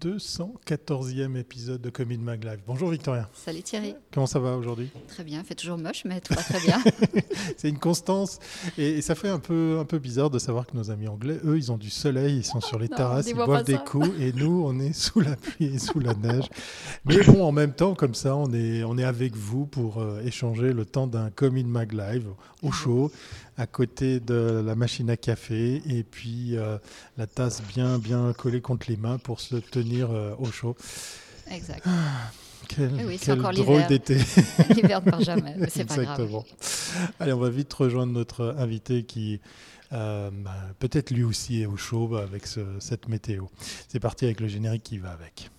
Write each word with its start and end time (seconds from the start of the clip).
214e 0.00 1.36
épisode 1.36 1.80
de 1.80 1.90
Commit 1.90 2.18
Mag 2.18 2.44
Live. 2.44 2.60
Bonjour 2.66 2.90
Victoria. 2.90 3.28
Salut 3.34 3.62
Thierry. 3.62 3.94
Comment 4.12 4.26
ça 4.26 4.38
va 4.38 4.56
aujourd'hui? 4.56 4.90
Très 5.08 5.24
bien, 5.24 5.42
fait 5.44 5.54
toujours 5.54 5.78
moche, 5.78 6.04
mais 6.04 6.20
tout 6.20 6.34
va 6.34 6.42
très 6.42 6.60
bien. 6.60 6.82
c'est 7.56 7.68
une 7.68 7.78
constance 7.78 8.38
et, 8.78 9.02
ça 9.02 9.14
fait 9.14 9.28
un 9.28 9.38
peu, 9.38 9.78
un 9.80 9.84
peu 9.84 9.98
bizarre 9.98 10.30
de 10.30 10.38
savoir 10.38 10.66
que 10.66 10.76
nos 10.76 10.90
amis 10.90 11.08
anglais, 11.08 11.38
eux, 11.44 11.56
ils 11.56 11.70
ont 11.72 11.76
du 11.76 11.90
soleil, 11.90 12.38
ils 12.38 12.44
sont 12.44 12.60
sur 12.60 12.78
les 12.78 12.88
terrasses, 12.88 13.28
ils 13.28 13.34
boivent 13.34 13.64
des 13.64 13.78
coups 13.78 14.10
et 14.18 14.32
nous, 14.32 14.64
on 14.66 14.78
est 14.78 14.92
sous 14.92 15.20
la 15.20 15.36
pluie 15.36 15.74
et 15.74 15.78
sous 15.78 15.98
la 15.98 16.14
neige. 16.14 16.48
Mais 17.04 17.22
bon, 17.24 17.44
en 17.44 17.52
même 17.52 17.72
temps, 17.72 17.94
comme 17.94 18.14
ça, 18.14 18.36
on 18.36 18.52
est, 18.52 18.84
on 18.84 18.96
est 18.98 19.04
avec 19.04 19.36
vous 19.36 19.66
pour 19.66 20.00
euh, 20.00 20.22
échanger 20.24 20.72
le 20.72 20.84
temps 20.84 21.06
d'un 21.06 21.30
Commit 21.30 21.64
Mag 21.64 21.92
Live 21.92 22.28
au 22.62 22.70
chaud 22.70 23.10
à 23.58 23.66
côté 23.66 24.20
de 24.20 24.62
la 24.64 24.74
machine 24.74 25.10
à 25.10 25.16
café 25.16 25.82
et 25.86 26.02
puis 26.02 26.56
euh, 26.56 26.78
la 27.18 27.26
tasse 27.26 27.62
bien, 27.62 27.98
bien 27.98 28.32
collée 28.32 28.60
contre 28.60 28.86
les 28.88 28.96
mains 28.96 29.18
pour 29.18 29.40
se 29.40 29.56
tenir 29.56 30.10
euh, 30.10 30.34
au 30.38 30.50
chaud. 30.50 30.76
Exact. 31.50 31.82
Ah, 31.86 32.30
quel, 32.68 32.92
oui, 33.06 33.18
quel 33.20 33.38
drôle 33.38 33.86
d'été. 33.86 34.16
L'hiver 34.70 35.02
ne 35.04 35.10
part 35.10 35.20
jamais, 35.20 35.56
c'est 35.68 35.84
pas 35.84 36.02
grave. 36.02 36.42
Allez, 37.20 37.32
on 37.32 37.38
va 37.38 37.50
vite 37.50 37.72
rejoindre 37.72 38.12
notre 38.12 38.54
invité 38.58 39.04
qui 39.04 39.40
euh, 39.92 40.30
bah, 40.32 40.54
peut-être 40.78 41.10
lui 41.10 41.24
aussi 41.24 41.62
est 41.62 41.66
au 41.66 41.76
chaud 41.76 42.16
avec 42.16 42.46
cette 42.46 43.08
météo. 43.08 43.46
C'est 43.88 44.00
parti 44.00 44.24
avec 44.24 44.40
le 44.40 44.48
générique 44.48 44.84
qui 44.84 44.98
va 44.98 45.10
avec. 45.10 45.50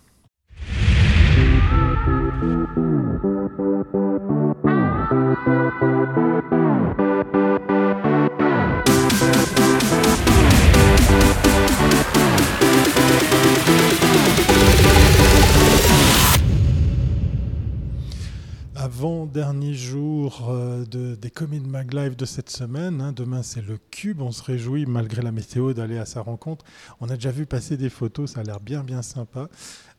Avant-dernier 18.95 19.73
jour 19.73 20.49
euh, 20.49 20.86
de, 20.86 21.16
des 21.16 21.31
Commit 21.31 21.61
Mag 21.61 21.94
Live 21.94 22.16
de 22.16 22.25
cette 22.25 22.52
semaine. 22.52 23.02
Hein. 23.02 23.11
Demain, 23.11 23.41
c'est 23.41 23.66
le 23.66 23.80
Cube. 23.89 24.22
On 24.22 24.31
se 24.31 24.44
réjouit, 24.44 24.85
malgré 24.85 25.23
la 25.23 25.31
météo, 25.31 25.73
d'aller 25.73 25.97
à 25.97 26.05
sa 26.05 26.22
rencontre. 26.22 26.63
On 27.02 27.09
a 27.09 27.16
déjà 27.16 27.31
vu 27.31 27.47
passer 27.47 27.75
des 27.75 27.89
photos. 27.89 28.33
Ça 28.33 28.41
a 28.41 28.44
l'air 28.44 28.59
bien, 28.59 28.83
bien 28.83 29.02
sympa. 29.02 29.50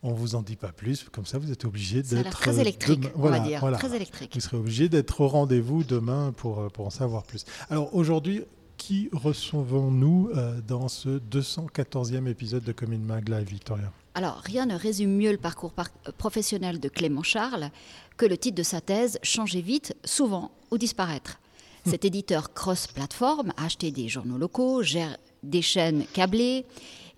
On 0.04 0.12
vous 0.12 0.36
en 0.36 0.42
dit 0.42 0.54
pas 0.54 0.70
plus. 0.70 1.08
Comme 1.10 1.26
ça, 1.26 1.38
vous 1.38 1.50
êtes 1.50 1.64
obligé 1.64 2.04
d'être. 2.04 2.30
très 2.30 2.60
électrique, 2.60 3.08
on 3.16 3.22
va 3.22 3.40
dire. 3.40 3.68
Très 3.72 3.96
électrique. 3.96 4.30
Vous 4.34 4.40
serez 4.40 4.58
obligé 4.58 4.88
d'être 4.88 5.20
au 5.20 5.26
rendez-vous 5.26 5.82
demain 5.82 6.32
pour, 6.36 6.60
euh, 6.60 6.68
pour 6.68 6.86
en 6.86 6.90
savoir 6.90 7.24
plus. 7.24 7.44
Alors, 7.70 7.92
aujourd'hui, 7.96 8.44
qui 8.76 9.08
recevons-nous 9.12 10.30
euh, 10.36 10.60
dans 10.60 10.86
ce 10.86 11.18
214e 11.18 12.28
épisode 12.28 12.62
de 12.62 12.70
Commit 12.70 12.98
Mag 12.98 13.28
Live, 13.28 13.48
Victoria? 13.48 13.90
Alors, 14.14 14.40
rien 14.44 14.66
ne 14.66 14.76
résume 14.76 15.16
mieux 15.16 15.32
le 15.32 15.38
parcours 15.38 15.74
professionnel 16.18 16.78
de 16.78 16.88
Clément 16.88 17.24
Charles 17.24 17.70
que 18.16 18.26
le 18.26 18.38
titre 18.38 18.56
de 18.56 18.62
sa 18.62 18.80
thèse 18.80 19.18
Changer 19.24 19.60
vite, 19.60 19.96
souvent 20.04 20.52
ou 20.70 20.78
disparaître. 20.78 21.40
Hmm. 21.84 21.90
Cet 21.90 22.04
éditeur 22.04 22.54
cross-platform 22.54 23.52
a 23.56 23.64
acheté 23.64 23.90
des 23.90 24.08
journaux 24.08 24.38
locaux, 24.38 24.84
gère 24.84 25.16
des 25.42 25.62
chaînes 25.62 26.04
câblées 26.12 26.64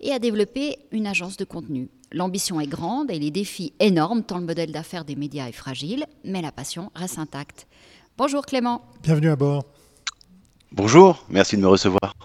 et 0.01 0.11
a 0.11 0.17
développé 0.17 0.79
une 0.91 1.05
agence 1.05 1.37
de 1.37 1.45
contenu. 1.45 1.89
L'ambition 2.11 2.59
est 2.59 2.67
grande 2.67 3.11
et 3.11 3.19
les 3.19 3.31
défis 3.31 3.73
énormes 3.79 4.23
tant 4.23 4.39
le 4.39 4.45
modèle 4.45 4.71
d'affaires 4.71 5.05
des 5.05 5.15
médias 5.15 5.47
est 5.47 5.53
fragile, 5.53 6.05
mais 6.23 6.41
la 6.41 6.51
passion 6.51 6.91
reste 6.95 7.19
intacte. 7.19 7.67
Bonjour 8.17 8.43
Clément. 8.43 8.81
Bienvenue 9.03 9.29
à 9.29 9.35
bord. 9.35 9.65
Bonjour, 10.71 11.23
merci 11.29 11.57
de 11.57 11.61
me 11.61 11.67
recevoir. 11.67 12.15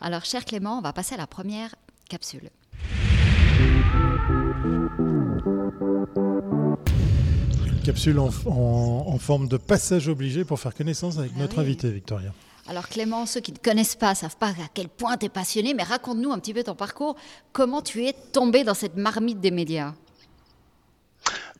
Alors 0.00 0.26
cher 0.26 0.44
Clément, 0.44 0.78
on 0.78 0.82
va 0.82 0.92
passer 0.92 1.14
à 1.14 1.18
la 1.18 1.26
première 1.26 1.74
capsule. 2.08 2.50
Capsule 7.84 8.18
en, 8.18 8.30
forme 9.18 9.46
de 9.46 9.56
passage 9.56 10.08
obligé 10.08 10.44
pour 10.44 10.58
faire 10.58 10.74
connaissance 10.74 11.18
avec 11.18 11.30
ah 11.36 11.40
notre 11.40 11.60
invité, 11.60 11.88
Victoria. 11.90 12.32
Alors 12.68 12.88
Clément, 12.88 13.26
ceux 13.26 13.40
qui 13.40 13.52
ne 13.52 13.58
connaissent 13.58 13.94
pas 13.94 14.16
savent 14.16 14.36
pas 14.36 14.48
à 14.48 14.68
quel 14.74 14.88
point 14.88 15.16
tu 15.16 15.26
es 15.26 15.28
passionné, 15.28 15.72
mais 15.72 15.84
raconte-nous 15.84 16.32
un 16.32 16.38
petit 16.40 16.52
peu 16.52 16.64
ton 16.64 16.74
parcours. 16.74 17.14
Comment 17.52 17.82
tu 17.82 18.04
es 18.04 18.12
tombé 18.32 18.64
dans 18.64 18.74
cette 18.74 18.96
marmite 18.96 19.40
des 19.40 19.52
médias? 19.52 19.94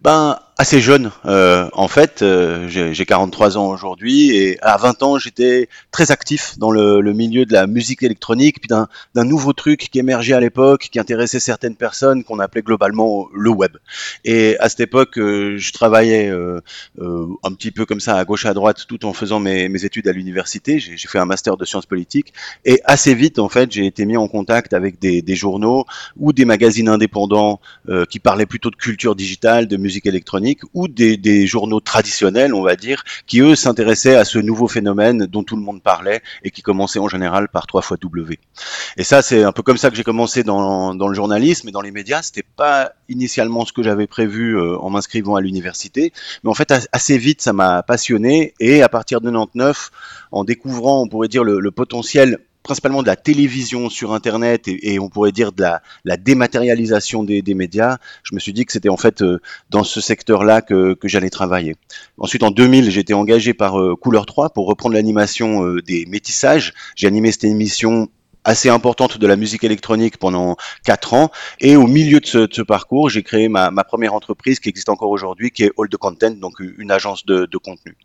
Ben, 0.07 0.39
assez 0.59 0.81
jeune. 0.81 1.11
Euh, 1.27 1.69
en 1.75 1.89
fait, 1.89 2.23
euh, 2.23 2.67
j'ai 2.69 3.05
43 3.05 3.59
ans 3.59 3.69
aujourd'hui 3.69 4.35
et 4.35 4.59
à 4.63 4.79
20 4.79 5.03
ans, 5.03 5.19
j'étais 5.19 5.69
très 5.91 6.11
actif 6.11 6.59
dans 6.59 6.71
le, 6.71 7.01
le, 7.01 7.13
milieu 7.13 7.45
de 7.45 7.53
la 7.53 7.67
musique 7.67 8.03
électronique, 8.03 8.61
puis 8.61 8.69
d'un 8.69 9.25
nouveau 9.25 9.53
truc 9.53 9.89
qui 9.91 9.99
émergeait 9.99 10.33
à 10.33 10.41
l'époque, 10.41 10.89
qui 10.91 10.99
intéressait 10.99 11.41
certaines 11.41 11.77
personnes, 11.77 12.25
qu'on 12.25 12.39
appelait 12.39 12.63
globalement 12.63 13.29
le 13.35 13.51
web. 13.51 13.77
Et 14.25 14.57
à 14.59 14.69
cette 14.71 14.81
époque, 14.81 15.19
euh, 15.19 15.59
je 15.59 15.73
travaillais 15.73 16.29
euh, 16.29 16.61
euh, 17.01 17.27
un 17.43 17.53
petit 17.53 17.71
peu 17.71 17.85
comme 17.85 18.01
ça, 18.01 18.17
à 18.17 18.25
gauche 18.25 18.47
à 18.47 18.55
droite, 18.55 18.87
tout 18.89 19.05
en 19.05 19.13
faisant 19.13 19.41
mes, 19.41 19.69
mes 19.69 19.85
études 19.85 20.09
à 20.09 20.13
l'université. 20.13 20.79
J'ai 20.79 20.97
fait 21.09 21.19
un 21.19 21.27
master 21.27 21.59
de 21.59 21.65
sciences 21.67 21.87
politiques 21.87 22.33
et 22.65 22.81
assez 22.85 23.15
vite, 23.15 23.39
en 23.39 23.51
fait, 23.51 23.71
j'ai 23.73 23.85
été 23.85 24.07
mis 24.07 24.17
en 24.17 24.29
contact 24.29 24.73
avec 24.73 24.99
des, 24.99 25.21
des 25.21 25.37
journaux 25.37 25.85
ou 26.17 26.33
des 26.33 26.47
magazines 26.47 26.89
indépendants 26.89 27.61
qui 28.09 28.19
parlaient 28.19 28.47
plutôt 28.47 28.71
de 28.71 28.77
culture 28.77 29.15
digitale, 29.15 29.69
de 29.69 29.77
musique 29.77 29.96
électronique 30.05 30.61
ou 30.75 30.89
des, 30.89 31.47
journaux 31.47 31.81
traditionnels, 31.81 32.53
on 32.53 32.63
va 32.63 32.77
dire, 32.77 33.05
qui 33.27 33.41
eux 33.41 33.55
s'intéressaient 33.55 34.17
à 34.17 34.25
ce 34.25 34.39
nouveau 34.39 34.69
phénomène 34.69 35.27
dont 35.27 35.45
tout 35.45 35.57
le 35.57 35.63
monde 35.63 35.83
parlait 35.83 36.23
et 36.43 36.51
qui 36.51 36.63
commençait 36.63 36.99
en 36.99 37.09
général 37.09 37.49
par 37.49 37.67
trois 37.67 37.83
fois 37.83 37.97
W. 37.97 38.39
Et 38.97 39.05
ça, 39.05 39.23
c'est 39.23 39.45
un 39.45 39.53
peu 39.53 39.63
comme 39.63 39.77
ça 39.77 39.91
que 39.91 39.97
j'ai 39.97 40.05
commencé 40.05 40.43
dans, 40.43 40.93
le 40.93 41.15
journalisme 41.15 41.69
et 41.69 41.73
dans 41.73 41.81
les 41.81 41.93
médias. 41.93 42.23
C'était 42.23 42.43
pas 42.43 42.93
initialement 43.09 43.65
ce 43.65 43.73
que 43.73 43.83
j'avais 43.83 44.07
prévu 44.07 44.59
euh, 44.59 44.77
en 44.79 44.91
m'inscrivant 44.91 45.37
à 45.37 45.41
l'université, 45.41 46.13
mais 46.43 46.51
en 46.51 46.55
fait 46.55 46.73
assez 46.93 47.19
vite 47.19 47.41
ça 47.41 47.53
m'a 47.53 47.83
passionné 47.83 48.55
et 48.59 48.83
à 48.83 48.89
partir 48.89 49.21
de 49.21 49.31
99, 49.31 49.91
en 50.33 50.45
découvrant, 50.45 51.03
on 51.03 51.09
pourrait 51.09 51.29
dire 51.29 51.45
le 51.45 51.71
potentiel 51.71 52.39
principalement 52.67 53.01
de 53.01 53.07
la 53.07 53.15
télévision 53.15 53.89
sur 53.89 54.13
Internet 54.13 54.67
et, 54.67 54.99
on 54.99 55.09
pourrait 55.09 55.31
dire 55.31 55.53
de 55.53 55.63
la, 55.63 56.17
dématérialisation 56.17 57.23
des, 57.23 57.55
médias, 57.55 57.99
je 58.25 58.35
me 58.35 58.41
suis 58.41 58.53
dit 58.53 58.67
que 58.67 58.73
c'était 58.73 58.89
en 58.89 58.97
fait 58.97 59.23
euh, 59.23 59.41
dans 59.71 59.85
ce 59.85 60.01
secteur-là 60.01 60.63
que, 60.63 60.97
j'allais 61.05 61.31
travailler. 61.31 61.77
Ensuite, 62.19 62.43
en 62.43 62.51
2000, 62.51 62.91
j'ai 62.91 63.01
été 63.01 63.15
engagé 63.15 63.55
par 63.55 63.81
euh, 63.81 63.95
Couleur 63.95 64.27
3 64.27 64.51
pour 64.51 64.67
reprendre 64.67 64.97
l'animation 64.97 65.65
euh, 65.65 65.81
des 65.81 66.07
métissages. 66.07 66.75
J'ai 66.97 67.07
animé 67.07 67.31
cette 67.31 67.45
émission 67.45 68.09
assez 68.47 68.71
importante 68.71 69.19
de 69.19 69.27
la 69.27 69.37
musique 69.37 69.65
électronique 69.65 70.17
pendant 70.17 70.57
quatre 70.85 71.13
ans. 71.13 71.31
Et 71.61 71.77
au 71.77 71.87
milieu 71.87 72.21
de 72.21 72.27
ce, 72.27 72.63
parcours, 72.63 73.11
j'ai 73.11 73.23
créé 73.23 73.49
ma, 73.49 73.71
première 73.85 74.15
entreprise 74.15 74.61
qui 74.61 74.69
existe 74.69 74.89
encore 74.89 75.11
aujourd'hui, 75.11 75.51
qui 75.51 75.65
est 75.65 75.73
All 75.79 75.89
the 75.89 75.97
Content, 75.97 76.31
donc 76.31 76.61
une 76.61 76.91
agence 76.91 77.27
de, 77.27 77.49
contenu. 77.57 77.97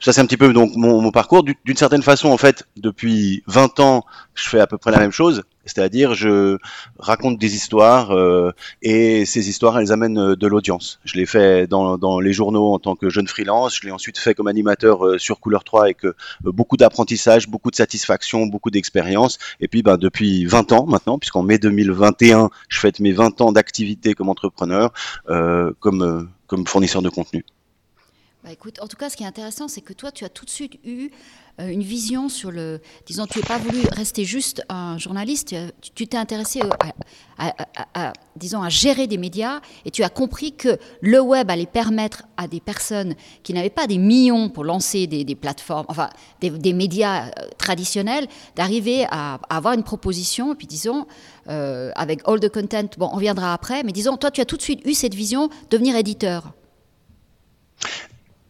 Ça, 0.00 0.12
c'est 0.12 0.20
un 0.20 0.26
petit 0.26 0.36
peu 0.36 0.52
donc 0.52 0.72
mon, 0.74 1.00
mon 1.00 1.10
parcours. 1.10 1.44
D'une 1.44 1.76
certaine 1.76 2.02
façon, 2.02 2.28
en 2.28 2.38
fait, 2.38 2.64
depuis 2.76 3.42
20 3.46 3.80
ans, 3.80 4.04
je 4.34 4.48
fais 4.48 4.60
à 4.60 4.66
peu 4.66 4.78
près 4.78 4.90
la 4.90 4.98
même 4.98 5.12
chose. 5.12 5.42
C'est-à-dire, 5.66 6.14
je 6.14 6.58
raconte 6.98 7.38
des 7.38 7.54
histoires 7.54 8.10
euh, 8.12 8.52
et 8.82 9.24
ces 9.24 9.48
histoires, 9.48 9.78
elles 9.78 9.92
amènent 9.92 10.18
euh, 10.18 10.36
de 10.36 10.46
l'audience. 10.46 11.00
Je 11.04 11.14
l'ai 11.14 11.26
fait 11.26 11.66
dans, 11.66 11.96
dans, 11.98 12.20
les 12.20 12.32
journaux 12.32 12.72
en 12.72 12.78
tant 12.78 12.96
que 12.96 13.08
jeune 13.08 13.28
freelance. 13.28 13.76
Je 13.80 13.86
l'ai 13.86 13.92
ensuite 13.92 14.18
fait 14.18 14.34
comme 14.34 14.46
animateur 14.46 15.06
euh, 15.06 15.18
sur 15.18 15.40
Couleur 15.40 15.64
3 15.64 15.82
avec 15.82 15.98
beaucoup 16.42 16.76
d'apprentissage, 16.76 17.48
beaucoup 17.48 17.70
de 17.70 17.76
satisfaction, 17.76 18.46
beaucoup 18.46 18.70
d'expérience. 18.70 19.38
Et 19.60 19.68
puis, 19.68 19.82
ben, 19.82 19.96
depuis 19.96 20.44
20 20.44 20.72
ans 20.72 20.86
maintenant, 20.86 21.18
puisqu'en 21.18 21.42
mai 21.42 21.58
2021, 21.58 22.50
je 22.68 22.78
fête 22.78 23.00
mes 23.00 23.12
20 23.12 23.40
ans 23.40 23.52
d'activité 23.52 24.14
comme 24.14 24.28
entrepreneur, 24.28 24.92
comme, 25.80 26.28
comme 26.46 26.66
fournisseur 26.66 27.02
de 27.02 27.08
contenu. 27.08 27.44
Bah 28.44 28.50
en 28.82 28.86
tout 28.88 28.96
cas, 28.98 29.08
ce 29.08 29.16
qui 29.16 29.22
est 29.22 29.26
intéressant, 29.26 29.68
c'est 29.68 29.80
que 29.80 29.94
toi, 29.94 30.12
tu 30.12 30.22
as 30.26 30.28
tout 30.28 30.44
de 30.44 30.50
suite 30.50 30.78
eu 30.84 31.08
euh, 31.60 31.68
une 31.68 31.82
vision 31.82 32.28
sur 32.28 32.50
le. 32.50 32.78
Disons, 33.06 33.24
tu 33.26 33.38
n'es 33.38 33.44
pas 33.44 33.56
voulu 33.56 33.80
rester 33.90 34.26
juste 34.26 34.62
un 34.68 34.98
journaliste, 34.98 35.54
tu 35.94 36.06
t'es 36.06 36.18
intéressé 36.18 36.60
à, 37.38 38.12
disons, 38.36 38.62
à 38.62 38.68
gérer 38.68 39.06
des 39.06 39.16
médias 39.16 39.60
et 39.86 39.90
tu 39.90 40.02
as 40.02 40.10
compris 40.10 40.52
que 40.52 40.76
le 41.00 41.20
web 41.20 41.50
allait 41.50 41.64
permettre 41.64 42.24
à 42.36 42.46
des 42.46 42.60
personnes 42.60 43.14
qui 43.44 43.54
n'avaient 43.54 43.70
pas 43.70 43.86
des 43.86 43.96
millions 43.96 44.50
pour 44.50 44.64
lancer 44.64 45.06
des, 45.06 45.24
plateformes, 45.34 45.86
enfin, 45.88 46.10
des, 46.42 46.72
médias 46.74 47.28
euh, 47.28 47.48
traditionnels, 47.56 48.26
d'arriver 48.56 49.06
à, 49.10 49.40
avoir 49.48 49.72
une 49.72 49.84
proposition. 49.84 50.52
Et 50.52 50.56
puis, 50.56 50.66
disons, 50.66 51.06
euh, 51.48 51.92
avec 51.96 52.20
All 52.26 52.40
the 52.40 52.52
Content, 52.52 52.90
bon, 52.98 53.08
on 53.10 53.18
viendra 53.18 53.54
après, 53.54 53.82
mais 53.84 53.92
disons, 53.92 54.18
toi, 54.18 54.30
tu 54.30 54.42
as 54.42 54.44
tout 54.44 54.58
de 54.58 54.62
suite 54.62 54.82
eu 54.84 54.92
cette 54.92 55.14
vision, 55.14 55.48
devenir 55.70 55.96
éditeur. 55.96 56.52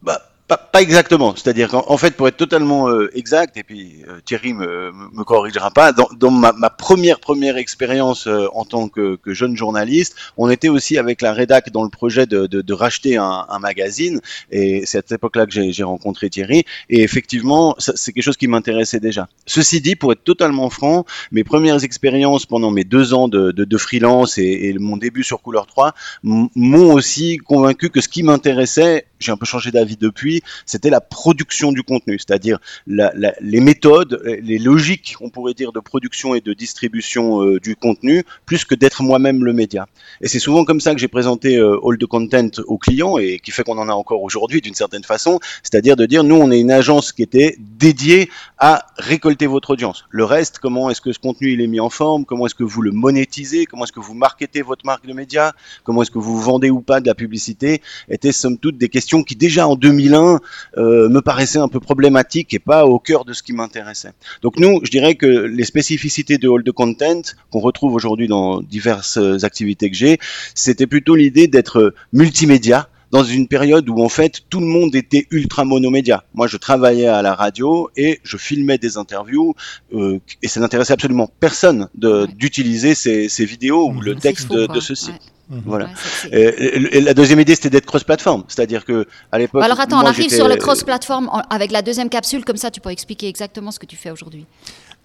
Bah, 0.05 0.21
pas, 0.47 0.83
exactement. 0.83 1.35
C'est-à-dire 1.35 1.69
qu'en 1.71 1.97
fait, 1.97 2.17
pour 2.17 2.29
être 2.29 2.37
totalement 2.37 2.89
euh, 2.89 3.11
exact, 3.17 3.57
et 3.57 3.63
puis 3.63 4.03
euh, 4.09 4.21
Thierry 4.25 4.53
me, 4.53 4.93
me 5.13 5.25
corrigera 5.25 5.71
pas, 5.71 5.93
dans, 5.93 6.09
dans 6.19 6.31
ma, 6.31 6.53
ma, 6.53 6.69
première 6.69 7.19
première 7.19 7.57
expérience 7.57 8.27
euh, 8.27 8.47
en 8.53 8.65
tant 8.67 8.89
que, 8.89 9.17
que, 9.17 9.33
jeune 9.33 9.57
journaliste, 9.57 10.17
on 10.37 10.51
était 10.51 10.69
aussi 10.69 10.99
avec 10.99 11.23
la 11.23 11.33
rédac 11.33 11.71
dans 11.71 11.83
le 11.83 11.89
projet 11.89 12.27
de, 12.27 12.47
de, 12.47 12.61
de 12.61 12.73
racheter 12.75 13.17
un, 13.17 13.47
un, 13.49 13.59
magazine, 13.59 14.21
et 14.51 14.85
c'est 14.85 14.99
à 14.99 15.01
cette 15.01 15.13
époque-là 15.13 15.47
que 15.47 15.71
j'ai 15.73 15.83
rencontré 15.83 16.29
Thierry. 16.29 16.65
Et 16.91 17.03
effectivement, 17.03 17.75
c'est 17.79 18.13
quelque 18.13 18.25
chose 18.25 18.37
qui 18.37 18.49
m'intéressait 18.49 19.01
déjà. 19.01 19.29
Ceci 19.47 19.81
dit, 19.81 19.97
pour 19.97 20.13
être 20.13 20.25
totalement 20.25 20.69
franc, 20.69 21.07
mes 21.33 21.45
premières 21.45 21.85
expériences 21.85 22.45
pendant 22.45 22.71
mes 22.71 22.85
deux 22.85 23.15
ans 23.15 23.29
de, 23.29 23.51
de 23.51 23.79
freelance 23.79 24.37
et, 24.37 24.69
et, 24.69 24.75
mon 24.75 24.99
début 24.99 25.25
sur 25.25 25.41
Couleur 25.41 25.67
3 25.67 25.95
m'ont 26.23 26.93
aussi 26.93 27.39
convaincu 27.39 27.89
que 27.89 28.03
ce 28.03 28.09
qui 28.09 28.23
m'intéressait 28.23 29.07
j'ai 29.25 29.33
un 29.33 29.37
peu 29.37 29.47
changé 29.47 29.71
d'avis 29.71 29.97
depuis, 29.97 30.43
c'était 30.67 30.91
la 30.91 31.01
production 31.01 31.73
du 31.73 31.83
contenu, 31.83 32.19
c'est-à-dire 32.19 32.59
les 32.87 33.61
méthodes, 33.61 34.23
les 34.25 34.59
logiques, 34.59 35.17
on 35.21 35.31
pourrait 35.31 35.55
dire, 35.55 35.73
de 35.73 35.81
production 35.81 36.35
et 36.35 36.41
de 36.41 36.53
distribution 36.53 37.43
euh, 37.43 37.61
du 37.61 37.77
contenu, 37.77 38.25
plus 38.47 38.65
que 38.65 38.75
d'être 38.75 39.03
moi-même 39.03 39.45
le 39.45 39.53
média. 39.53 39.87
Et 40.21 40.29
c'est 40.29 40.39
souvent 40.39 40.65
comme 40.65 40.81
ça 40.81 40.95
que 40.95 41.01
j'ai 41.01 41.09
présenté 41.09 41.57
euh, 41.57 41.79
All 41.85 41.99
the 41.99 42.07
Content 42.07 42.51
aux 42.67 42.79
clients 42.79 43.19
et 43.19 43.39
qui 43.39 43.51
fait 43.51 43.63
qu'on 43.63 43.79
en 43.79 43.89
a 43.89 43.93
encore 43.93 44.23
aujourd'hui 44.23 44.61
d'une 44.61 44.75
certaine 44.75 45.05
façon, 45.05 45.41
c'est-à-dire 45.63 45.97
de 45.97 46.07
dire, 46.07 46.25
nous, 46.25 46.37
on 46.37 46.51
est 46.51 46.61
une 46.61 46.71
agence 46.71 47.13
qui 47.13 47.23
était 47.23 47.57
dédiée 47.59 48.31
à 48.59 48.87
récolter 48.97 49.47
votre 49.47 49.71
audience. 49.71 50.05
Le 50.11 50.25
reste, 50.25 50.59
comment 50.59 50.91
est-ce 50.91 51.01
que 51.01 51.13
ce 51.13 51.19
contenu 51.19 51.53
il 51.53 51.61
est 51.61 51.67
mis 51.67 51.81
en 51.81 51.91
forme, 51.91 52.25
comment 52.25 52.47
est-ce 52.47 52.55
que 52.55 52.65
vous 52.65 52.83
le 52.83 52.91
monétisez, 52.91 53.67
comment 53.67 53.85
est-ce 53.85 53.93
que 53.93 54.01
vous 54.01 54.15
marketez 54.15 54.63
votre 54.63 54.85
marque 54.87 55.07
de 55.07 55.13
média, 55.13 55.53
comment 55.83 56.03
est-ce 56.03 56.11
que 56.11 56.19
vous 56.19 56.41
vendez 56.41 56.71
ou 56.71 56.81
pas 56.81 57.01
de 57.01 57.07
la 57.07 57.15
publicité, 57.15 57.83
étaient 58.09 58.33
somme 58.33 58.59
toute 58.59 58.79
des 58.79 58.89
questions 58.89 59.14
qui 59.23 59.37
déjà 59.37 59.69
en 59.69 59.77
2001 59.77 60.41
euh, 60.77 61.09
me 61.09 61.21
paraissait 61.21 61.59
un 61.59 61.69
peu 61.69 61.81
problématique 61.81 62.55
et 62.55 62.59
pas 62.59 62.87
au 62.87 62.99
cœur 62.99 63.25
de 63.25 63.33
ce 63.33 63.43
qui 63.43 63.53
m'intéressait. 63.53 64.13
Donc 64.43 64.59
nous, 64.59 64.81
je 64.83 64.91
dirais 64.91 65.15
que 65.15 65.27
les 65.27 65.65
spécificités 65.65 66.39
de 66.39 66.49
Hold 66.49 66.67
the 66.67 66.73
Content 66.73 67.23
qu'on 67.51 67.61
retrouve 67.61 67.95
aujourd'hui 67.95 68.29
dans 68.29 68.61
diverses 68.61 69.19
activités 69.43 69.91
que 69.91 69.97
j'ai, 69.97 70.19
c'était 70.55 70.87
plutôt 70.87 71.15
l'idée 71.15 71.47
d'être 71.47 71.95
multimédia, 72.13 72.89
dans 73.15 73.23
une 73.23 73.47
période 73.47 73.89
où 73.89 74.03
en 74.03 74.09
fait 74.09 74.43
tout 74.51 74.59
le 74.59 74.67
monde 74.67 74.97
était 74.97 75.29
ultra 75.31 75.65
monomédia. 75.65 76.25
Moi, 76.35 76.49
je 76.49 76.57
travaillais 76.57 77.07
à 77.07 77.23
la 77.23 77.37
radio 77.37 77.89
et 77.97 78.19
je 78.25 78.37
filmais 78.37 78.77
des 78.77 78.99
interviews 78.99 79.55
euh, 79.93 80.19
et 80.43 80.49
ça 80.49 80.59
n'intéressait 80.59 80.95
absolument 80.95 81.31
personne 81.39 81.89
d'utiliser 81.95 82.97
ces, 82.97 83.29
ces, 83.29 83.45
vidéos 83.45 83.89
ou 83.89 84.01
le 84.01 84.17
texte 84.17 84.51
de, 84.51 84.67
de, 84.67 84.81
ceci. 84.81 85.13
Mhm. 85.49 85.63
Voilà. 85.67 85.91
et, 86.33 87.01
la 87.01 87.15
deuxième 87.15 87.41
idée, 87.41 87.55
c'était 87.55 87.71
d'être 87.71 87.87
cross-platform, 87.87 88.45
c'est-à-dire 88.49 88.85
que 88.85 89.07
à 89.31 89.39
l'époque. 89.39 89.63
Alors 89.63 89.81
attends, 89.81 90.03
on 90.03 90.07
arrive 90.07 90.31
sur 90.31 90.49
le 90.49 90.57
cross-platform 90.57 91.31
avec 91.51 91.71
la 91.71 91.83
deuxième 91.83 92.09
capsule, 92.09 92.45
comme 92.45 92.57
ça, 92.57 92.71
tu 92.71 92.81
pourrais 92.81 92.95
expliquer 92.95 93.29
exactement 93.29 93.71
ce 93.71 93.79
que 93.79 93.87
tu 93.87 93.97
fais 93.97 94.11
aujourd'hui. 94.11 94.47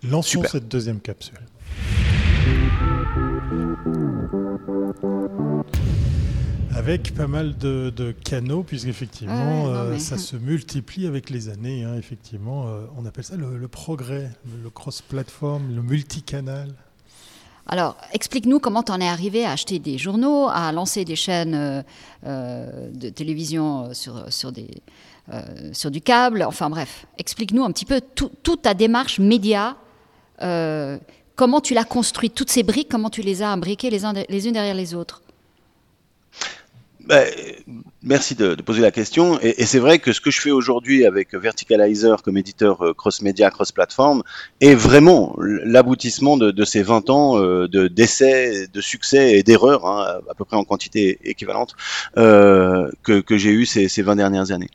Lançons 0.03 0.44
cette 0.50 0.68
deuxième 0.68 1.00
capsule. 1.01 1.39
Avec 6.74 7.13
pas 7.13 7.27
mal 7.27 7.57
de, 7.57 7.91
de 7.94 8.12
canaux, 8.12 8.63
puisqu'effectivement, 8.63 9.68
euh, 9.68 9.97
ça 9.97 10.18
se 10.18 10.38
multiplie 10.38 11.07
avec 11.07 11.30
les 11.30 11.50
années. 11.50 11.83
Hein, 11.83 11.95
effectivement, 11.97 12.68
euh, 12.68 12.86
on 12.97 13.06
appelle 13.06 13.25
ça 13.25 13.36
le, 13.36 13.57
le 13.57 13.68
progrès, 13.68 14.31
le 14.63 14.69
cross-platform, 14.69 15.75
le 15.75 15.81
multicanal. 15.81 16.69
Alors, 17.71 17.95
explique-nous 18.13 18.60
comment 18.60 18.81
tu 18.81 18.92
en 18.92 19.00
es 19.00 19.07
arrivé 19.07 19.45
à 19.45 19.51
acheter 19.51 19.77
des 19.77 20.00
journaux, 20.00 20.48
à 20.51 20.71
lancer 20.71 21.06
des 21.06 21.16
chaînes 21.16 21.54
euh, 21.54 21.83
euh, 22.25 22.89
de 22.92 23.10
télévision 23.10 23.92
euh, 23.92 24.31
sur, 24.31 25.92
du 25.92 26.01
câble. 26.01 26.42
Enfin 26.42 26.71
bref, 26.71 27.06
explique-nous 27.19 27.63
un 27.63 27.71
petit 27.71 27.86
peu 27.86 28.01
toute 28.01 28.63
ta 28.63 28.74
démarche 28.74 29.19
média. 29.19 29.77
comment 31.36 31.62
tu 31.62 31.75
l'as 31.75 31.83
construite, 31.83 32.33
toutes 32.33 32.50
ces 32.50 32.63
briques, 32.63 32.89
comment 32.89 33.12
tu 33.12 33.21
les 33.21 33.44
as 33.44 33.51
imbriquées 33.51 33.92
les 33.92 34.48
unes 34.48 34.54
derrière 34.54 34.74
les 34.74 34.95
autres? 34.95 35.22
Bah, 37.09 37.23
merci 38.03 38.35
de, 38.35 38.53
poser 38.53 38.81
la 38.81 38.91
question. 38.91 39.39
Et, 39.41 39.65
c'est 39.65 39.79
vrai 39.79 39.97
que 39.97 40.13
ce 40.13 40.21
que 40.21 40.29
je 40.29 40.39
fais 40.39 40.51
aujourd'hui 40.51 41.06
avec 41.06 41.33
Verticalizer 41.33 42.21
comme 42.21 42.38
éditeur 42.38 42.85
euh, 42.85 42.94
cross-média, 42.94 43.50
cross-platform, 43.50 44.21
est 44.61 44.75
vraiment 44.75 45.35
l'aboutissement 45.39 46.38
de, 46.38 46.63
ces 46.65 46.83
20 46.83 47.09
ans 47.09 47.39
euh, 47.39 47.67
de 47.67 47.88
d'essais, 47.88 48.67
de 48.67 48.79
succès 48.79 49.39
et 49.39 49.41
d'erreurs, 49.41 49.88
hein, 49.88 50.19
à 50.29 50.35
peu 50.35 50.45
près 50.45 50.56
en 50.56 50.63
quantité 50.63 51.17
équivalente, 51.23 51.75
euh, 52.17 52.91
que, 53.01 53.23
j'ai 53.38 53.50
eu 53.50 53.65
ces, 53.65 53.88
ces 53.88 54.03
20 54.03 54.15
dernières 54.15 54.51
années. 54.51 54.69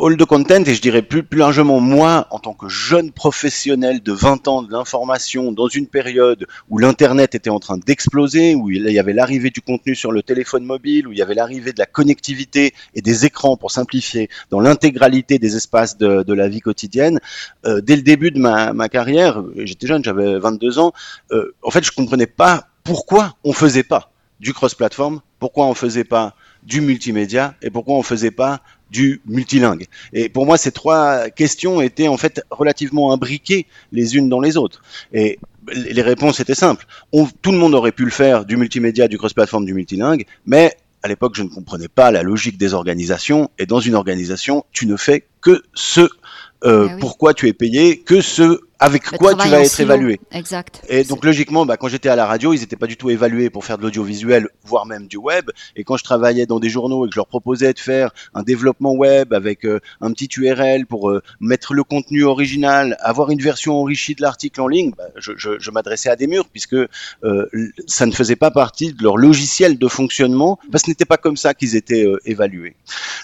All 0.00 0.16
the 0.16 0.24
content, 0.24 0.64
et 0.64 0.74
je 0.74 0.80
dirais 0.80 1.02
plus, 1.02 1.22
plus 1.22 1.38
largement 1.38 1.80
moi, 1.80 2.26
en 2.30 2.38
tant 2.38 2.54
que 2.54 2.68
jeune 2.68 3.10
professionnel 3.12 4.02
de 4.02 4.12
20 4.12 4.48
ans 4.48 4.62
de 4.62 4.72
l'information, 4.72 5.52
dans 5.52 5.68
une 5.68 5.86
période 5.86 6.46
où 6.68 6.78
l'Internet 6.78 7.34
était 7.34 7.50
en 7.50 7.58
train 7.58 7.78
d'exploser, 7.78 8.54
où 8.54 8.70
il 8.70 8.88
y 8.90 8.98
avait 8.98 9.12
l'arrivée 9.12 9.50
du 9.50 9.60
contenu 9.60 9.94
sur 9.94 10.12
le 10.12 10.22
téléphone 10.22 10.64
mobile, 10.64 11.08
où 11.08 11.12
il 11.12 11.18
y 11.18 11.22
avait 11.22 11.34
l'arrivée 11.34 11.72
de 11.72 11.78
la 11.78 11.86
connectivité 11.86 12.74
et 12.94 13.02
des 13.02 13.24
écrans 13.24 13.56
pour 13.56 13.70
simplifier 13.70 14.28
dans 14.50 14.60
l'intégralité 14.60 15.38
des 15.38 15.56
espaces 15.56 15.96
de, 15.98 16.32
la 16.32 16.48
vie 16.48 16.60
quotidienne, 16.60 17.18
euh, 17.66 17.80
dès 17.80 17.96
le 17.96 18.02
début 18.02 18.30
de 18.30 18.38
ma, 18.38 18.88
carrière, 18.88 19.42
j'étais 19.56 19.86
jeune, 19.86 20.04
j'avais 20.04 20.38
22 20.38 20.78
ans, 20.78 20.92
euh, 21.32 21.54
en 21.62 21.70
fait 21.70 21.84
je 21.84 21.90
comprenais 21.90 22.26
pas 22.26 22.68
pourquoi 22.84 23.36
on 23.44 23.52
faisait 23.52 23.82
pas 23.82 24.12
du 24.40 24.54
cross-platform, 24.54 25.20
pourquoi 25.38 25.66
on 25.66 25.74
faisait 25.74 26.04
pas 26.04 26.34
du 26.62 26.80
multimédia 26.80 27.54
et 27.62 27.70
pourquoi 27.70 27.96
on 27.96 28.02
faisait 28.02 28.30
pas 28.30 28.60
du 28.90 29.20
multilingue. 29.26 29.86
Et 30.12 30.28
pour 30.28 30.46
moi, 30.46 30.56
ces 30.56 30.72
trois 30.72 31.30
questions 31.30 31.80
étaient 31.80 32.08
en 32.08 32.16
fait 32.16 32.42
relativement 32.50 33.12
imbriquées 33.12 33.66
les 33.92 34.16
unes 34.16 34.28
dans 34.28 34.40
les 34.40 34.56
autres. 34.56 34.82
Et 35.12 35.38
les 35.72 36.02
réponses 36.02 36.40
étaient 36.40 36.54
simples. 36.54 36.86
On, 37.12 37.26
tout 37.42 37.52
le 37.52 37.58
monde 37.58 37.74
aurait 37.74 37.92
pu 37.92 38.04
le 38.04 38.10
faire 38.10 38.44
du 38.44 38.56
multimédia, 38.56 39.08
du 39.08 39.18
cross-platform, 39.18 39.64
du 39.64 39.74
multilingue, 39.74 40.24
mais 40.46 40.76
à 41.02 41.08
l'époque, 41.08 41.34
je 41.36 41.42
ne 41.42 41.48
comprenais 41.48 41.88
pas 41.88 42.10
la 42.10 42.22
logique 42.22 42.58
des 42.58 42.74
organisations. 42.74 43.50
Et 43.58 43.66
dans 43.66 43.78
une 43.78 43.94
organisation, 43.94 44.64
tu 44.72 44.86
ne 44.86 44.96
fais 44.96 45.24
que 45.40 45.62
ce 45.74 46.08
euh, 46.64 46.88
ah 46.90 46.96
pourquoi 46.98 47.34
tu 47.34 47.46
es 47.46 47.52
payé, 47.52 48.00
que 48.00 48.20
ce 48.20 48.60
avec 48.80 49.04
quoi 49.04 49.34
tu 49.34 49.48
vas 49.48 49.60
être 49.60 49.80
évalué. 49.80 50.20
Exact. 50.30 50.82
Et 50.88 51.04
donc 51.04 51.24
logiquement, 51.24 51.66
bah, 51.66 51.76
quand 51.76 51.88
j'étais 51.88 52.08
à 52.08 52.16
la 52.16 52.26
radio, 52.26 52.52
ils 52.52 52.60
n'étaient 52.60 52.76
pas 52.76 52.86
du 52.86 52.96
tout 52.96 53.10
évalués 53.10 53.50
pour 53.50 53.64
faire 53.64 53.78
de 53.78 53.82
l'audiovisuel, 53.82 54.48
voire 54.64 54.86
même 54.86 55.08
du 55.08 55.16
web. 55.16 55.50
Et 55.76 55.84
quand 55.84 55.96
je 55.96 56.04
travaillais 56.04 56.46
dans 56.46 56.60
des 56.60 56.68
journaux 56.68 57.04
et 57.04 57.08
que 57.08 57.14
je 57.14 57.18
leur 57.18 57.26
proposais 57.26 57.72
de 57.72 57.78
faire 57.78 58.10
un 58.34 58.42
développement 58.42 58.92
web 58.92 59.32
avec 59.32 59.64
euh, 59.64 59.80
un 60.00 60.12
petit 60.12 60.28
URL 60.36 60.86
pour 60.86 61.10
euh, 61.10 61.22
mettre 61.40 61.74
le 61.74 61.82
contenu 61.82 62.24
original, 62.24 62.96
avoir 63.00 63.30
une 63.30 63.40
version 63.40 63.80
enrichie 63.80 64.14
de 64.14 64.22
l'article 64.22 64.60
en 64.60 64.68
ligne, 64.68 64.92
bah, 64.96 65.04
je, 65.16 65.32
je, 65.36 65.58
je 65.58 65.70
m'adressais 65.70 66.08
à 66.08 66.16
des 66.16 66.26
murs 66.26 66.48
puisque 66.48 66.74
euh, 66.74 66.88
ça 67.86 68.06
ne 68.06 68.12
faisait 68.12 68.36
pas 68.36 68.50
partie 68.50 68.92
de 68.92 69.02
leur 69.02 69.16
logiciel 69.16 69.78
de 69.78 69.88
fonctionnement, 69.88 70.58
parce 70.70 70.82
que 70.82 70.86
ce 70.86 70.90
n'était 70.92 71.04
pas 71.04 71.16
comme 71.16 71.36
ça 71.36 71.54
qu'ils 71.54 71.74
étaient 71.74 72.06
évalués. 72.24 72.76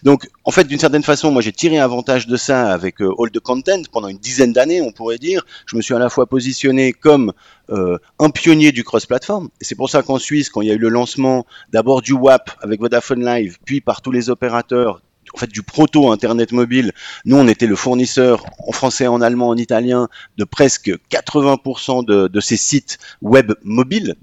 Donc 0.03 0.29
en 0.45 0.51
fait, 0.51 0.65
d'une 0.65 0.79
certaine 0.79 1.03
façon, 1.03 1.31
moi 1.31 1.43
j'ai 1.43 1.53
tiré 1.53 1.79
avantage 1.79 2.27
de 2.27 2.37
ça 2.37 2.73
avec 2.73 3.01
All 3.01 3.31
the 3.33 3.41
Content 3.41 3.83
pendant 3.93 4.09
une 4.09 4.19
dizaine 4.19 4.53
d'années, 4.53 4.81
on 4.81 4.93
pourrait 4.93 5.19
dire 5.19 5.44
je 5.67 5.77
me 5.77 5.83
suis 5.83 5.95
à 5.95 5.99
la 5.99 6.09
fois 6.09 6.27
positionné 6.27 6.93
comme 6.93 7.33
euh, 7.71 7.99
un 8.19 8.31
pionnier 8.31 8.73
du 8.73 8.85
cross-platform. 8.85 9.49
C'est 9.61 9.75
pour 9.75 9.91
ça 9.91 10.03
qu'en 10.03 10.19
Suisse, 10.19 10.51
quand 10.51 10.61
il 10.61 10.69
y 10.69 10.71
a 10.71 10.75
eu 10.75 10.79
le 10.79 10.89
lancement 10.89 11.47
d'abord 11.73 12.03
du 12.03 12.13
WAP 12.13 12.51
avec 12.61 12.81
Vodafone 12.81 13.25
Live, 13.25 13.59
puis 13.65 13.81
par 13.81 14.03
tous 14.03 14.11
les 14.11 14.31
opérateurs, 14.31 15.01
en 15.35 15.39
fait 15.39 15.51
du 15.51 15.63
proto 15.63 16.11
Internet 16.11 16.53
mobile, 16.53 16.93
nous 17.25 17.37
on 17.37 17.49
était 17.49 17.67
le 17.67 17.77
fournisseur 17.77 18.45
en 18.67 18.73
français, 18.73 19.07
en 19.07 19.21
allemand, 19.21 19.49
en 19.49 19.57
italien 19.57 20.09
de 20.37 20.45
presque 20.45 20.91
80% 21.11 22.05
de, 22.05 22.29
de 22.29 22.41
ces 22.41 22.57
sites 22.57 22.99
web 23.23 23.53
mobiles, 23.63 24.15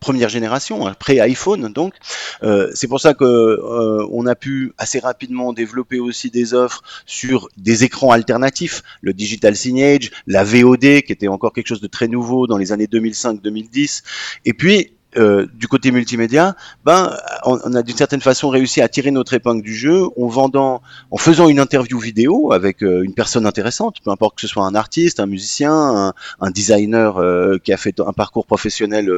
première 0.00 0.28
génération, 0.28 0.86
après 0.86 1.20
iPhone 1.20 1.72
donc. 1.72 1.94
Euh, 2.42 2.70
c'est 2.74 2.88
pour 2.88 3.00
ça 3.00 3.14
que 3.14 3.24
euh, 3.24 4.06
on 4.10 4.26
a 4.26 4.34
pu 4.34 4.72
assez 4.78 4.98
rapidement 4.98 5.52
développer 5.52 5.98
aussi 5.98 6.30
des 6.30 6.54
offres 6.54 6.82
sur 7.06 7.48
des 7.56 7.84
écrans 7.84 8.12
alternatifs, 8.12 8.82
le 9.00 9.12
digital 9.12 9.56
signage, 9.56 10.10
la 10.26 10.44
VOD 10.44 11.02
qui 11.02 11.12
était 11.12 11.28
encore 11.28 11.52
quelque 11.52 11.66
chose 11.66 11.80
de 11.80 11.86
très 11.86 12.08
nouveau 12.08 12.46
dans 12.46 12.58
les 12.58 12.72
années 12.72 12.86
2005-2010, 12.86 14.02
et 14.44 14.52
puis 14.52 14.92
euh, 15.16 15.46
du 15.54 15.68
côté 15.68 15.90
multimédia, 15.90 16.54
ben, 16.84 17.16
on, 17.46 17.74
a 17.74 17.82
d'une 17.82 17.96
certaine 17.96 18.20
façon 18.20 18.50
réussi 18.50 18.82
à 18.82 18.88
tirer 18.88 19.10
notre 19.10 19.32
épingle 19.32 19.62
du 19.62 19.74
jeu 19.74 20.02
en 20.20 20.26
vendant, 20.26 20.82
en 21.10 21.16
faisant 21.16 21.48
une 21.48 21.60
interview 21.60 21.98
vidéo 21.98 22.52
avec 22.52 22.82
euh, 22.82 23.02
une 23.02 23.14
personne 23.14 23.46
intéressante, 23.46 23.96
peu 24.04 24.10
importe 24.10 24.34
que 24.34 24.42
ce 24.42 24.46
soit 24.46 24.66
un 24.66 24.74
artiste, 24.74 25.18
un 25.18 25.24
musicien, 25.24 26.12
un, 26.40 26.50
designer 26.50 27.16
euh, 27.16 27.56
qui 27.56 27.72
a 27.72 27.78
fait 27.78 28.00
un 28.00 28.12
parcours 28.12 28.44
professionnel 28.44 29.10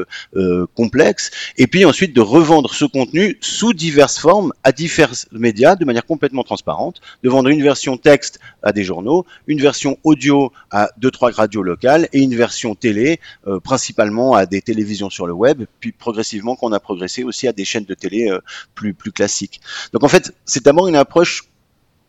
complexe, 0.76 1.32
et 1.56 1.66
puis 1.66 1.85
ensuite 1.85 2.14
de 2.14 2.20
revendre 2.20 2.73
ce 2.73 2.85
contenu 2.85 3.37
sous 3.40 3.73
diverses 3.73 4.18
formes 4.18 4.52
à 4.62 4.70
divers 4.70 5.11
médias 5.32 5.75
de 5.75 5.85
manière 5.85 6.06
complètement 6.06 6.44
transparente, 6.44 7.00
de 7.25 7.28
vendre 7.28 7.49
une 7.49 7.62
version 7.62 7.97
texte 7.97 8.38
à 8.62 8.73
des 8.73 8.85
journaux, 8.85 9.26
une 9.49 9.61
version 9.61 9.99
audio 10.04 10.52
à 10.70 10.90
deux 10.99 11.11
trois 11.11 11.32
radios 11.32 11.62
locales 11.62 12.09
et 12.12 12.20
une 12.20 12.35
version 12.37 12.75
télé 12.75 13.18
principalement 13.64 14.35
à 14.35 14.47
des 14.47 14.62
télévisions 14.62 15.11
sur 15.11 15.26
le 15.26 15.32
web 15.32 15.64
puis 15.80 15.92
progressivement 15.92 16.56
qu'on 16.56 16.72
a 16.72 16.80
progressé 16.80 17.25
aussi 17.25 17.49
à 17.49 17.52
des 17.52 17.64
chaînes 17.64 17.84
de 17.84 17.94
télé 17.94 18.28
euh, 18.30 18.40
plus, 18.75 18.94
plus 18.94 19.12
classiques. 19.12 19.60
Donc 19.92 20.04
en 20.04 20.08
fait, 20.08 20.32
c'est 20.44 20.64
d'abord 20.64 20.87
une 20.88 20.96
approche 20.96 21.44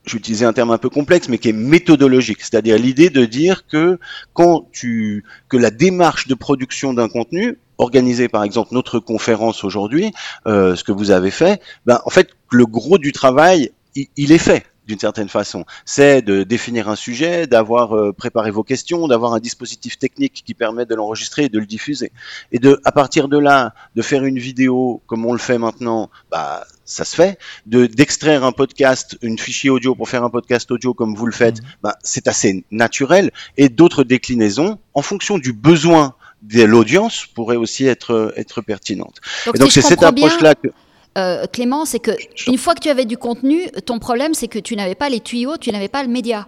j'utilisais 0.06 0.46
un 0.46 0.54
terme 0.54 0.72
un 0.72 0.78
peu 0.78 0.90
complexe, 0.90 1.30
mais 1.30 1.38
qui 1.38 1.50
est 1.50 1.54
méthodologique, 1.54 2.40
c'est-à-dire 2.42 2.78
l'idée 2.78 3.10
de 3.10 3.26
dire 3.26 3.68
que 3.68 4.00
quand 4.34 4.68
tu 4.72 5.24
que 5.48 5.58
la 5.58 5.70
démarche 5.70 6.28
de 6.28 6.34
production 6.34 6.94
d'un 6.94 7.08
contenu, 7.08 7.60
organisée 7.78 8.28
par 8.28 8.44
exemple 8.44 8.74
notre 8.74 9.00
conférence 9.00 9.64
aujourd'hui, 9.64 10.12
euh, 10.48 10.76
ce 10.76 10.84
que 10.84 10.92
vous 10.92 11.12
avez 11.12 11.32
fait, 11.32 11.62
ben 11.86 12.00
en 12.06 12.10
fait 12.10 12.30
le 12.52 12.66
gros 12.66 12.98
du 12.98 13.12
travail 13.12 13.72
il 13.96 14.32
est 14.32 14.38
fait 14.38 14.66
d'une 14.88 15.00
certaine 15.00 15.30
façon. 15.30 15.66
C'est 15.86 16.22
de 16.22 16.44
définir 16.44 16.90
un 16.90 16.96
sujet, 16.96 17.48
d'avoir 17.48 17.96
euh, 17.96 18.14
préparé 18.14 18.52
vos 18.52 18.64
questions, 18.64 19.08
d'avoir 19.08 19.34
un 19.34 19.40
dispositif 19.40 19.98
technique 19.98 20.44
qui 20.46 20.54
permet 20.54 20.86
de 20.86 20.96
l'enregistrer 20.96 21.46
et 21.46 21.50
de 21.50 21.60
le 21.60 21.66
diffuser. 21.66 22.12
Et 22.52 22.60
de, 22.60 22.80
à 22.84 22.92
partir 22.92 23.28
de 23.28 23.38
là, 23.38 23.74
de 23.96 24.02
faire 24.02 24.24
une 24.26 24.40
vidéo 24.40 25.02
comme 25.08 25.26
on 25.26 25.34
le 25.34 25.40
fait 25.40 25.58
maintenant, 25.58 26.10
bah, 26.32 26.66
ça 26.86 27.06
se 27.06 27.16
fait. 27.16 27.38
De, 27.66 27.86
d'extraire 27.86 28.44
un 28.44 28.52
podcast, 28.52 29.18
une 29.22 29.38
fichier 29.38 29.70
audio 29.70 29.96
pour 29.96 30.10
faire 30.10 30.24
un 30.24 30.30
podcast 30.30 30.70
audio 30.72 30.94
comme 30.94 31.16
vous 31.16 31.26
le 31.26 31.32
faites, 31.32 31.62
mmh. 31.62 31.66
bah, 31.84 31.96
c'est 32.04 32.28
assez 32.28 32.66
naturel. 32.72 33.32
Et 33.58 33.70
d'autres 33.70 34.04
déclinaisons, 34.04 34.80
en 34.94 35.02
fonction 35.02 35.38
du 35.38 35.54
besoin 35.54 36.16
de 36.42 36.64
l'audience, 36.64 37.28
pourraient 37.28 37.56
aussi 37.56 37.86
être, 37.86 38.34
être 38.36 38.62
pertinentes. 38.62 39.22
Donc, 39.46 39.56
et 39.56 39.60
donc 39.60 39.72
c'est 39.72 39.82
cette 39.82 40.04
approche-là 40.04 40.56
que... 40.56 40.70
Euh, 41.18 41.46
Clément, 41.52 41.86
c'est 41.86 42.00
que 42.00 42.12
une 42.48 42.58
fois 42.58 42.74
que 42.74 42.80
tu 42.80 42.90
avais 42.90 43.06
du 43.06 43.18
contenu, 43.18 43.70
ton 43.86 44.00
problème 44.00 44.34
c'est 44.34 44.48
que 44.48 44.60
tu 44.60 44.76
n'avais 44.76 44.96
pas 44.96 45.10
les 45.10 45.20
tuyaux, 45.20 45.58
tu 45.58 45.72
n'avais 45.72 45.90
pas 45.90 46.04
le 46.04 46.10
média 46.10 46.48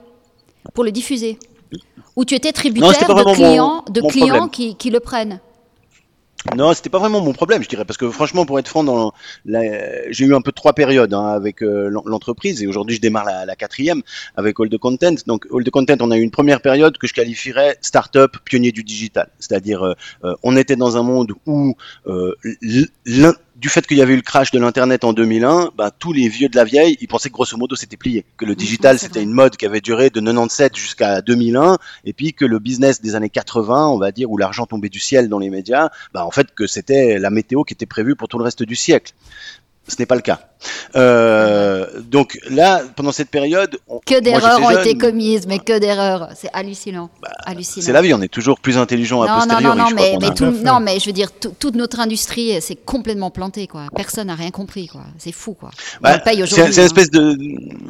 pour 0.73 0.83
le 0.83 0.91
diffuser. 0.91 1.37
Ou 2.15 2.25
tu 2.25 2.35
étais 2.35 2.51
tributaire 2.51 3.13
de 3.13 3.33
clients, 3.33 3.83
de 3.89 4.01
clients 4.01 4.47
qui, 4.47 4.75
qui, 4.75 4.89
le 4.89 4.99
prennent. 4.99 5.39
Non, 6.55 6.73
c'était 6.73 6.89
pas 6.89 6.99
vraiment 6.99 7.21
mon 7.21 7.31
problème, 7.31 7.63
je 7.63 7.69
dirais, 7.69 7.85
parce 7.85 7.97
que 7.97 8.09
franchement, 8.09 8.45
pour 8.45 8.59
être 8.59 8.67
franc, 8.67 8.83
dans 8.83 9.13
j'ai 9.45 10.25
eu 10.25 10.35
un 10.35 10.41
peu 10.41 10.51
trois 10.51 10.73
périodes 10.73 11.13
hein, 11.13 11.27
avec 11.27 11.63
euh, 11.63 11.89
l'entreprise, 12.05 12.61
et 12.61 12.67
aujourd'hui 12.67 12.97
je 12.97 13.01
démarre 13.01 13.25
la, 13.25 13.45
la, 13.45 13.55
quatrième 13.55 14.01
avec 14.35 14.59
All 14.59 14.69
the 14.69 14.77
Content. 14.77 15.15
Donc 15.25 15.47
All 15.53 15.63
the 15.63 15.69
Content, 15.69 15.95
on 16.01 16.11
a 16.11 16.17
eu 16.17 16.21
une 16.21 16.31
première 16.31 16.61
période 16.61 16.97
que 16.97 17.07
je 17.07 17.13
qualifierais 17.13 17.77
start-up 17.81 18.35
pionnier 18.43 18.71
du 18.71 18.83
digital, 18.83 19.29
c'est-à-dire 19.39 19.83
euh, 19.83 19.93
euh, 20.25 20.35
on 20.43 20.57
était 20.57 20.75
dans 20.75 20.97
un 20.97 21.03
monde 21.03 21.31
où 21.45 21.75
du 23.63 23.69
fait 23.69 23.87
qu'il 23.87 23.97
y 23.97 24.01
avait 24.01 24.11
eu 24.11 24.17
le 24.17 24.21
crash 24.21 24.51
de 24.51 24.59
l'internet 24.59 25.05
en 25.05 25.13
2001, 25.13 25.71
bah, 25.77 25.89
tous 25.97 26.11
les 26.11 26.27
vieux 26.27 26.49
de 26.49 26.55
la 26.57 26.65
vieille, 26.65 26.97
ils 26.99 27.07
pensaient 27.07 27.29
que 27.29 27.33
grosso 27.33 27.55
modo 27.55 27.77
c'était 27.77 27.95
plié, 27.95 28.25
que 28.35 28.43
le 28.43 28.55
digital 28.55 28.99
c'était 28.99 29.23
une 29.23 29.31
mode 29.31 29.55
qui 29.55 29.65
avait 29.65 29.79
duré 29.79 30.09
de 30.09 30.19
97 30.19 30.75
jusqu'à 30.75 31.21
2001, 31.21 31.77
et 32.03 32.11
puis 32.11 32.33
que 32.33 32.43
le 32.43 32.59
business 32.59 32.99
des 33.01 33.15
années 33.15 33.29
80, 33.29 33.87
on 33.87 33.97
va 33.97 34.11
dire, 34.11 34.29
où 34.29 34.37
l'argent 34.37 34.65
tombait 34.65 34.89
du 34.89 34.99
ciel 34.99 35.29
dans 35.29 35.39
les 35.39 35.49
médias, 35.49 35.89
bah, 36.13 36.25
en 36.25 36.31
fait 36.33 36.53
que 36.53 36.67
c'était 36.67 37.19
la 37.19 37.29
météo 37.29 37.63
qui 37.63 37.73
était 37.73 37.85
prévue 37.85 38.15
pour 38.15 38.27
tout 38.27 38.37
le 38.37 38.43
reste 38.43 38.63
du 38.63 38.75
siècle. 38.75 39.13
Ce 39.87 39.95
n'est 39.99 40.05
pas 40.05 40.15
le 40.15 40.21
cas. 40.21 40.39
Euh, 40.95 41.85
donc 41.99 42.39
là, 42.49 42.81
pendant 42.95 43.11
cette 43.11 43.29
période, 43.29 43.77
que 44.05 44.21
d'erreurs 44.21 44.61
ont 44.61 44.69
été 44.69 44.97
commises, 44.97 45.45
mais 45.45 45.59
que 45.59 45.77
d'erreurs, 45.77 46.29
c'est 46.37 46.49
hallucinant. 46.53 47.09
Bah, 47.21 47.29
hallucinant. 47.45 47.85
C'est 47.85 47.91
la 47.91 48.01
vie, 48.01 48.13
on 48.13 48.21
est 48.21 48.31
toujours 48.31 48.61
plus 48.61 48.77
intelligent 48.77 49.21
à 49.21 49.27
posteriori. 49.27 49.63
Non, 49.63 49.75
non, 49.75 49.89
non, 49.89 49.95
mais, 49.95 50.61
non, 50.63 50.79
mais 50.79 50.99
je 51.01 51.07
veux 51.07 51.11
dire, 51.11 51.31
toute 51.33 51.75
notre 51.75 51.99
industrie, 51.99 52.61
c'est 52.61 52.77
complètement 52.77 53.29
planté, 53.29 53.67
quoi. 53.67 53.87
Personne 53.93 54.27
n'a 54.27 54.35
rien 54.35 54.51
compris, 54.51 54.87
quoi. 54.87 55.03
C'est 55.17 55.33
fou, 55.33 55.51
quoi. 55.51 55.71
Bah, 55.99 56.21
c'est 56.23 56.33
une 56.33 56.63
hein. 56.63 56.67
espèce 56.67 57.11
de, 57.11 57.37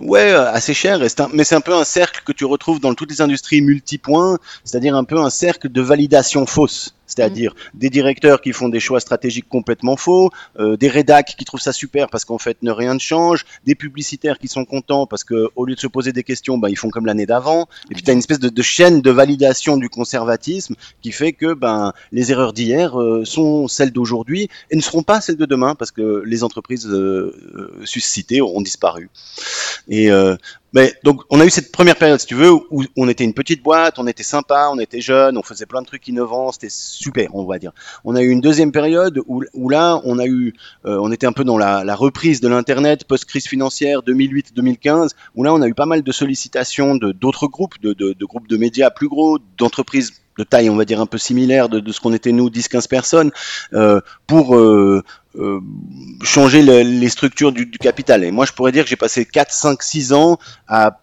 ouais, 0.02 0.32
assez 0.32 0.74
cher, 0.74 1.00
mais 1.32 1.44
c'est 1.44 1.56
un 1.56 1.62
peu 1.62 1.76
un 1.76 1.84
cercle 1.84 2.24
que 2.26 2.32
tu 2.32 2.46
retrouves 2.46 2.80
dans 2.80 2.96
toutes 2.96 3.12
les 3.12 3.22
industries 3.22 3.62
multipoints, 3.62 4.40
c'est-à-dire 4.64 4.96
un 4.96 5.04
peu 5.04 5.20
un 5.20 5.30
cercle 5.30 5.70
de 5.70 5.82
validation 5.82 6.48
fausse 6.48 6.96
c'est-à-dire 7.16 7.54
mm. 7.54 7.78
des 7.80 7.90
directeurs 7.90 8.42
qui 8.42 8.54
font 8.54 8.70
des 8.70 8.80
choix 8.80 9.00
stratégiques 9.00 9.48
complètement 9.50 9.98
faux, 9.98 10.30
euh, 10.60 10.78
des 10.78 10.90
rédacs 10.90 11.36
qui 11.38 11.46
trouvent 11.46 11.62
ça 11.62 11.74
super 11.74 12.10
parce 12.10 12.26
qu'en 12.26 12.38
fait 12.38 12.58
ne 12.62 12.72
rien 12.72 12.94
ne 12.94 13.00
change, 13.00 13.46
des 13.66 13.76
publicitaires 13.76 14.40
qui 14.40 14.48
sont 14.48 14.66
contents 14.66 15.06
parce 15.06 15.24
que 15.24 15.50
au 15.56 15.66
lieu 15.66 15.76
de 15.76 15.80
se 15.80 15.88
poser 15.88 16.12
des 16.12 16.24
questions, 16.24 16.58
ben, 16.58 16.70
ils 16.70 16.78
font 16.78 16.90
comme 16.90 17.06
l'année 17.06 17.26
d'avant, 17.26 17.68
et 17.90 17.94
puis 17.94 18.04
tu 18.04 18.10
as 18.10 18.14
une 18.14 18.20
espèce 18.20 18.40
de, 18.40 18.62
chaîne 18.62 19.02
de 19.02 19.12
validation 19.12 19.78
du 19.78 19.90
conservatisme 19.90 20.76
qui 21.02 21.12
fait 21.12 21.34
que 21.34 21.54
ben 21.54 21.94
les 22.12 22.32
erreurs 22.32 22.54
d'hier 22.54 23.00
euh, 23.00 23.26
sont 23.26 23.68
celles 23.68 23.92
d'aujourd'hui 23.92 24.50
et 24.72 24.76
ne 24.76 24.82
seront 24.82 25.04
pas 25.04 25.22
celles 25.22 25.38
de 25.38 25.46
demain 25.46 25.76
parce 25.76 25.92
que 25.92 26.24
les 26.26 26.44
entreprises 26.44 26.88
euh, 26.88 27.82
suscitées 27.84 28.42
ont 28.42 28.62
disparu. 28.62 29.10
Et 29.90 30.10
mais 30.74 30.92
donc, 31.04 31.22
on 31.30 31.40
a 31.40 31.46
eu 31.46 31.52
cette 31.52 31.72
première 31.72 31.96
période, 31.96 32.20
si 32.20 32.26
tu 32.26 32.34
veux, 32.34 32.52
où 32.52 32.84
on 32.98 33.08
était 33.08 33.24
une 33.24 33.36
petite 33.36 33.62
boîte, 33.62 34.00
on 34.00 34.08
était 34.08 34.24
sympa, 34.24 34.70
on 34.72 34.80
était 34.80 35.02
jeune, 35.02 35.38
on 35.38 35.44
faisait 35.44 35.68
plein 35.68 35.84
de 35.84 35.86
trucs 35.86 36.08
innovants, 36.08 36.52
c'était 36.52 36.70
super, 37.04 37.36
on 37.36 37.46
va 37.46 37.60
dire. 37.60 37.74
On 38.06 38.16
a 38.16 38.22
eu 38.22 38.30
une 38.30 38.42
deuxième 38.42 38.72
période 38.72 39.20
où, 39.28 39.70
là, 39.70 40.02
on 40.06 40.20
a 40.20 40.26
eu, 40.26 40.54
euh, 40.86 40.98
on 41.02 41.12
était 41.12 41.28
un 41.28 41.34
peu 41.34 41.44
dans 41.44 41.58
la, 41.58 41.96
reprise 41.96 42.42
de 42.42 42.48
l'internet 42.48 43.06
post-crise 43.06 43.48
financière 43.48 44.02
2008-2015, 44.02 45.10
où 45.36 45.44
là, 45.44 45.54
on 45.54 45.62
a 45.62 45.68
eu 45.68 45.74
pas 45.74 45.86
mal 45.86 46.02
de 46.02 46.12
sollicitations 46.12 46.96
de 46.96 47.12
d'autres 47.12 47.48
groupes, 47.48 47.80
de, 47.82 47.94
de, 47.94 48.26
groupes 48.26 48.48
de 48.48 48.58
médias 48.58 48.90
plus 48.90 49.10
gros, 49.10 49.38
d'entreprises 49.58 50.14
de 50.40 50.44
taille, 50.44 50.70
on 50.70 50.76
va 50.76 50.86
dire, 50.86 51.00
un 51.00 51.06
peu 51.06 51.20
similaire 51.20 51.70
de, 51.70 51.92
ce 51.92 52.00
qu'on 52.00 52.14
était 52.14 52.32
nous, 52.32 52.50
10-15 52.50 52.88
personnes, 52.88 53.32
euh, 53.74 54.02
pour 54.26 54.56
euh, 54.56 55.04
changer 56.24 56.62
les 56.64 57.10
structures 57.10 57.52
du, 57.52 57.68
du, 57.68 57.78
capital. 57.78 58.24
Et 58.24 58.32
moi, 58.32 58.46
je 58.46 58.54
pourrais 58.54 58.72
dire 58.72 58.84
que 58.84 58.90
j'ai 58.90 58.96
passé 58.96 59.26
4, 59.26 59.52
5, 59.52 59.84
6 59.84 60.14
ans 60.14 60.40
à 60.68 61.03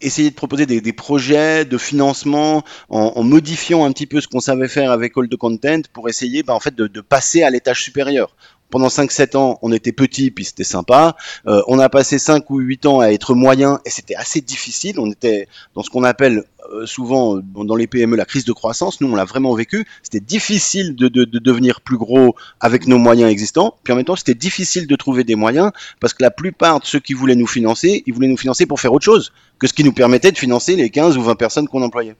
essayer 0.00 0.30
de 0.30 0.34
proposer 0.34 0.66
des, 0.66 0.80
des 0.80 0.92
projets 0.92 1.64
de 1.64 1.78
financement 1.78 2.62
en, 2.88 3.12
en, 3.16 3.22
modifiant 3.22 3.84
un 3.84 3.92
petit 3.92 4.06
peu 4.06 4.20
ce 4.20 4.28
qu'on 4.28 4.40
savait 4.40 4.68
faire 4.68 4.92
avec 4.92 5.16
All 5.16 5.28
the 5.28 5.36
Content 5.36 5.82
pour 5.92 6.08
essayer 6.08 6.42
bah, 6.42 6.54
en 6.54 6.60
fait 6.60 6.74
de, 6.74 6.86
de 6.86 7.00
passer 7.00 7.42
à 7.42 7.50
l'étage 7.50 7.82
supérieur 7.82 8.34
pendant 8.70 8.88
5-7 8.88 9.36
ans, 9.36 9.58
on 9.62 9.72
était 9.72 9.92
petit, 9.92 10.30
puis 10.30 10.44
c'était 10.44 10.64
sympa. 10.64 11.16
Euh, 11.46 11.62
on 11.68 11.78
a 11.78 11.88
passé 11.88 12.18
5 12.18 12.48
ou 12.50 12.58
8 12.58 12.86
ans 12.86 13.00
à 13.00 13.08
être 13.08 13.34
moyen, 13.34 13.80
et 13.84 13.90
c'était 13.90 14.14
assez 14.14 14.40
difficile. 14.40 15.00
On 15.00 15.10
était 15.10 15.48
dans 15.74 15.82
ce 15.82 15.90
qu'on 15.90 16.04
appelle 16.04 16.44
souvent 16.84 17.38
dans 17.38 17.76
les 17.76 17.86
PME 17.86 18.16
la 18.16 18.24
crise 18.24 18.44
de 18.44 18.52
croissance. 18.52 19.00
Nous, 19.00 19.10
on 19.10 19.16
l'a 19.16 19.24
vraiment 19.24 19.54
vécu. 19.54 19.86
C'était 20.02 20.24
difficile 20.24 20.94
de, 20.94 21.08
de, 21.08 21.24
de, 21.24 21.38
devenir 21.38 21.80
plus 21.80 21.96
gros 21.96 22.34
avec 22.60 22.86
nos 22.86 22.98
moyens 22.98 23.30
existants. 23.30 23.74
Puis 23.82 23.92
en 23.92 23.96
même 23.96 24.04
temps, 24.04 24.16
c'était 24.16 24.34
difficile 24.34 24.86
de 24.86 24.96
trouver 24.96 25.24
des 25.24 25.36
moyens, 25.36 25.70
parce 26.00 26.14
que 26.14 26.22
la 26.22 26.30
plupart 26.30 26.80
de 26.80 26.86
ceux 26.86 27.00
qui 27.00 27.14
voulaient 27.14 27.34
nous 27.34 27.46
financer, 27.46 28.02
ils 28.06 28.14
voulaient 28.14 28.28
nous 28.28 28.36
financer 28.36 28.66
pour 28.66 28.80
faire 28.80 28.92
autre 28.92 29.04
chose 29.04 29.32
que 29.58 29.66
ce 29.66 29.72
qui 29.72 29.82
nous 29.82 29.92
permettait 29.92 30.30
de 30.30 30.38
financer 30.38 30.76
les 30.76 30.88
15 30.88 31.16
ou 31.16 31.22
20 31.22 31.34
personnes 31.34 31.66
qu'on 31.66 31.82
employait. 31.82 32.14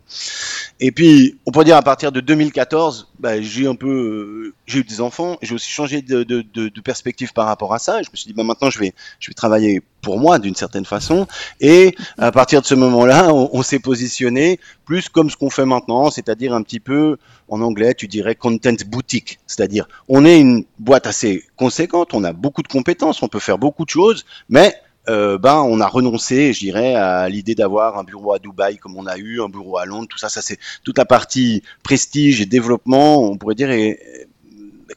Et 0.81 0.91
puis, 0.91 1.39
on 1.47 1.53
peut 1.53 1.65
dire 1.65 1.77
à 1.77 1.83
partir 1.83 2.11
de 2.11 2.21
2014, 2.21 3.09
bah, 3.21 3.41
j'ai 3.41 3.67
un 3.67 3.77
peu, 3.77 3.89
euh, 3.89 4.55
j'ai 4.67 4.81
eu 4.81 4.85
des 4.85 5.01
enfants, 5.01 5.39
j'ai 5.43 5.55
aussi 5.55 5.71
changé 5.71 6.03
de, 6.03 6.25
de, 6.25 6.43
de, 6.43 6.81
perspective 6.81 7.33
par 7.33 7.47
rapport 7.47 7.75
à 7.75 7.79
ça. 7.79 8.03
Je 8.03 8.11
me 8.11 8.17
suis 8.17 8.27
dit, 8.27 8.35
bah, 8.35 8.43
maintenant, 8.43 8.71
je 8.71 8.79
vais, 8.81 8.93
je 9.21 9.31
vais 9.31 9.35
travailler 9.35 9.83
pour 10.03 10.19
moi 10.19 10.39
d'une 10.41 10.57
certaine 10.57 10.85
façon. 10.85 11.29
Et 11.61 11.95
à 12.19 12.33
partir 12.33 12.61
de 12.61 12.67
ce 12.67 12.75
moment-là, 12.75 13.33
on 13.33 13.63
s'est 13.63 13.81
positionné 13.81 14.38
plus 14.85 15.09
comme 15.09 15.31
ce 15.31 15.37
qu'on 15.37 15.51
fait 15.51 15.65
maintenant, 15.65 16.11
c'est-à-dire 16.11 16.55
un 16.55 16.63
petit 16.63 16.81
peu, 16.81 17.17
en 17.49 17.61
anglais, 17.61 17.95
tu 17.95 18.09
dirais 18.09 18.35
content 18.35 18.75
boutique. 18.87 19.39
C'est-à-dire, 19.47 19.89
on 20.09 20.25
est 20.25 20.41
une 20.41 20.65
boîte 20.79 21.07
assez 21.07 21.45
conséquente, 21.57 22.15
on 22.15 22.25
a 22.25 22.33
beaucoup 22.33 22.63
de 22.63 22.69
compétences, 22.69 23.23
on 23.23 23.29
peut 23.29 23.39
faire 23.39 23.59
beaucoup 23.59 23.85
de 23.85 23.91
choses, 23.91 24.25
mais 24.49 24.75
euh, 25.09 25.39
ben 25.39 25.63
on 25.63 25.81
a 25.81 25.87
renoncé, 25.87 26.53
je 26.53 26.61
dirais, 26.61 26.95
à 26.95 27.29
l'idée 27.29 27.55
d'avoir 27.55 27.99
un 27.99 28.05
bureau 28.05 28.35
à 28.35 28.39
Dubaï 28.39 28.77
comme 28.77 28.97
on 28.97 29.07
a 29.07 29.17
eu, 29.17 29.41
un 29.41 29.49
bureau 29.49 29.79
à 29.79 29.87
Londres, 29.87 30.07
tout 30.09 30.19
ça, 30.19 30.29
ça 30.29 30.43
c'est 30.43 30.59
toute 30.85 30.99
la 30.99 31.07
partie 31.07 31.63
prestige 31.83 32.43
et 32.43 32.47
développement, 32.47 33.23
on 33.23 33.39
pourrait 33.39 33.55
dire, 33.55 33.71
est, 33.71 34.28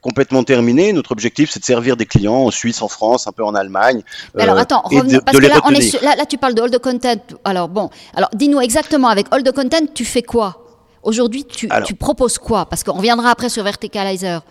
complètement 0.01 0.43
terminé. 0.43 0.93
Notre 0.93 1.11
objectif, 1.11 1.51
c'est 1.51 1.59
de 1.59 1.65
servir 1.65 1.95
des 1.95 2.05
clients 2.05 2.45
en 2.45 2.51
Suisse, 2.51 2.81
en 2.81 2.87
France, 2.87 3.27
un 3.27 3.31
peu 3.31 3.43
en 3.43 3.55
Allemagne. 3.55 4.01
alors 4.37 4.57
euh, 4.57 4.61
attends, 4.61 4.83
parce 4.83 5.37
que 5.37 5.47
là, 5.47 5.61
on 5.63 5.71
est 5.71 6.01
là, 6.01 6.15
là, 6.15 6.25
tu 6.25 6.37
parles 6.37 6.55
de 6.55 6.61
All 6.61 6.71
the 6.71 6.79
Content. 6.79 7.21
Alors 7.45 7.69
bon, 7.69 7.89
alors 8.15 8.29
dis-nous 8.33 8.59
exactement 8.59 9.07
avec 9.07 9.27
All 9.31 9.43
the 9.43 9.51
Content, 9.51 9.85
tu 9.93 10.05
fais 10.05 10.23
quoi? 10.23 10.65
Aujourd'hui, 11.03 11.45
tu, 11.45 11.69
tu 11.85 11.95
proposes 11.95 12.37
quoi? 12.37 12.67
Parce 12.67 12.83
qu'on 12.83 12.93
reviendra 12.93 13.31
après 13.31 13.49
sur 13.49 13.63
Verticalizer. 13.63 14.41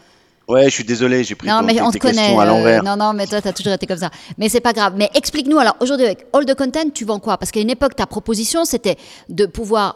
Ouais, 0.48 0.64
je 0.64 0.70
suis 0.70 0.84
désolé, 0.84 1.22
j'ai 1.22 1.36
pris 1.36 1.46
non, 1.46 1.62
mais 1.62 1.80
on 1.80 1.92
te 1.92 1.98
connaît, 1.98 2.36
à 2.36 2.44
l'envers. 2.44 2.80
Euh, 2.80 2.84
non, 2.84 2.96
non, 2.96 3.12
mais 3.12 3.28
toi, 3.28 3.40
tu 3.40 3.46
as 3.46 3.52
toujours 3.52 3.72
été 3.72 3.86
comme 3.86 3.98
ça. 3.98 4.10
Mais 4.36 4.48
c'est 4.48 4.60
pas 4.60 4.72
grave. 4.72 4.94
Mais 4.96 5.08
explique-nous, 5.14 5.60
alors, 5.60 5.76
aujourd'hui, 5.78 6.06
avec 6.06 6.26
All 6.32 6.44
the 6.44 6.56
Content, 6.56 6.90
tu 6.92 7.04
vends 7.04 7.20
quoi? 7.20 7.38
Parce 7.38 7.52
qu'à 7.52 7.60
une 7.60 7.70
époque, 7.70 7.94
ta 7.94 8.06
proposition, 8.06 8.64
c'était 8.64 8.96
de 9.28 9.46
pouvoir 9.46 9.94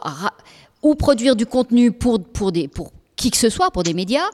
ou 0.81 0.95
produire 0.95 1.35
du 1.35 1.45
contenu 1.45 1.91
pour, 1.91 2.23
pour, 2.23 2.53
des, 2.53 2.69
pour 2.69 2.91
qui 3.15 3.31
que 3.31 3.37
ce 3.37 3.49
soit 3.49 3.71
pour 3.71 3.83
des 3.83 3.93
médias, 3.93 4.27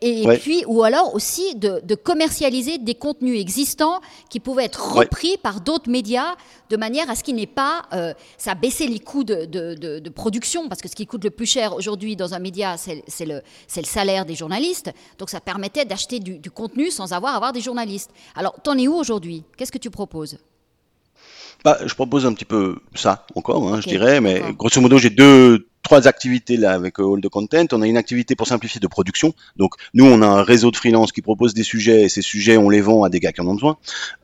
et, 0.00 0.26
puis 0.40 0.64
ou 0.66 0.82
alors 0.84 1.14
aussi 1.14 1.54
de, 1.56 1.94
commercialiser 1.94 2.78
des 2.78 2.94
contenus 2.94 3.40
existants 3.40 4.00
qui 4.30 4.40
pouvaient 4.40 4.64
être 4.64 4.94
repris 4.94 5.36
par 5.38 5.60
d'autres 5.60 5.90
médias 5.90 6.34
de 6.70 6.76
manière 6.76 7.10
à 7.10 7.16
ce 7.16 7.22
qu'il 7.22 7.34
n'ait 7.34 7.46
pas, 7.46 7.82
euh, 7.92 8.14
ça 8.38 8.54
baissait 8.54 8.86
les 8.86 8.98
coûts 8.98 9.24
de, 9.24 9.44
de, 9.44 10.10
production 10.10 10.68
parce 10.68 10.80
que 10.80 10.88
ce 10.88 10.94
qui 10.94 11.06
coûte 11.06 11.24
le 11.24 11.30
plus 11.30 11.46
cher 11.46 11.74
aujourd'hui 11.74 12.16
dans 12.16 12.34
un 12.34 12.38
média, 12.38 12.76
c'est 12.76 13.26
le, 13.26 13.42
le, 13.76 13.84
salaire 13.84 14.24
des 14.24 14.34
journalistes, 14.34 14.90
donc 15.18 15.30
ça 15.30 15.40
permettait 15.40 15.84
d'acheter 15.84 16.20
du, 16.20 16.38
du, 16.38 16.50
contenu 16.50 16.90
sans 16.90 17.12
avoir 17.12 17.32
à 17.34 17.36
avoir 17.36 17.52
des 17.52 17.60
journalistes. 17.60 18.10
Alors, 18.36 18.54
t'en 18.62 18.78
es 18.78 18.88
où 18.88 18.94
aujourd'hui? 18.94 19.44
Qu'est-ce 19.56 19.72
que 19.72 19.78
tu 19.78 19.90
proposes? 19.90 20.38
Bah, 21.64 21.78
je 21.84 21.94
propose 21.94 22.26
un 22.26 22.34
petit 22.34 22.44
peu 22.44 22.78
ça 22.94 23.26
encore, 23.34 23.72
hein, 23.72 23.80
je 23.80 23.88
dirais, 23.88 24.20
mais 24.20 24.42
grosso 24.52 24.80
modo, 24.80 24.98
j'ai 24.98 25.10
deux, 25.10 25.68
trois 25.82 26.06
activités 26.08 26.56
là 26.56 26.72
avec 26.72 26.98
euh, 26.98 27.14
All 27.14 27.20
the 27.20 27.28
Content. 27.28 27.66
On 27.72 27.82
a 27.82 27.86
une 27.86 27.96
activité 27.96 28.34
pour 28.34 28.46
simplifier 28.46 28.80
de 28.80 28.86
production. 28.86 29.34
Donc 29.56 29.74
nous, 29.94 30.04
on 30.04 30.22
a 30.22 30.26
un 30.26 30.42
réseau 30.42 30.70
de 30.70 30.76
freelance 30.76 31.12
qui 31.12 31.22
propose 31.22 31.54
des 31.54 31.64
sujets 31.64 32.02
et 32.02 32.08
ces 32.08 32.22
sujets, 32.22 32.56
on 32.56 32.70
les 32.70 32.80
vend 32.80 33.04
à 33.04 33.08
des 33.08 33.20
gars 33.20 33.32
qui 33.32 33.40
en 33.40 33.46
ont 33.46 33.54
besoin. 33.54 33.76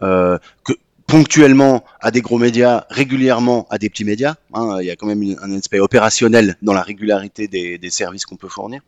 Euh, 0.02 0.38
que 0.64 0.72
ponctuellement 1.06 1.84
à 2.00 2.10
des 2.10 2.20
gros 2.20 2.38
médias, 2.38 2.84
régulièrement 2.90 3.66
à 3.70 3.78
des 3.78 3.88
petits 3.88 4.04
médias. 4.04 4.34
Hein. 4.54 4.78
il 4.80 4.86
y 4.86 4.90
a 4.90 4.96
quand 4.96 5.06
même 5.06 5.36
un 5.42 5.52
aspect 5.52 5.80
opérationnel 5.80 6.56
dans 6.62 6.72
la 6.72 6.82
régularité 6.82 7.48
des, 7.48 7.90
services 7.90 8.26
qu'on 8.26 8.36
peut 8.36 8.48
fournir. 8.48 8.82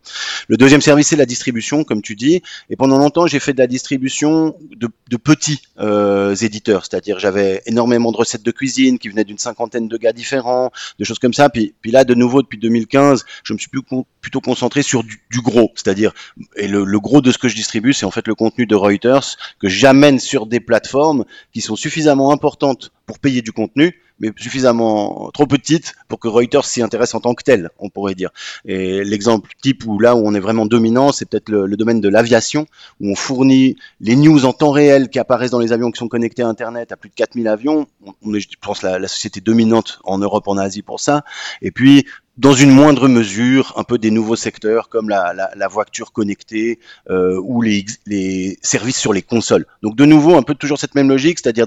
Le 0.49 0.57
deuxième 0.57 0.83
service, 0.83 1.09
c'est 1.09 1.17
la 1.17 1.27
distribution, 1.27 1.85
comme 1.85 2.03
tu 2.03 2.15
dis. 2.17 2.43
Et 2.69 2.77
pendant 2.77 2.99
longtemps, 2.99 3.27
j'ai 3.27 3.41
fait 3.41 3.55
de 3.55 3.59
la 3.59 3.67
distribution 3.67 4.57
de, 4.77 5.17
petits 5.17 5.63
euh, 5.79 6.35
éditeurs, 6.35 6.85
c'est-à-dire 6.85 7.19
j'avais 7.19 7.63
énormément 7.67 8.13
de 8.13 8.17
recettes 8.17 8.43
de 8.43 8.51
cuisine 8.51 8.99
qui 8.99 9.09
venaient 9.09 9.25
d'une 9.25 9.39
cinquantaine 9.39 9.89
de 9.89 9.97
gars 9.97 10.13
différents, 10.13 10.71
de 10.99 11.05
choses 11.05 11.19
comme 11.19 11.35
ça. 11.35 11.49
Puis, 11.49 11.75
puis 11.81 11.91
là, 11.91 12.05
de 12.05 12.15
nouveau, 12.15 12.43
depuis 12.43 12.59
2015, 12.59 13.25
je 13.43 13.53
me 13.53 13.59
suis 13.59 13.69
plutôt 13.69 14.41
concentré 14.41 14.83
sur 14.83 15.03
du, 15.03 15.41
gros, 15.43 15.73
c'est-à-dire 15.75 16.13
et 16.57 16.69
le, 16.69 16.85
gros 17.01 17.21
de 17.21 17.33
ce 17.33 17.39
que 17.39 17.49
je 17.49 17.55
distribue, 17.55 17.93
c'est 17.93 18.07
en 18.07 18.11
fait 18.11 18.27
le 18.29 18.35
contenu 18.35 18.67
de 18.67 18.75
Reuters 18.75 19.37
que 19.61 19.69
j'amène 19.69 20.19
sur 20.19 20.47
des 20.47 20.61
plateformes 20.61 21.25
qui 21.53 21.61
sont 21.61 21.77
suffisamment 21.77 22.33
importantes 22.33 22.93
pour 23.07 23.19
payer 23.19 23.43
du 23.43 23.53
contenu, 23.53 24.01
mais 24.21 24.33
suffisamment 24.37 25.31
trop 25.33 25.47
petites 25.47 25.95
pour 26.09 26.21
que 26.21 26.29
Reuters 26.29 26.65
s'y 26.65 26.83
intéresse 26.83 27.15
en 27.15 27.21
tant 27.21 27.35
que 27.35 27.43
tel, 27.43 27.71
on 27.79 27.89
pourrait 27.89 28.15
dire. 28.15 28.31
Et 28.65 29.03
l'exemple 29.05 29.51
type 29.63 29.85
où 29.87 29.99
là 29.99 30.15
où 30.15 30.23
on 30.25 30.35
est 30.35 30.41
vraiment 30.41 30.67
dominant, 30.67 31.13
c'est 31.13 31.25
peut-être 31.25 31.49
le, 31.49 31.77
domaine 31.77 32.01
de 32.01 32.09
l'aviation, 32.09 32.67
où 33.01 33.11
on 33.11 33.15
fournit 33.15 33.77
les 34.01 34.17
news 34.17 34.45
en 34.45 34.53
temps 34.53 34.71
réel 34.71 35.09
qui 35.09 35.19
apparaissent 35.19 35.51
dans 35.51 35.59
les 35.59 35.73
avions 35.73 35.91
qui 35.91 35.99
sont 35.99 36.09
connectés 36.09 36.43
à 36.43 36.49
Internet, 36.49 36.93
à 36.93 36.97
plus 36.97 37.09
de 37.09 37.15
4000 37.15 37.49
avions. 37.49 37.87
On 38.23 38.35
est, 38.35 38.41
je 38.41 38.49
pense, 38.61 38.83
la, 38.83 38.99
la 38.99 39.09
société 39.09 39.41
dominante 39.41 40.01
en 40.05 40.19
Europe, 40.19 40.47
en 40.49 40.59
Asie 40.59 40.83
pour 40.83 41.01
ça. 41.01 41.25
Et 41.63 41.71
puis, 41.71 42.07
dans 42.41 42.55
une 42.55 42.71
moindre 42.71 43.07
mesure, 43.07 43.75
un 43.77 43.85
peu 43.85 43.99
des 43.99 44.11
nouveaux 44.11 44.37
secteurs 44.37 44.89
comme 44.89 45.11
la, 45.11 45.35
la, 45.35 45.51
la 45.55 45.69
voiture 45.69 46.11
connectée 46.11 46.79
euh, 47.11 47.39
ou 47.43 47.61
les, 47.61 47.85
les, 48.07 48.59
services 48.63 48.99
sur 48.99 49.13
les 49.13 49.21
consoles. 49.21 49.67
Donc 49.83 49.95
de 49.95 50.07
nouveau, 50.07 50.37
un 50.37 50.43
peu 50.43 50.55
toujours 50.55 50.79
cette 50.79 50.95
même 50.95 51.11
logique, 51.11 51.39
c'est-à-dire 51.39 51.67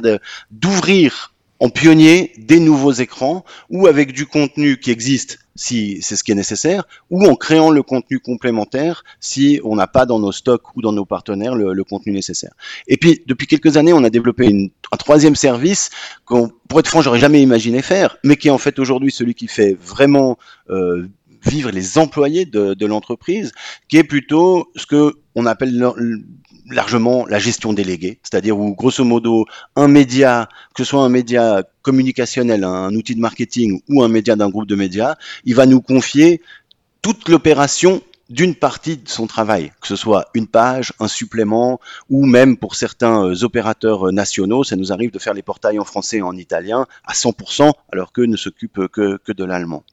d'ouvrir 0.49 1.32
en 1.59 1.69
pionnier 1.69 2.33
des 2.37 2.59
nouveaux 2.59 2.91
écrans 2.91 3.45
ou 3.69 3.87
avec 3.87 4.11
du 4.11 4.25
contenu 4.25 4.79
qui 4.79 4.91
existe 4.91 5.39
si 5.55 5.99
c'est 6.01 6.15
ce 6.15 6.23
qui 6.23 6.31
est 6.31 6.35
nécessaire, 6.35 6.83
ou 7.09 7.25
en 7.25 7.35
créant 7.35 7.69
le 7.69 7.83
contenu 7.83 8.19
complémentaire 8.19 9.03
si 9.19 9.59
on 9.63 9.75
n'a 9.75 9.87
pas 9.87 10.05
dans 10.05 10.19
nos 10.19 10.31
stocks 10.31 10.75
ou 10.75 10.81
dans 10.81 10.91
nos 10.91 11.05
partenaires 11.05 11.55
le, 11.55 11.83
contenu 11.83 12.11
nécessaire. 12.11 12.53
Et 12.87 12.97
puis, 12.97 13.21
depuis 13.27 13.45
quelques 13.45 13.77
années, 13.77 13.93
on 13.93 14.03
a 14.03 14.09
développé 14.09 14.71
un 14.91 14.97
troisième 14.97 15.35
service 15.35 15.89
qu'on, 16.25 16.51
pour 16.67 16.79
être 16.79 16.87
franc, 16.87 17.01
j'aurais 17.01 17.19
jamais 17.19 17.41
imaginé 17.41 17.81
faire, 17.81 18.17
mais 18.23 18.35
qui 18.35 18.47
est 18.47 18.51
en 18.51 18.57
fait 18.57 18.79
aujourd'hui 18.79 19.11
celui 19.11 19.35
qui 19.35 19.47
fait 19.47 19.77
vraiment 19.79 20.37
euh, 20.69 21.07
vivre 21.45 21.71
les 21.71 21.97
employés 21.97 22.45
de, 22.45 22.73
de 22.73 22.85
l'entreprise, 22.85 23.51
qui 23.89 23.97
est 23.97 24.03
plutôt 24.03 24.71
ce 24.75 24.85
que 24.85 25.13
on 25.35 25.45
appelle 25.45 25.77
largement 26.69 27.25
la 27.25 27.39
gestion 27.39 27.73
déléguée, 27.73 28.19
c'est-à-dire 28.23 28.57
où 28.57 28.75
grosso 28.75 29.03
modo 29.03 29.45
un 29.75 29.87
média, 29.87 30.49
que 30.73 30.83
ce 30.83 30.89
soit 30.89 31.03
un 31.03 31.09
média 31.09 31.63
communicationnel, 31.81 32.63
un 32.63 32.93
outil 32.95 33.15
de 33.15 33.19
marketing 33.19 33.81
ou 33.89 34.03
un 34.03 34.07
média 34.07 34.35
d'un 34.35 34.49
groupe 34.49 34.67
de 34.67 34.75
médias, 34.75 35.15
il 35.45 35.55
va 35.55 35.65
nous 35.65 35.81
confier 35.81 36.41
toute 37.01 37.27
l'opération 37.29 38.01
d'une 38.29 38.55
partie 38.55 38.97
de 38.97 39.07
son 39.07 39.27
travail, 39.27 39.71
que 39.81 39.87
ce 39.87 39.95
soit 39.95 40.27
une 40.33 40.47
page, 40.47 40.93
un 40.99 41.07
supplément, 41.07 41.79
ou 42.09 42.25
même 42.25 42.57
pour 42.57 42.75
certains 42.75 43.25
euh, 43.25 43.43
opérateurs 43.43 44.07
euh, 44.07 44.11
nationaux, 44.11 44.63
ça 44.63 44.75
nous 44.75 44.91
arrive 44.91 45.11
de 45.11 45.19
faire 45.19 45.33
les 45.33 45.43
portails 45.43 45.77
en 45.77 45.83
français 45.83 46.17
et 46.17 46.21
en 46.21 46.35
italien 46.35 46.87
à 47.05 47.13
100%, 47.13 47.71
alors 47.91 48.11
qu'eux 48.13 48.25
ne 48.25 48.37
s'occupent 48.37 48.87
que, 48.87 49.17
que 49.17 49.31
de 49.33 49.43
l'allemand. 49.43 49.83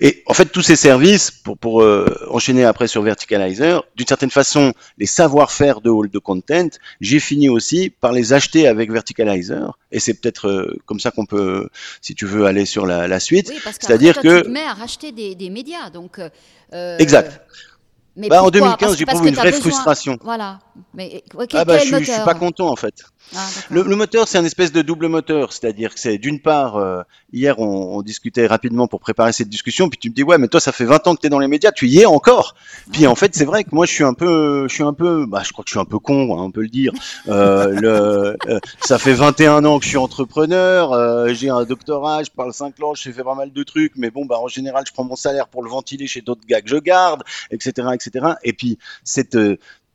Et 0.00 0.22
en 0.26 0.34
fait, 0.34 0.46
tous 0.46 0.62
ces 0.62 0.76
services, 0.76 1.30
pour, 1.30 1.56
pour 1.56 1.82
euh, 1.82 2.06
enchaîner 2.30 2.64
après 2.64 2.86
sur 2.86 3.02
Verticalizer, 3.02 3.82
d'une 3.96 4.06
certaine 4.06 4.30
façon, 4.30 4.72
les 4.98 5.06
savoir-faire 5.06 5.80
de 5.80 5.90
Hall 5.90 6.10
de 6.10 6.18
Content, 6.18 6.68
j'ai 7.00 7.20
fini 7.20 7.48
aussi 7.48 7.90
par 7.90 8.12
les 8.12 8.32
acheter 8.32 8.66
avec 8.66 8.90
Verticalizer. 8.90 9.78
Et 9.92 10.00
c'est 10.00 10.14
peut-être 10.14 10.48
euh, 10.48 10.78
comme 10.84 11.00
ça 11.00 11.10
qu'on 11.10 11.26
peut, 11.26 11.68
si 12.00 12.14
tu 12.14 12.26
veux, 12.26 12.44
aller 12.46 12.66
sur 12.66 12.86
la, 12.86 13.08
la 13.08 13.20
suite. 13.20 13.48
Oui, 13.50 13.60
C'est-à-dire 13.64 14.20
que... 14.20 14.38
Tu 14.38 14.44
te 14.44 14.48
mets 14.48 14.64
à 14.64 14.74
racheter 14.74 15.12
des, 15.12 15.34
des 15.34 15.50
médias, 15.50 15.90
donc... 15.90 16.20
Euh, 16.72 16.98
exact. 16.98 17.40
Mais 18.16 18.28
bah, 18.28 18.42
en 18.42 18.50
2015, 18.50 18.96
j'éprouve 18.96 19.26
une 19.26 19.34
vraie 19.34 19.52
frustration. 19.52 20.18
Voilà. 20.22 20.58
Mais 20.94 21.22
ah 21.52 21.64
bah, 21.64 21.78
je, 21.78 21.98
je 21.98 22.04
suis 22.04 22.24
pas 22.24 22.34
content 22.34 22.68
en 22.68 22.76
fait. 22.76 23.04
Ah, 23.34 23.44
le, 23.70 23.82
le, 23.82 23.96
moteur, 23.96 24.28
c'est 24.28 24.38
un 24.38 24.44
espèce 24.44 24.70
de 24.70 24.82
double 24.82 25.08
moteur, 25.08 25.52
c'est-à-dire 25.52 25.92
que 25.92 25.98
c'est 25.98 26.16
d'une 26.16 26.40
part, 26.40 26.76
euh, 26.76 27.02
hier 27.32 27.58
on, 27.58 27.96
on, 27.96 28.02
discutait 28.02 28.46
rapidement 28.46 28.86
pour 28.86 29.00
préparer 29.00 29.32
cette 29.32 29.48
discussion, 29.48 29.88
puis 29.88 29.98
tu 29.98 30.10
me 30.10 30.14
dis 30.14 30.22
ouais, 30.22 30.38
mais 30.38 30.46
toi 30.46 30.60
ça 30.60 30.70
fait 30.70 30.84
20 30.84 31.06
ans 31.08 31.14
que 31.16 31.20
tu 31.20 31.26
es 31.26 31.30
dans 31.30 31.40
les 31.40 31.48
médias, 31.48 31.72
tu 31.72 31.88
y 31.88 32.00
es 32.00 32.06
encore. 32.06 32.54
Puis 32.92 33.06
en 33.06 33.16
fait, 33.16 33.34
c'est 33.34 33.44
vrai 33.44 33.64
que 33.64 33.70
moi 33.72 33.84
je 33.84 33.92
suis 33.92 34.04
un 34.04 34.14
peu, 34.14 34.68
je 34.68 34.74
suis 34.74 34.84
un 34.84 34.92
peu, 34.92 35.26
bah 35.26 35.42
je 35.44 35.52
crois 35.52 35.64
que 35.64 35.68
je 35.68 35.72
suis 35.72 35.80
un 35.80 35.84
peu 35.84 35.98
con, 35.98 36.38
hein, 36.38 36.42
on 36.42 36.50
peut 36.52 36.62
le 36.62 36.68
dire. 36.68 36.92
Euh, 37.28 37.68
le, 37.72 38.36
euh, 38.48 38.60
ça 38.80 38.98
fait 38.98 39.14
21 39.14 39.64
ans 39.64 39.78
que 39.80 39.84
je 39.84 39.90
suis 39.90 39.98
entrepreneur, 39.98 40.92
euh, 40.92 41.32
j'ai 41.34 41.48
un 41.48 41.64
doctorat, 41.64 42.22
je 42.22 42.30
parle 42.30 42.52
5 42.52 42.78
langues, 42.78 42.96
j'ai 42.96 43.12
fait 43.12 43.24
pas 43.24 43.34
mal 43.34 43.52
de 43.52 43.62
trucs, 43.64 43.94
mais 43.96 44.10
bon 44.10 44.24
bah 44.24 44.38
en 44.38 44.48
général 44.48 44.84
je 44.86 44.92
prends 44.92 45.04
mon 45.04 45.16
salaire 45.16 45.48
pour 45.48 45.64
le 45.64 45.70
ventiler 45.70 46.06
chez 46.06 46.20
d'autres 46.20 46.46
gars 46.46 46.60
que 46.60 46.68
je 46.68 46.76
garde, 46.76 47.24
etc., 47.50 47.88
etc. 47.94 48.34
Et 48.44 48.52
puis 48.52 48.78
cette 49.02 49.36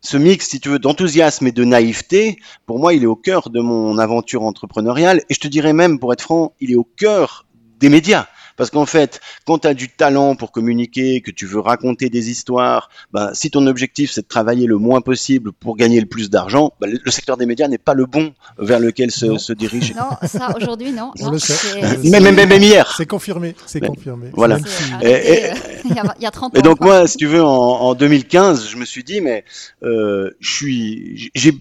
ce 0.02 0.18
mix, 0.18 0.48
si 0.48 0.60
tu 0.60 0.70
veux, 0.70 0.80
d'enthousiasme 0.80 1.48
et 1.48 1.52
de 1.52 1.64
naïveté, 1.64 2.40
pour 2.66 2.80
moi, 2.80 2.94
il 2.94 3.04
est 3.04 3.08
au 3.08 3.16
cœur 3.16 3.50
de 3.50 3.60
mon 3.62 4.00
aventure 4.00 4.44
entrepreneuriale. 4.44 5.22
Et 5.30 5.34
je 5.36 5.40
te 5.40 5.48
dirais 5.48 5.74
même, 5.74 6.00
pour 6.00 6.12
être 6.12 6.22
franc, 6.22 6.54
il 6.60 6.72
est 6.72 6.76
au 6.76 6.84
cœur 6.84 7.46
des 7.80 7.90
médias. 7.90 8.28
Parce 8.62 8.70
qu'en 8.70 8.86
fait, 8.86 9.22
quand 9.48 9.58
tu 9.58 9.68
as 9.68 9.74
du 9.74 9.90
talent 9.90 10.36
pour 10.36 10.52
communiquer, 10.52 11.22
que 11.22 11.32
tu 11.32 11.48
veux 11.48 11.60
raconter 11.60 12.12
des 12.12 12.30
histoires, 12.30 12.92
bah, 13.12 13.32
si 13.34 13.50
ton 13.50 13.66
objectif 13.66 14.12
c'est 14.12 14.22
de 14.22 14.28
travailler 14.28 14.68
le 14.68 14.78
moins 14.78 15.02
possible 15.02 15.52
pour 15.52 15.76
gagner 15.76 16.00
le 16.00 16.06
plus 16.06 16.30
d'argent, 16.30 16.72
bah, 16.80 16.86
le, 16.86 17.10
secteur 17.10 17.38
des 17.38 17.48
médias 17.48 17.68
n'est 17.68 17.80
pas 17.80 17.96
le 17.96 18.06
bon 18.06 18.34
vers 18.60 18.80
lequel 18.80 19.10
se, 19.10 19.40
se 19.40 19.52
dirige. 19.52 19.96
Non, 19.96 20.12
ça 20.28 20.56
aujourd'hui 20.56 20.92
non. 20.92 21.12
non 21.20 21.32
même, 22.04 22.36
même, 22.36 22.36
même, 22.36 22.62
hier. 22.62 22.94
C'est 22.96 23.08
confirmé, 23.08 23.56
c'est 23.66 23.80
confirmé. 23.80 24.30
Voilà. 24.34 24.60
Et, 25.02 25.50
il, 25.84 25.96
y 26.20 26.28
a, 26.28 26.30
30 26.30 26.56
ans. 26.56 26.60
Et 26.60 26.62
donc 26.62 26.82
moi, 26.82 27.08
si 27.08 27.18
tu 27.18 27.26
veux, 27.26 27.44
en, 27.44 27.48
en 27.50 27.96
2015, 27.96 28.70
je 28.70 28.78
me 28.78 28.86
suis 28.86 29.04
dit, 29.04 29.22
mais 29.22 29.44
euh, 29.82 30.30
je 30.40 30.52
suis, 30.52 31.32
j'ai 31.34 31.54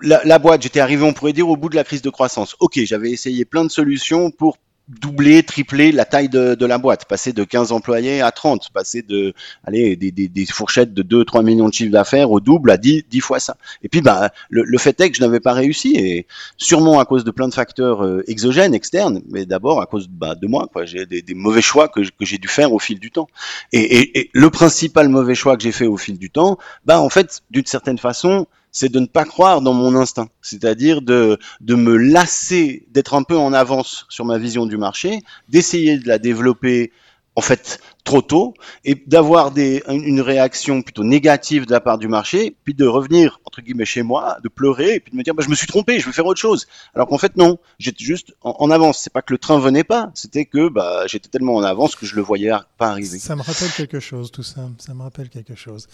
la, 0.00 0.22
la, 0.24 0.38
boîte, 0.38 0.62
j'étais 0.62 0.80
arrivé, 0.80 1.02
on 1.02 1.12
pourrait 1.12 1.34
dire, 1.34 1.50
au 1.50 1.58
bout 1.58 1.68
de 1.68 1.76
la 1.76 1.84
crise 1.84 2.00
de 2.00 2.08
croissance. 2.08 2.56
Ok, 2.58 2.80
j'avais 2.84 3.10
essayé 3.10 3.44
plein 3.44 3.64
de 3.66 3.70
solutions 3.70 4.30
pour 4.30 4.56
doubler, 4.88 5.42
tripler 5.42 5.92
la 5.92 6.04
taille 6.04 6.28
de, 6.28 6.54
de, 6.54 6.66
la 6.66 6.78
boîte, 6.78 7.04
passer 7.04 7.32
de 7.32 7.44
15 7.44 7.72
employés 7.72 8.22
à 8.22 8.30
30, 8.30 8.70
passer 8.72 9.02
de 9.02 9.34
allez, 9.64 9.96
des, 9.96 10.10
des, 10.10 10.28
des 10.28 10.46
fourchettes 10.46 10.94
de 10.94 11.02
2-3 11.02 11.44
millions 11.44 11.68
de 11.68 11.74
chiffres 11.74 11.92
d'affaires 11.92 12.30
au 12.30 12.40
double 12.40 12.70
à 12.70 12.78
10, 12.78 13.04
10 13.10 13.20
fois 13.20 13.38
ça. 13.38 13.56
Et 13.82 13.88
puis 13.88 14.00
bah, 14.00 14.30
le, 14.48 14.62
le, 14.62 14.78
fait 14.78 14.98
est 15.00 15.10
que 15.10 15.16
je 15.16 15.20
n'avais 15.20 15.40
pas 15.40 15.52
réussi, 15.52 15.94
et 15.96 16.26
sûrement 16.56 17.00
à 17.00 17.04
cause 17.04 17.24
de 17.24 17.30
plein 17.30 17.48
de 17.48 17.54
facteurs 17.54 18.02
euh, 18.02 18.22
exogènes, 18.28 18.74
externes, 18.74 19.22
mais 19.28 19.44
d'abord 19.44 19.82
à 19.82 19.86
cause 19.86 20.08
bah, 20.08 20.34
de 20.34 20.46
moi. 20.46 20.68
J'ai 20.84 21.06
des, 21.06 21.22
des, 21.22 21.34
mauvais 21.34 21.62
choix 21.62 21.88
que, 21.88 22.00
que 22.00 22.24
j'ai 22.24 22.38
dû 22.38 22.48
faire 22.48 22.72
au 22.72 22.78
fil 22.78 22.98
du 22.98 23.10
temps. 23.10 23.28
Et, 23.72 23.80
et, 23.80 24.18
et 24.18 24.30
le 24.32 24.50
principal 24.50 25.08
mauvais 25.08 25.34
choix 25.34 25.56
que 25.56 25.62
j'ai 25.62 25.72
fait 25.72 25.86
au 25.86 25.96
fil 25.96 26.18
du 26.18 26.30
temps, 26.30 26.58
bah, 26.86 27.00
en 27.00 27.10
fait, 27.10 27.42
d'une 27.50 27.66
certaine 27.66 27.98
façon, 27.98 28.46
c'est 28.72 28.90
de 28.90 29.00
ne 29.00 29.06
pas 29.06 29.24
croire 29.24 29.60
dans 29.60 29.72
mon 29.74 29.94
instinct, 29.94 30.28
c'est-à-dire 30.42 31.02
de, 31.02 31.38
de 31.60 31.74
me 31.74 31.96
lasser, 31.96 32.86
d'être 32.90 33.14
un 33.14 33.22
peu 33.22 33.36
en 33.36 33.52
avance 33.52 34.06
sur 34.08 34.24
ma 34.24 34.38
vision 34.38 34.66
du 34.66 34.76
marché, 34.76 35.20
d'essayer 35.48 35.98
de 35.98 36.08
la 36.08 36.18
développer 36.18 36.92
en 37.34 37.40
fait 37.40 37.80
trop 38.08 38.22
tôt 38.22 38.54
et 38.86 38.94
d'avoir 39.06 39.50
des, 39.50 39.82
une 39.86 40.22
réaction 40.22 40.80
plutôt 40.80 41.04
négative 41.04 41.66
de 41.66 41.72
la 41.72 41.80
part 41.80 41.98
du 41.98 42.08
marché, 42.08 42.56
puis 42.64 42.72
de 42.72 42.86
revenir 42.86 43.38
entre 43.44 43.60
guillemets 43.60 43.84
chez 43.84 44.02
moi, 44.02 44.38
de 44.42 44.48
pleurer 44.48 44.94
et 44.94 45.00
puis 45.00 45.12
de 45.12 45.16
me 45.18 45.22
dire 45.22 45.34
bah, 45.34 45.42
je 45.44 45.50
me 45.50 45.54
suis 45.54 45.66
trompé, 45.66 46.00
je 46.00 46.06
veux 46.06 46.12
faire 46.12 46.24
autre 46.24 46.40
chose. 46.40 46.66
Alors 46.94 47.06
qu'en 47.06 47.18
fait 47.18 47.36
non, 47.36 47.58
j'étais 47.78 48.02
juste 48.02 48.34
en, 48.40 48.56
en 48.60 48.70
avance. 48.70 48.98
C'est 49.02 49.12
pas 49.12 49.20
que 49.20 49.34
le 49.34 49.38
train 49.38 49.58
venait 49.58 49.84
pas, 49.84 50.10
c'était 50.14 50.46
que 50.46 50.70
bah, 50.70 51.02
j'étais 51.06 51.28
tellement 51.28 51.56
en 51.56 51.62
avance 51.62 51.96
que 51.96 52.06
je 52.06 52.16
le 52.16 52.22
voyais 52.22 52.50
pas 52.78 52.88
arriver. 52.88 53.18
Ça 53.18 53.36
me 53.36 53.42
rappelle 53.42 53.70
quelque 53.76 54.00
chose 54.00 54.30
tout 54.30 54.42
ça. 54.42 54.62
Ça 54.78 54.94
me 54.94 55.02
rappelle 55.02 55.28
quelque 55.28 55.54
chose. 55.54 55.86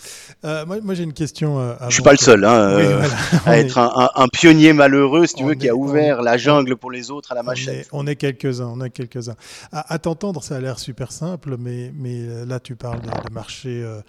Euh, 0.45 0.65
moi, 0.67 0.77
moi 0.83 0.95
j'ai 0.95 1.03
une 1.03 1.15
question. 1.15 1.59
Euh, 1.59 1.75
je 1.89 1.95
suis 1.95 2.03
pas 2.03 2.13
le 2.13 2.19
seul 2.19 2.45
hein, 2.45 2.77
oui, 2.77 2.85
euh, 2.85 2.99
voilà. 2.99 3.15
à 3.45 3.59
être 3.59 3.79
un, 3.79 3.93
un, 3.97 4.23
un, 4.23 4.29
pionnier 4.29 4.73
malheureux, 4.73 5.27
si 5.27 5.35
tu 5.35 5.43
veux, 5.43 5.55
est, 5.55 5.57
qui 5.57 5.69
a 5.69 5.75
ouvert 5.75 6.19
on, 6.21 6.23
la 6.23 6.37
jungle 6.37 6.77
pour 6.77 6.93
les 6.93 7.11
autres 7.11 7.33
à 7.33 7.35
la 7.35 7.43
machette. 7.43 7.89
On 7.91 8.07
est, 8.07 8.15
quelques-uns, 8.15 8.71
on 8.73 8.85
est 8.85 8.91
quelques-uns. 8.91 9.35
À, 9.73 9.95
à 9.95 9.99
t'entendre, 9.99 10.45
ça 10.45 10.55
a 10.57 10.61
l'air 10.61 10.79
super 10.79 11.11
simple, 11.11 11.57
mais 11.59 11.91
mais 12.05 12.45
là 12.45 12.61
tu 12.61 12.77
parles 12.77 13.01
de, 13.01 13.07
de 13.09 13.33
marchés 13.33 13.83
euh, 13.83 14.03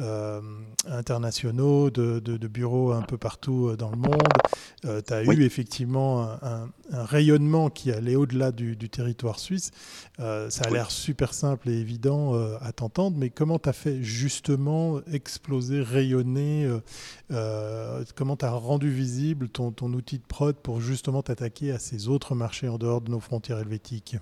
euh, 0.00 0.40
internationaux, 0.86 1.90
de, 1.90 2.18
de, 2.18 2.38
de, 2.38 2.48
bureaux 2.48 2.92
un 2.92 3.02
peu 3.02 3.18
partout 3.18 3.68
euh, 3.68 3.76
dans 3.76 3.90
le 3.90 3.98
monde. 3.98 4.22
Euh, 4.86 5.02
tu 5.06 5.12
as 5.12 5.22
oui. 5.22 5.36
eu 5.36 5.44
effectivement 5.44 6.22
un, 6.42 6.70
un, 6.90 7.04
rayonnement 7.04 7.68
qui 7.68 7.92
allait 7.92 8.16
au-delà 8.16 8.52
du, 8.52 8.74
du, 8.74 8.88
territoire 8.88 9.38
suisse. 9.38 9.70
Euh, 10.18 10.48
ça 10.48 10.62
a 10.64 10.68
oui. 10.68 10.74
l'air 10.74 10.90
super 10.90 11.34
simple 11.34 11.68
et 11.68 11.74
évident 11.74 12.34
euh, 12.34 12.56
à 12.62 12.72
t'entendre, 12.72 13.18
mais 13.18 13.28
comment 13.28 13.58
tu 13.58 13.68
as 13.68 13.74
fait 13.74 14.02
justement 14.02 15.00
exploser, 15.12 15.82
rayonner 15.82 16.68
Comment 18.14 18.36
tu 18.36 18.44
as 18.44 18.50
rendu 18.50 18.90
visible 18.90 19.48
ton, 19.48 19.72
ton 19.72 19.92
outil 19.92 20.18
de 20.18 20.24
prod 20.26 20.56
pour 20.56 20.80
justement 20.80 21.22
t'attaquer 21.22 21.72
à 21.72 21.78
ces 21.78 22.08
autres 22.08 22.34
marchés 22.34 22.68
en 22.68 22.78
dehors 22.78 23.00
de 23.02 23.10
nos 23.10 23.20
frontières 23.20 23.58
helvétiques? 23.58 24.16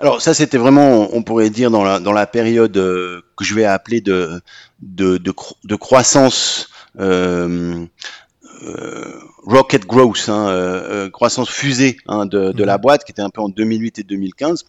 Alors 0.00 0.20
ça, 0.20 0.34
c'était 0.34 0.58
vraiment, 0.58 1.08
on 1.12 1.22
pourrait 1.22 1.50
dire, 1.50 1.70
dans 1.70 1.84
la, 1.84 2.00
dans 2.00 2.12
la 2.12 2.26
période 2.26 2.76
euh, 2.76 3.22
que 3.36 3.44
je 3.44 3.54
vais 3.54 3.64
appeler 3.64 4.00
de, 4.00 4.40
de, 4.80 5.18
de, 5.18 5.32
de 5.64 5.76
croissance 5.76 6.70
euh, 6.98 7.84
euh, 8.62 9.20
rocket 9.44 9.86
growth, 9.86 10.28
hein, 10.28 11.08
croissance 11.12 11.50
fusée 11.50 11.96
hein, 12.06 12.26
de, 12.26 12.52
de, 12.52 12.64
la 12.64 12.76
mhm. 12.76 12.82
boîte, 12.82 13.04
qui 13.04 13.12
était 13.12 13.22
un 13.22 13.30
peu 13.30 13.40
en 13.40 13.48
2008 13.48 13.98
et 13.98 14.02
2015. 14.02 14.64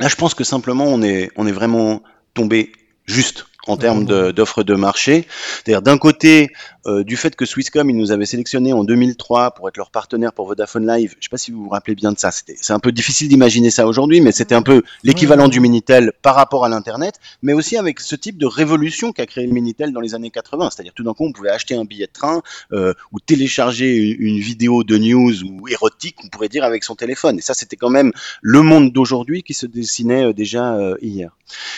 Là, 0.00 0.08
je 0.08 0.16
pense 0.16 0.34
que 0.34 0.44
simplement, 0.44 0.86
on 0.86 1.02
est, 1.02 1.30
on 1.36 1.46
est 1.46 1.52
vraiment 1.52 2.02
tombé 2.34 2.72
juste 3.06 3.46
en 3.66 3.76
termes 3.76 4.04
d'offres 4.04 4.62
de, 4.62 4.74
marché. 4.74 5.26
C'est-à-dire 5.54 5.82
d'un 5.82 5.98
côté, 5.98 6.50
euh, 6.86 7.04
du 7.04 7.16
fait 7.16 7.34
que 7.34 7.46
Swisscom, 7.46 7.88
ils 7.88 7.96
nous 7.96 8.12
avaient 8.12 8.26
sélectionné 8.26 8.72
en 8.72 8.84
2003 8.84 9.52
pour 9.52 9.68
être 9.68 9.76
leur 9.76 9.90
partenaire 9.90 10.32
pour 10.32 10.46
Vodafone 10.46 10.86
Live. 10.86 11.12
Je 11.12 11.16
ne 11.18 11.22
sais 11.22 11.28
pas 11.30 11.38
si 11.38 11.50
vous 11.50 11.64
vous 11.64 11.70
rappelez 11.70 11.94
bien 11.94 12.12
de 12.12 12.18
ça. 12.18 12.30
C'est 12.30 12.72
un 12.72 12.78
peu 12.78 12.92
difficile 12.92 13.28
d'imaginer 13.28 13.70
ça 13.70 13.86
aujourd'hui, 13.86 14.20
mais 14.20 14.32
c'était 14.32 14.54
un 14.54 14.62
peu 14.62 14.82
l'équivalent 15.02 15.48
du 15.48 15.60
Minitel 15.60 16.12
par 16.22 16.34
rapport 16.34 16.64
à 16.64 16.68
l'Internet, 16.68 17.18
mais 17.42 17.52
aussi 17.52 17.76
avec 17.76 18.00
ce 18.00 18.16
type 18.16 18.38
de 18.38 18.46
révolution 18.46 19.12
qu'a 19.12 19.26
créé 19.26 19.46
le 19.46 19.52
Minitel 19.52 19.92
dans 19.92 20.00
les 20.00 20.14
années 20.14 20.30
80. 20.30 20.70
C'est-à-dire 20.70 20.92
tout 20.94 21.04
d'un 21.04 21.14
coup, 21.14 21.24
on 21.24 21.32
pouvait 21.32 21.50
acheter 21.50 21.74
un 21.74 21.84
billet 21.84 22.06
de 22.06 22.12
train 22.12 22.42
euh, 22.72 22.92
ou 23.12 23.20
télécharger 23.20 23.96
une, 23.96 24.38
vidéo 24.38 24.84
de 24.84 24.98
news 24.98 25.42
ou 25.44 25.68
érotique, 25.68 26.16
on 26.24 26.28
pourrait 26.28 26.48
dire, 26.48 26.64
avec 26.64 26.84
son 26.84 26.94
téléphone. 26.94 27.38
Et 27.38 27.42
ça, 27.42 27.54
c'était 27.54 27.76
quand 27.76 27.90
même 27.90 28.12
le 28.42 28.60
monde 28.62 28.92
d'aujourd'hui 28.92 29.42
qui 29.42 29.54
se 29.54 29.66
dessinait 29.66 30.24
euh, 30.24 30.32
déjà 30.32 30.76
hier. 31.00 31.30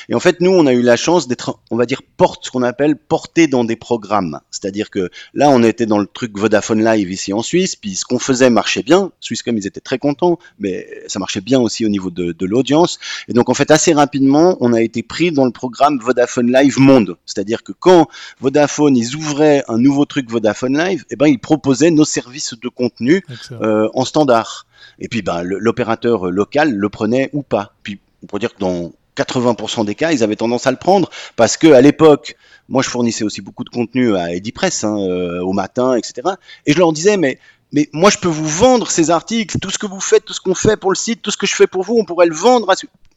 Et 0.08 0.14
en 0.14 0.20
fait, 0.20 0.40
nous, 0.40 0.50
on 0.50 0.66
a 0.66 0.72
eu 0.72 0.82
la 0.82 0.96
chance 0.96 1.28
d'être, 1.28 1.58
on 1.70 1.76
va 1.76 1.86
dire, 1.86 2.02
porte, 2.16 2.46
ce 2.46 2.50
qu'on 2.50 2.62
appelle 2.62 2.96
porté 2.96 3.46
dans 3.46 3.64
des 3.64 3.76
programmes. 3.76 4.40
C'est-à-dire 4.50 4.90
que 4.90 4.95
là, 5.34 5.50
on 5.50 5.62
était 5.62 5.86
dans 5.86 5.98
le 5.98 6.06
truc 6.06 6.36
Vodafone 6.38 6.84
Live 6.84 7.10
ici 7.10 7.32
en 7.32 7.42
Suisse, 7.42 7.76
puis 7.76 7.94
ce 7.94 8.04
qu'on 8.04 8.18
faisait 8.18 8.50
marchait 8.50 8.82
bien. 8.82 9.10
Swisscom, 9.20 9.56
ils 9.56 9.66
étaient 9.66 9.80
très 9.80 9.98
contents, 9.98 10.38
mais 10.58 10.86
ça 11.06 11.18
marchait 11.18 11.40
bien 11.40 11.60
aussi 11.60 11.84
au 11.84 11.88
niveau 11.88 12.10
de, 12.10 12.32
de 12.32 12.46
l'audience. 12.46 12.98
Et 13.28 13.32
donc, 13.32 13.48
en 13.48 13.54
fait, 13.54 13.70
assez 13.70 13.92
rapidement, 13.92 14.56
on 14.60 14.72
a 14.72 14.80
été 14.80 15.02
pris 15.02 15.32
dans 15.32 15.44
le 15.44 15.50
programme 15.50 15.98
Vodafone 15.98 16.52
Live 16.52 16.78
Monde. 16.78 17.16
C'est-à-dire 17.26 17.62
que 17.62 17.72
quand 17.72 18.08
Vodafone, 18.40 18.96
ils 18.96 19.16
ouvraient 19.16 19.62
un 19.68 19.78
nouveau 19.78 20.04
truc 20.04 20.30
Vodafone 20.30 20.76
Live, 20.76 21.04
eh 21.10 21.16
ben, 21.16 21.26
ils 21.26 21.38
proposaient 21.38 21.90
nos 21.90 22.04
services 22.04 22.54
de 22.60 22.68
contenu 22.68 23.24
euh, 23.52 23.88
en 23.94 24.04
standard. 24.04 24.66
Et 24.98 25.08
puis, 25.08 25.22
ben, 25.22 25.42
l'opérateur 25.42 26.30
local 26.30 26.72
le 26.72 26.88
prenait 26.88 27.30
ou 27.32 27.42
pas. 27.42 27.74
Puis, 27.82 28.00
on 28.22 28.26
pourrait 28.26 28.40
dire 28.40 28.54
que 28.54 28.60
dans 28.60 28.92
80% 29.16 29.84
des 29.84 29.94
cas, 29.94 30.12
ils 30.12 30.22
avaient 30.22 30.36
tendance 30.36 30.66
à 30.66 30.70
le 30.70 30.76
prendre 30.76 31.10
parce 31.36 31.56
que 31.56 31.68
à 31.72 31.80
l'époque, 31.80 32.36
moi 32.68 32.82
je 32.82 32.88
fournissais 32.88 33.24
aussi 33.24 33.40
beaucoup 33.40 33.64
de 33.64 33.70
contenu 33.70 34.16
à 34.16 34.34
Edipress 34.34 34.84
hein, 34.84 34.96
euh, 34.98 35.40
au 35.40 35.52
matin, 35.52 35.96
etc. 35.96 36.34
Et 36.66 36.72
je 36.72 36.78
leur 36.78 36.92
disais 36.92 37.16
mais 37.16 37.38
mais 37.72 37.88
moi 37.92 38.10
je 38.10 38.18
peux 38.18 38.28
vous 38.28 38.46
vendre 38.46 38.90
ces 38.90 39.10
articles, 39.10 39.58
tout 39.58 39.70
ce 39.70 39.78
que 39.78 39.86
vous 39.86 40.00
faites, 40.00 40.24
tout 40.24 40.32
ce 40.32 40.40
qu'on 40.40 40.54
fait 40.54 40.76
pour 40.76 40.90
le 40.90 40.96
site, 40.96 41.22
tout 41.22 41.30
ce 41.30 41.36
que 41.36 41.46
je 41.46 41.54
fais 41.54 41.66
pour 41.66 41.82
vous, 41.82 41.96
on 41.98 42.04
pourrait 42.04 42.26
le 42.26 42.34
vendre. 42.34 42.70
À... 42.70 42.74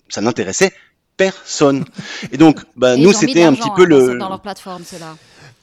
Ça 0.09 0.21
n'intéressait 0.21 0.73
personne. 1.19 1.83
Et 2.31 2.37
donc, 2.37 2.61
bah, 2.75 2.95
nous 2.95 3.13
c'était 3.13 3.43
un 3.43 3.53
petit 3.53 3.69
peu 3.75 3.85
le 3.85 4.17
dans 4.17 4.29
leur 4.29 4.41
plateforme, 4.41 4.83
là. 4.99 5.15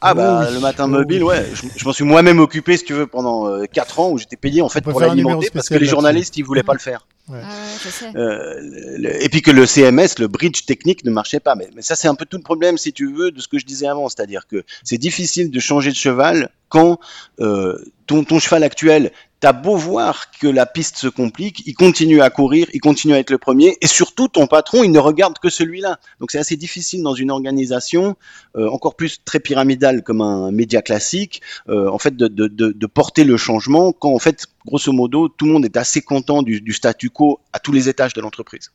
Ah 0.02 0.12
bah 0.12 0.50
le 0.52 0.60
matin 0.60 0.86
mobile, 0.86 1.24
ouais. 1.24 1.46
Je, 1.54 1.84
m'en 1.84 1.92
suis 1.92 2.04
moi-même 2.04 2.38
occupé, 2.38 2.76
si 2.76 2.84
tu 2.84 2.92
veux, 2.92 3.06
pendant 3.06 3.48
euh, 3.48 3.64
4 3.64 4.00
ans 4.00 4.10
où 4.10 4.18
j'étais 4.18 4.36
payé 4.36 4.60
en 4.60 4.68
fait 4.68 4.82
pour 4.82 5.00
l'alimenter 5.00 5.48
parce 5.50 5.70
que 5.70 5.74
les 5.74 5.86
journalistes 5.86 6.36
ils 6.36 6.44
voulaient 6.44 6.62
pas 6.62 6.74
le 6.74 6.78
faire. 6.78 7.06
Ouais. 7.28 7.40
Ah, 7.42 8.06
euh, 8.14 9.18
et 9.20 9.28
puis 9.28 9.42
que 9.42 9.50
le 9.50 9.66
CMS, 9.66 10.18
le 10.18 10.28
bridge 10.28 10.64
technique 10.64 11.04
ne 11.04 11.10
marchait 11.10 11.40
pas. 11.40 11.56
Mais, 11.56 11.68
mais 11.74 11.82
ça 11.82 11.96
c'est 11.96 12.08
un 12.08 12.14
peu 12.14 12.26
tout 12.26 12.36
le 12.36 12.42
problème, 12.42 12.76
si 12.76 12.92
tu 12.92 13.12
veux, 13.12 13.30
de 13.30 13.40
ce 13.40 13.48
que 13.48 13.58
je 13.58 13.64
disais 13.64 13.88
avant, 13.88 14.08
c'est-à-dire 14.08 14.46
que 14.46 14.64
c'est 14.84 14.98
difficile 14.98 15.50
de 15.50 15.60
changer 15.60 15.90
de 15.90 15.96
cheval 15.96 16.50
quand 16.68 17.00
euh, 17.40 17.78
ton, 18.06 18.22
ton 18.22 18.38
cheval 18.38 18.62
actuel 18.62 19.12
t'as 19.40 19.52
beau 19.52 19.76
voir 19.76 20.30
que 20.40 20.46
la 20.46 20.66
piste 20.66 20.96
se 20.96 21.08
complique, 21.08 21.62
il 21.66 21.74
continue 21.74 22.22
à 22.22 22.30
courir, 22.30 22.68
il 22.72 22.80
continue 22.80 23.14
à 23.14 23.18
être 23.18 23.30
le 23.30 23.38
premier, 23.38 23.76
et 23.80 23.86
surtout 23.86 24.28
ton 24.28 24.46
patron, 24.46 24.82
il 24.82 24.90
ne 24.92 24.98
regarde 24.98 25.38
que 25.38 25.50
celui-là. 25.50 25.98
Donc 26.20 26.30
c'est 26.30 26.38
assez 26.38 26.56
difficile 26.56 27.02
dans 27.02 27.14
une 27.14 27.30
organisation, 27.30 28.16
euh, 28.56 28.68
encore 28.68 28.96
plus 28.96 29.22
très 29.24 29.40
pyramidale 29.40 30.02
comme 30.02 30.20
un 30.20 30.50
média 30.50 30.80
classique, 30.82 31.42
euh, 31.68 31.88
en 31.88 31.98
fait 31.98 32.16
de, 32.16 32.28
de, 32.28 32.86
porter 32.86 33.24
le 33.24 33.36
changement 33.36 33.92
quand 33.92 34.14
en 34.14 34.18
fait, 34.18 34.46
grosso 34.66 34.92
modo, 34.92 35.28
tout 35.28 35.46
le 35.46 35.52
monde 35.52 35.64
est 35.64 35.76
assez 35.76 36.02
content 36.02 36.42
du, 36.42 36.60
du 36.60 36.72
statu 36.72 37.08
quo 37.10 37.40
à 37.52 37.58
tous 37.58 37.72
les 37.72 37.88
étages 37.88 38.12
de 38.12 38.20
l'entreprise. 38.20 38.72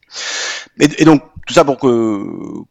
Et, 0.79 0.87
et, 0.99 1.05
donc 1.05 1.21
tout 1.45 1.53
ça 1.53 1.65
pour 1.65 1.77
que, 1.77 2.23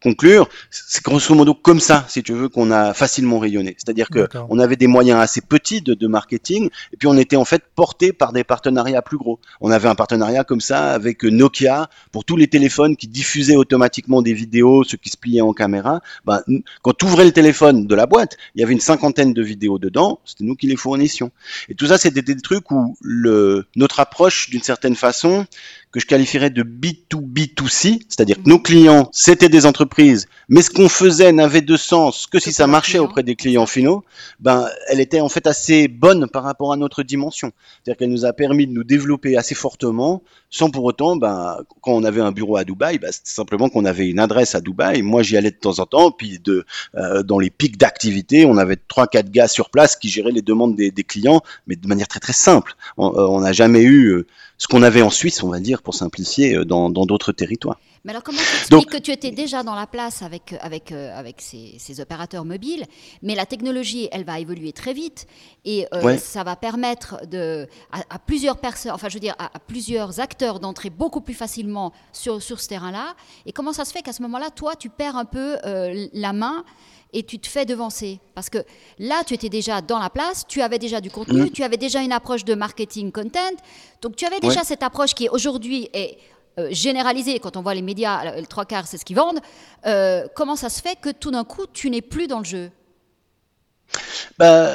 conclure, 0.02 0.48
c'est 0.70 1.04
grosso 1.04 1.35
modo 1.35 1.54
comme 1.54 1.80
ça, 1.80 2.06
si 2.09 2.22
tu 2.22 2.33
veux, 2.33 2.48
qu'on 2.48 2.70
a 2.70 2.94
facilement 2.94 3.38
rayonné. 3.38 3.76
C'est-à-dire 3.78 4.09
que 4.09 4.28
on 4.48 4.59
avait 4.59 4.76
des 4.76 4.87
moyens 4.87 5.20
assez 5.20 5.40
petits 5.40 5.83
de, 5.83 5.94
de 5.94 6.06
marketing, 6.06 6.70
et 6.92 6.96
puis 6.96 7.09
on 7.09 7.16
était 7.16 7.37
en 7.37 7.44
fait 7.44 7.62
porté 7.74 8.12
par 8.12 8.33
des 8.33 8.44
partenariats 8.44 9.02
plus 9.02 9.18
gros. 9.18 9.38
On 9.61 9.70
avait 9.70 9.88
un 9.88 9.94
partenariat 9.94 10.44
comme 10.44 10.61
ça 10.61 10.92
avec 10.92 11.22
Nokia 11.24 11.90
pour 12.12 12.24
tous 12.24 12.37
les 12.37 12.48
téléphones 12.48 12.96
qui 12.96 13.09
diffusaient 13.09 13.56
automatiquement 13.56 14.22
des 14.22 14.33
vidéos, 14.33 14.85
ceux 14.85 14.96
qui 14.96 15.11
se 15.11 15.16
pliaient 15.16 15.40
en 15.40 15.52
caméra. 15.52 16.00
Ben, 16.24 16.42
quand 16.83 16.96
tu 16.96 17.04
ouvrais 17.04 17.24
le 17.24 17.33
téléphone 17.33 17.87
de 17.87 17.94
la 17.94 18.06
boîte, 18.06 18.37
il 18.54 18.61
y 18.61 18.64
avait 18.64 18.72
une 18.72 18.80
cinquantaine 18.80 19.35
de 19.35 19.42
vidéos 19.42 19.78
dedans, 19.78 20.20
c'était 20.24 20.44
nous 20.44 20.56
qui 20.56 20.66
les 20.66 20.76
fournissions. 20.76 21.30
Et 21.68 21.74
tout 21.74 21.87
ça, 21.87 21.98
c'était 21.98 22.22
des 22.22 22.37
trucs 22.40 22.70
où 22.70 22.96
le, 23.12 23.66
notre 23.75 23.99
approche, 23.99 24.51
d'une 24.51 24.62
certaine 24.62 24.94
façon, 24.94 25.44
que 25.92 25.98
je 25.98 26.07
qualifierais 26.07 26.50
de 26.50 26.62
B2B2C, 26.62 28.00
c'est-à-dire 28.09 28.37
que 28.37 28.48
nos 28.48 28.61
clients, 28.61 29.09
c'était 29.12 29.48
des 29.48 29.66
entreprises, 29.66 30.29
mais 30.48 30.62
ce 30.62 30.70
qu'on 30.70 30.88
faisait 30.88 31.33
n'avait 31.33 31.62
de 31.62 31.76
sens 31.76 32.26
que 32.26 32.38
si 32.38 32.53
ça 32.53 32.66
marchait 32.66 32.98
auprès 32.98 33.22
des 33.22 33.35
clients 33.35 33.66
finaux, 33.66 34.05
ben, 34.38 34.68
elle 34.88 35.00
était 35.00 35.20
en 35.20 35.29
fait 35.29 35.46
assez 35.46 35.88
bonne 35.88 36.29
par 36.29 36.44
rapport 36.44 36.72
à 36.72 36.76
notre 36.76 37.03
dimension. 37.03 37.53
C'est-à-dire 37.83 37.98
qu'elle 37.98 38.11
nous 38.11 38.24
a 38.24 38.33
permis 38.33 38.66
de 38.66 38.72
nous 38.72 38.85
développer 38.85 39.37
assez 39.37 39.55
fortement, 39.55 40.22
sans 40.48 40.70
pour 40.70 40.85
autant, 40.85 41.16
ben, 41.16 41.59
quand 41.81 41.92
on 41.92 42.05
avait 42.05 42.20
un 42.20 42.33
bureau 42.33 42.57
à 42.57 42.64
Dubaï, 42.64 42.98
ben, 42.98 43.11
c'était 43.11 43.31
simplement 43.31 43.68
qu'on 43.68 43.85
avait 43.85 44.09
une 44.09 44.18
adresse 44.20 44.55
à 44.55 44.61
Dubaï. 44.61 45.03
Moi, 45.03 45.22
j'y 45.22 45.37
allais 45.37 45.50
de 45.50 45.57
temps 45.57 45.79
en 45.81 45.87
temps, 45.87 46.12
puis 46.12 46.38
de, 46.38 46.64
euh, 46.96 47.22
dans 47.22 47.38
les 47.38 47.50
pics 47.50 47.79
d'activité, 47.79 48.44
on 48.44 48.57
avait 48.57 48.76
trois, 48.76 49.07
quatre 49.07 49.31
gars 49.31 49.48
sur 49.48 49.70
place 49.70 49.96
qui 49.96 50.09
géraient 50.09 50.33
les 50.33 50.42
demandes 50.42 50.76
des, 50.76 50.90
des 50.90 51.05
clients, 51.05 51.42
mais 51.66 51.76
de 51.76 51.87
manière 51.88 52.09
très 52.09 52.20
très 52.20 52.33
simple. 52.33 52.74
On 52.96 53.38
euh, 53.38 53.40
n'a 53.40 53.53
jamais 53.53 53.83
eu 53.83 54.07
euh, 54.09 54.26
ce 54.61 54.68
qu'on 54.68 54.83
avait 54.83 55.01
en 55.01 55.11
Suisse, 55.11 55.42
on 55.42 55.49
va 55.49 55.59
dire, 55.59 55.83
pour 55.83 55.94
simplifier, 55.94 56.55
euh, 56.55 56.64
dans 56.66 56.90
d'autres 56.90 57.33
territoires. 57.33 57.81
Mais 58.05 58.12
alors 58.12 58.23
comment 58.23 58.38
tu 58.38 58.57
expliques 58.57 58.90
que 58.90 58.96
tu 58.99 59.11
étais 59.11 59.31
déjà 59.31 59.62
dans 59.62 59.75
la 59.75 59.87
place 59.87 60.23
avec, 60.23 60.55
avec, 60.61 60.92
euh, 60.92 61.18
avec 61.18 61.40
ces, 61.40 61.77
ces, 61.79 62.01
opérateurs 62.01 62.44
mobiles, 62.44 62.85
mais 63.23 63.35
la 63.35 63.46
technologie, 63.46 64.09
elle 64.12 64.25
va 64.25 64.38
évoluer 64.38 64.73
très 64.73 64.94
vite 64.94 65.27
et 65.64 65.87
euh, 65.92 66.16
ça 66.16 66.44
va 66.44 66.57
permettre 66.57 67.27
de, 67.27 67.68
à, 67.92 68.18
plusieurs 68.18 68.59
personnes, 68.59 68.92
enfin 68.92 69.09
je 69.11 69.14
veux 69.14 69.20
dire 69.20 69.35
à, 69.38 69.59
plusieurs 69.59 70.18
acteurs 70.20 70.61
d'entrer 70.61 70.88
beaucoup 70.88 71.20
plus 71.20 71.35
facilement 71.35 71.92
sur, 72.12 72.42
sur 72.42 72.61
ce 72.61 72.68
terrain-là. 72.68 73.14
Et 73.44 73.53
comment 73.53 73.75
ça 73.75 73.85
se 73.85 73.92
fait 73.92 74.01
qu'à 74.01 74.14
ce 74.14 74.23
moment-là, 74.23 74.49
toi, 74.51 74.77
tu 74.77 74.88
perds 74.88 75.16
un 75.16 75.27
peu 75.27 75.57
la 76.14 76.33
main 76.33 76.64
et 77.12 77.23
tu 77.23 77.38
te 77.38 77.49
fais 77.49 77.64
devancer. 77.64 78.20
Parce 78.35 78.51
que 78.51 78.59
là, 78.99 79.23
tu 79.27 79.35
étais 79.35 79.49
déjà 79.49 79.81
dans 79.81 79.99
la 79.99 80.11
place, 80.11 80.46
tu 80.46 80.62
avais 80.62 80.79
déjà 80.79 81.01
du 81.01 81.11
contenu, 81.11 81.42
mm. 81.42 81.51
tu 81.51 81.62
avais 81.62 81.77
déjà 81.77 82.03
une 82.03 82.12
approche 82.12 82.44
de 82.44 82.55
marketing 82.55 83.12
content. 83.12 83.57
Donc 84.03 84.16
tu 84.16 84.25
avais 84.27 84.40
déjà 84.40 84.64
cette 84.64 84.83
approche 84.83 85.14
qui 85.14 85.29
aujourd'hui 85.29 85.88
est 85.92 86.18
euh, 86.59 86.68
généralisée. 86.70 87.38
Quand 87.38 87.57
on 87.57 87.62
voit 87.62 87.75
les 87.75 87.83
médias, 87.83 88.37
le 88.37 88.46
trois 88.46 88.64
quarts, 88.64 88.87
c'est 88.87 88.99
ce 88.99 89.05
qu'ils 89.05 89.16
vendent. 89.16 89.40
Euh, 89.87 90.27
comment 90.35 90.57
ça 90.57 90.68
se 90.68 90.83
fait 90.83 90.96
que 91.01 91.11
tout 91.11 91.31
d'un 91.31 91.44
coup, 91.44 91.66
tu 91.73 91.90
n'es 91.90 92.03
plus 92.03 92.27
dans 92.27 92.38
le 92.38 92.44
jeu? 92.44 92.70
Bah, 94.38 94.70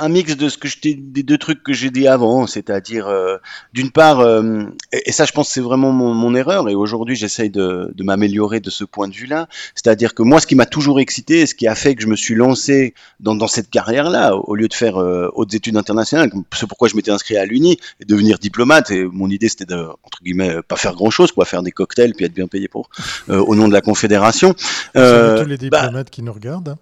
un, 0.00 0.08
mix 0.08 0.36
de 0.36 0.48
ce 0.48 0.56
que 0.56 0.68
je 0.68 0.78
des 0.82 1.22
deux 1.22 1.38
trucs 1.38 1.62
que 1.62 1.72
j'ai 1.72 1.90
dit 1.90 2.08
avant, 2.08 2.46
c'est-à-dire 2.46 3.06
euh, 3.06 3.36
d'une 3.72 3.90
part, 3.90 4.20
euh, 4.20 4.64
et, 4.92 5.12
ça 5.12 5.24
je 5.24 5.32
pense 5.32 5.48
c'est 5.50 5.60
vraiment 5.60 5.92
mon, 5.92 6.14
mon, 6.14 6.34
erreur, 6.34 6.68
et 6.68 6.74
aujourd'hui 6.74 7.16
j'essaye 7.16 7.50
de, 7.50 7.92
de 7.94 8.02
m'améliorer 8.02 8.60
de 8.60 8.70
ce 8.70 8.84
point 8.84 9.08
de 9.08 9.14
vue-là, 9.14 9.48
c'est-à-dire 9.74 10.14
que 10.14 10.22
moi 10.22 10.40
ce 10.40 10.46
qui 10.46 10.54
m'a 10.54 10.66
toujours 10.66 11.00
excité, 11.00 11.40
et 11.40 11.46
ce 11.46 11.54
qui 11.54 11.66
a 11.66 11.74
fait 11.74 11.94
que 11.94 12.02
je 12.02 12.06
me 12.06 12.16
suis 12.16 12.34
lancé 12.34 12.94
dans, 13.18 13.34
dans 13.34 13.48
cette 13.48 13.68
carrière-là, 13.68 14.34
au 14.34 14.54
lieu 14.54 14.68
de 14.68 14.74
faire 14.74 14.96
euh, 14.96 15.28
hautes 15.34 15.52
études 15.52 15.76
internationales, 15.76 16.30
c'est 16.54 16.66
pourquoi 16.66 16.88
je 16.88 16.96
m'étais 16.96 17.10
inscrit 17.10 17.36
à 17.36 17.44
l'Uni, 17.44 17.78
et 18.00 18.04
devenir 18.04 18.38
diplomate, 18.38 18.90
et 18.90 19.04
mon 19.04 19.28
idée 19.28 19.48
c'était 19.48 19.66
de, 19.66 19.86
entre 20.02 20.22
guillemets, 20.22 20.62
pas 20.66 20.76
faire 20.76 20.94
grand-chose, 20.94 21.32
quoi, 21.32 21.44
faire 21.44 21.62
des 21.62 21.72
cocktails, 21.72 22.14
puis 22.14 22.24
être 22.24 22.34
bien 22.34 22.46
payé 22.46 22.68
pour, 22.68 22.88
au 23.28 23.54
nom 23.54 23.68
de 23.68 23.72
la 23.72 23.80
Confédération. 23.82 24.54
tous 24.94 25.00
les 25.00 25.56
bah 25.68 25.82
diplomates 25.82 26.10
qui 26.10 26.22
nous 26.22 26.32
regardent. 26.32 26.76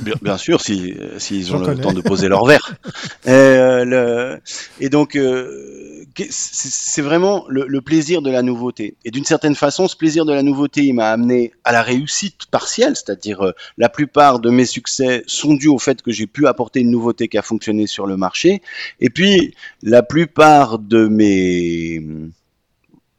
Bien, 0.00 0.14
bien 0.22 0.38
sûr, 0.38 0.60
si 0.60 0.94
s'ils 1.18 1.54
ont 1.54 1.58
le 1.58 1.76
temps 1.76 1.92
de 1.92 2.00
poser 2.00 2.28
leur 2.28 2.44
verre. 2.46 2.74
et, 3.26 3.30
euh, 3.30 3.84
le, 3.84 4.40
et 4.80 4.88
donc, 4.88 5.16
euh, 5.16 6.04
c'est 6.30 7.02
vraiment 7.02 7.44
le, 7.48 7.66
le, 7.66 7.80
plaisir 7.80 8.22
de 8.22 8.30
la 8.30 8.42
nouveauté. 8.42 8.96
Et 9.04 9.10
d'une 9.10 9.24
certaine 9.24 9.54
façon, 9.54 9.88
ce 9.88 9.96
plaisir 9.96 10.24
de 10.24 10.32
la 10.32 10.42
nouveauté, 10.42 10.82
il 10.82 10.94
m'a 10.94 11.10
amené 11.10 11.52
à 11.64 11.72
la 11.72 11.82
réussite 11.82 12.46
partielle, 12.50 12.96
c'est-à-dire 12.96 13.42
euh, 13.44 13.52
la 13.76 13.88
plupart 13.88 14.40
de 14.40 14.50
mes 14.50 14.64
succès 14.64 15.22
sont 15.26 15.54
dus 15.54 15.68
au 15.68 15.78
fait 15.78 16.02
que 16.02 16.12
j'ai 16.12 16.26
pu 16.26 16.46
apporter 16.46 16.80
une 16.80 16.90
nouveauté 16.90 17.28
qui 17.28 17.38
a 17.38 17.42
fonctionné 17.42 17.86
sur 17.86 18.06
le 18.06 18.16
marché. 18.16 18.62
Et 19.00 19.10
puis, 19.10 19.54
la 19.82 20.02
plupart 20.02 20.78
de 20.78 21.06
mes 21.06 22.02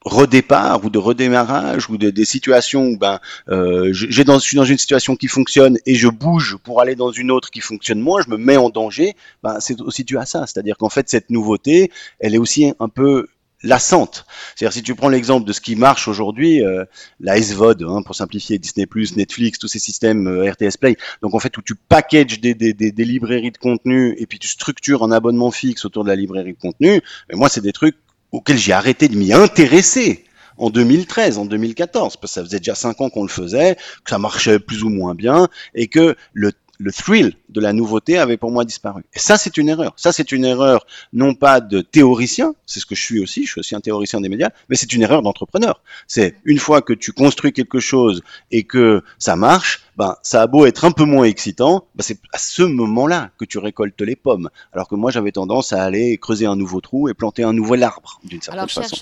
redépart 0.05 0.83
ou 0.85 0.89
de 0.89 0.97
redémarrage 0.97 1.89
ou 1.89 1.97
de, 1.97 2.09
des 2.09 2.25
situations 2.25 2.87
où 2.87 2.97
ben 2.97 3.19
euh, 3.49 3.89
j'ai 3.91 4.23
dans, 4.23 4.39
je 4.39 4.43
suis 4.43 4.57
dans 4.57 4.65
une 4.65 4.77
situation 4.77 5.15
qui 5.15 5.27
fonctionne 5.27 5.77
et 5.85 5.95
je 5.95 6.07
bouge 6.07 6.57
pour 6.63 6.81
aller 6.81 6.95
dans 6.95 7.11
une 7.11 7.31
autre 7.31 7.49
qui 7.49 7.61
fonctionne 7.61 7.99
moins, 7.99 8.21
je 8.21 8.29
me 8.29 8.37
mets 8.37 8.57
en 8.57 8.69
danger, 8.69 9.15
ben 9.43 9.59
c'est 9.59 9.81
aussi 9.81 10.03
dû 10.03 10.17
à 10.17 10.25
ça. 10.25 10.45
C'est-à-dire 10.47 10.77
qu'en 10.77 10.89
fait 10.89 11.09
cette 11.09 11.29
nouveauté, 11.29 11.91
elle 12.19 12.35
est 12.35 12.39
aussi 12.39 12.73
un 12.79 12.89
peu 12.89 13.27
lassante. 13.61 14.25
C'est-à-dire 14.55 14.73
si 14.73 14.83
tu 14.83 14.95
prends 14.95 15.09
l'exemple 15.09 15.45
de 15.45 15.51
ce 15.51 15.59
qui 15.59 15.75
marche 15.75 16.07
aujourd'hui, 16.07 16.63
euh, 16.63 16.85
la 17.19 17.41
SVOD, 17.41 17.83
hein, 17.83 18.01
pour 18.03 18.15
simplifier, 18.15 18.57
Disney+, 18.57 18.87
Netflix, 19.17 19.59
tous 19.59 19.67
ces 19.67 19.79
systèmes 19.79 20.27
euh, 20.27 20.49
RTS 20.49 20.77
Play, 20.79 20.95
donc 21.21 21.33
en 21.33 21.39
fait 21.39 21.57
où 21.57 21.61
tu 21.61 21.75
packages 21.75 22.39
des, 22.39 22.53
des, 22.53 22.73
des, 22.73 23.05
librairies 23.05 23.51
de 23.51 23.57
contenu 23.57 24.15
et 24.17 24.25
puis 24.27 24.39
tu 24.39 24.47
structures 24.47 25.03
un 25.03 25.11
abonnement 25.11 25.51
fixe 25.51 25.83
autour 25.83 26.05
de 26.05 26.09
la 26.09 26.15
librairie 26.15 26.53
de 26.53 26.59
contenu, 26.59 27.01
mais 27.29 27.35
moi 27.35 27.49
c'est 27.49 27.61
des 27.61 27.73
trucs 27.73 27.97
auxquels 28.31 28.57
j'ai 28.57 28.73
arrêté 28.73 29.07
de 29.07 29.15
m'y 29.15 29.33
intéresser 29.33 30.25
en 30.57 30.69
2013, 30.69 31.37
en 31.37 31.45
2014, 31.45 32.17
parce 32.17 32.33
que 32.33 32.39
ça 32.39 32.43
faisait 32.43 32.59
déjà 32.59 32.75
cinq 32.75 32.99
ans 33.01 33.09
qu'on 33.09 33.23
le 33.23 33.29
faisait, 33.29 33.75
que 33.75 34.09
ça 34.09 34.19
marchait 34.19 34.59
plus 34.59 34.83
ou 34.83 34.89
moins 34.89 35.15
bien, 35.15 35.47
et 35.73 35.87
que 35.87 36.15
le 36.33 36.51
le 36.79 36.93
thrill 36.93 37.33
de 37.49 37.59
la 37.59 37.73
nouveauté 37.73 38.17
avait 38.17 38.37
pour 38.37 38.51
moi 38.51 38.63
disparu. 38.63 39.03
Et 39.13 39.19
ça, 39.19 39.37
c'est 39.37 39.57
une 39.57 39.67
erreur. 39.67 39.93
Ça, 39.97 40.13
c'est 40.13 40.31
une 40.31 40.45
erreur 40.45 40.87
non 41.11 41.35
pas 41.35 41.59
de 41.59 41.81
théoricien, 41.81 42.55
c'est 42.65 42.79
ce 42.79 42.85
que 42.85 42.95
je 42.95 43.03
suis 43.03 43.19
aussi, 43.19 43.45
je 43.45 43.51
suis 43.51 43.59
aussi 43.59 43.75
un 43.75 43.81
théoricien 43.81 44.21
des 44.21 44.29
médias, 44.29 44.49
mais 44.69 44.77
c'est 44.77 44.93
une 44.93 45.01
erreur 45.01 45.21
d'entrepreneur. 45.21 45.81
C'est 46.07 46.35
une 46.45 46.57
fois 46.57 46.81
que 46.81 46.93
tu 46.93 47.11
construis 47.11 47.51
quelque 47.51 47.81
chose 47.81 48.21
et 48.51 48.63
que 48.63 49.03
ça 49.17 49.35
marche, 49.35 49.81
ben, 49.99 50.15
ça 50.23 50.41
a 50.41 50.47
beau 50.47 50.65
être 50.65 50.85
un 50.85 50.91
peu 50.91 51.03
moins 51.03 51.25
excitant, 51.25 51.83
ben, 51.93 52.03
c'est 52.03 52.21
à 52.31 52.37
ce 52.37 52.63
moment-là 52.63 53.31
que 53.37 53.43
tu 53.43 53.57
récoltes 53.57 53.99
les 53.99 54.15
pommes. 54.15 54.49
Alors 54.71 54.87
que 54.87 54.95
moi, 54.95 55.11
j'avais 55.11 55.33
tendance 55.33 55.73
à 55.73 55.83
aller 55.83 56.17
creuser 56.17 56.45
un 56.45 56.55
nouveau 56.55 56.79
trou 56.79 57.09
et 57.09 57.13
planter 57.13 57.43
un 57.43 57.51
nouvel 57.51 57.83
arbre, 57.83 58.17
d'une 58.23 58.41
certaine 58.41 58.59
Alors, 58.59 58.71
façon. 58.71 58.95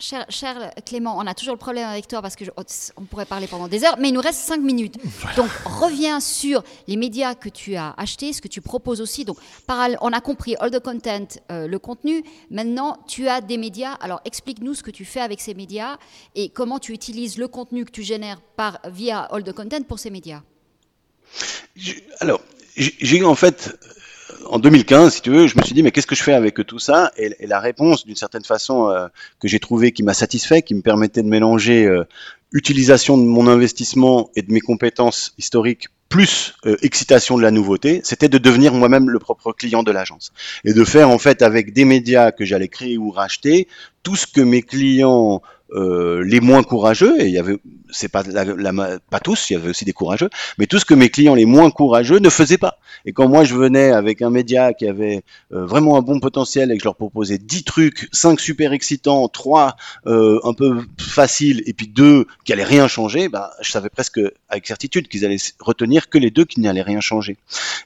Cher, 0.00 0.24
cher, 0.30 0.72
Clément, 0.86 1.18
on 1.18 1.26
a 1.26 1.34
toujours 1.34 1.54
le 1.54 1.58
problème 1.58 1.86
avec 1.86 2.08
toi 2.08 2.22
parce 2.22 2.34
que 2.34 2.44
on 2.96 3.02
pourrait 3.04 3.26
parler 3.26 3.46
pendant 3.46 3.68
des 3.68 3.84
heures, 3.84 3.96
mais 3.98 4.08
il 4.08 4.14
nous 4.14 4.22
reste 4.22 4.40
cinq 4.40 4.62
minutes. 4.62 4.96
Donc 5.36 5.50
reviens 5.66 6.20
sur 6.20 6.64
les 6.88 6.96
médias 6.96 7.34
que 7.34 7.50
tu 7.50 7.76
as 7.76 7.92
achetés, 7.98 8.32
ce 8.32 8.40
que 8.40 8.48
tu 8.48 8.62
proposes 8.62 9.02
aussi. 9.02 9.26
Donc 9.26 9.36
on 9.68 10.12
a 10.12 10.20
compris 10.22 10.56
all 10.58 10.70
the 10.70 10.80
content, 10.80 11.26
euh, 11.52 11.66
le 11.66 11.78
contenu. 11.78 12.24
Maintenant, 12.50 12.96
tu 13.06 13.28
as 13.28 13.42
des 13.42 13.58
médias. 13.58 13.92
Alors 14.00 14.22
explique-nous 14.24 14.72
ce 14.72 14.82
que 14.82 14.90
tu 14.90 15.04
fais 15.04 15.20
avec 15.20 15.38
ces 15.38 15.52
médias 15.52 15.98
et 16.34 16.48
comment 16.48 16.78
tu 16.78 16.92
utilises 16.92 17.36
le 17.36 17.48
contenu 17.48 17.84
que 17.84 17.90
tu 17.90 18.02
génères 18.02 18.40
par 18.56 18.78
via 18.86 19.20
all 19.20 19.44
the 19.44 19.52
content 19.52 19.82
pour 19.82 19.98
ces 19.98 20.08
médias. 20.08 20.29
Alors 22.20 22.40
j'ai 22.76 23.22
en 23.24 23.34
fait 23.34 23.76
en 24.46 24.58
2015, 24.58 25.14
si 25.14 25.22
tu 25.22 25.30
veux, 25.30 25.46
je 25.46 25.56
me 25.56 25.62
suis 25.62 25.74
dit, 25.74 25.82
mais 25.82 25.90
qu'est-ce 25.90 26.06
que 26.06 26.14
je 26.14 26.22
fais 26.22 26.32
avec 26.32 26.66
tout 26.66 26.78
ça? 26.78 27.12
Et, 27.16 27.46
la 27.46 27.60
réponse, 27.60 28.04
d'une 28.04 28.16
certaine 28.16 28.44
façon, 28.44 28.88
euh, 28.88 29.06
que 29.38 29.48
j'ai 29.48 29.60
trouvé 29.60 29.92
qui 29.92 30.02
m'a 30.02 30.14
satisfait, 30.14 30.62
qui 30.62 30.74
me 30.74 30.82
permettait 30.82 31.22
de 31.22 31.28
mélanger 31.28 31.86
euh, 31.86 32.04
utilisation 32.52 33.16
de 33.16 33.22
mon 33.22 33.46
investissement 33.46 34.30
et 34.34 34.42
de 34.42 34.52
mes 34.52 34.60
compétences 34.60 35.34
historiques 35.38 35.88
plus 36.08 36.54
euh, 36.66 36.76
excitation 36.82 37.38
de 37.38 37.42
la 37.42 37.52
nouveauté, 37.52 38.00
c'était 38.02 38.28
de 38.28 38.38
devenir 38.38 38.74
moi-même 38.74 39.08
le 39.08 39.20
propre 39.20 39.52
client 39.52 39.84
de 39.84 39.92
l'agence. 39.92 40.32
Et 40.64 40.74
de 40.74 40.84
faire 40.84 41.08
en 41.08 41.18
fait 41.18 41.40
avec 41.40 41.72
des 41.72 41.84
médias 41.84 42.32
que 42.32 42.44
j'allais 42.44 42.66
créer 42.66 42.98
ou 42.98 43.10
racheter 43.10 43.68
tout 44.02 44.16
ce 44.16 44.26
que 44.26 44.40
mes 44.40 44.62
clients 44.62 45.40
euh, 45.72 46.22
les 46.24 46.40
moins 46.40 46.62
courageux, 46.62 47.20
et 47.20 47.26
il 47.26 47.32
y 47.32 47.38
avait, 47.38 47.56
c'est 47.90 48.08
pas 48.08 48.22
la, 48.24 48.98
pas 49.10 49.20
tous, 49.20 49.50
il 49.50 49.52
y 49.54 49.56
avait 49.56 49.70
aussi 49.70 49.84
des 49.84 49.92
courageux, 49.92 50.28
mais 50.58 50.66
tout 50.66 50.78
ce 50.78 50.84
que 50.84 50.94
mes 50.94 51.10
clients 51.10 51.34
les 51.34 51.44
moins 51.44 51.70
courageux 51.70 52.18
ne 52.18 52.28
faisaient 52.28 52.58
pas. 52.58 52.78
Et 53.04 53.12
quand 53.12 53.28
moi 53.28 53.44
je 53.44 53.54
venais 53.54 53.90
avec 53.90 54.20
un 54.22 54.30
média 54.30 54.72
qui 54.74 54.88
avait 54.88 55.22
euh, 55.52 55.64
vraiment 55.64 55.96
un 55.96 56.02
bon 56.02 56.18
potentiel 56.18 56.70
et 56.72 56.74
que 56.74 56.80
je 56.80 56.84
leur 56.84 56.96
proposais 56.96 57.38
10 57.38 57.64
trucs, 57.64 58.08
5 58.12 58.40
super 58.40 58.72
excitants, 58.72 59.28
3 59.28 59.76
euh, 60.06 60.40
un 60.44 60.54
peu 60.54 60.82
faciles 60.98 61.62
et 61.66 61.72
puis 61.72 61.86
2 61.86 62.26
qui 62.44 62.52
allaient 62.52 62.64
rien 62.64 62.88
changer, 62.88 63.28
bah, 63.28 63.52
je 63.60 63.70
savais 63.70 63.90
presque 63.90 64.20
avec 64.48 64.66
certitude 64.66 65.08
qu'ils 65.08 65.24
allaient 65.24 65.36
retenir 65.60 66.08
que 66.08 66.18
les 66.18 66.30
deux 66.30 66.44
qui 66.44 66.60
n'allaient 66.60 66.82
rien 66.82 67.00
changer. 67.00 67.36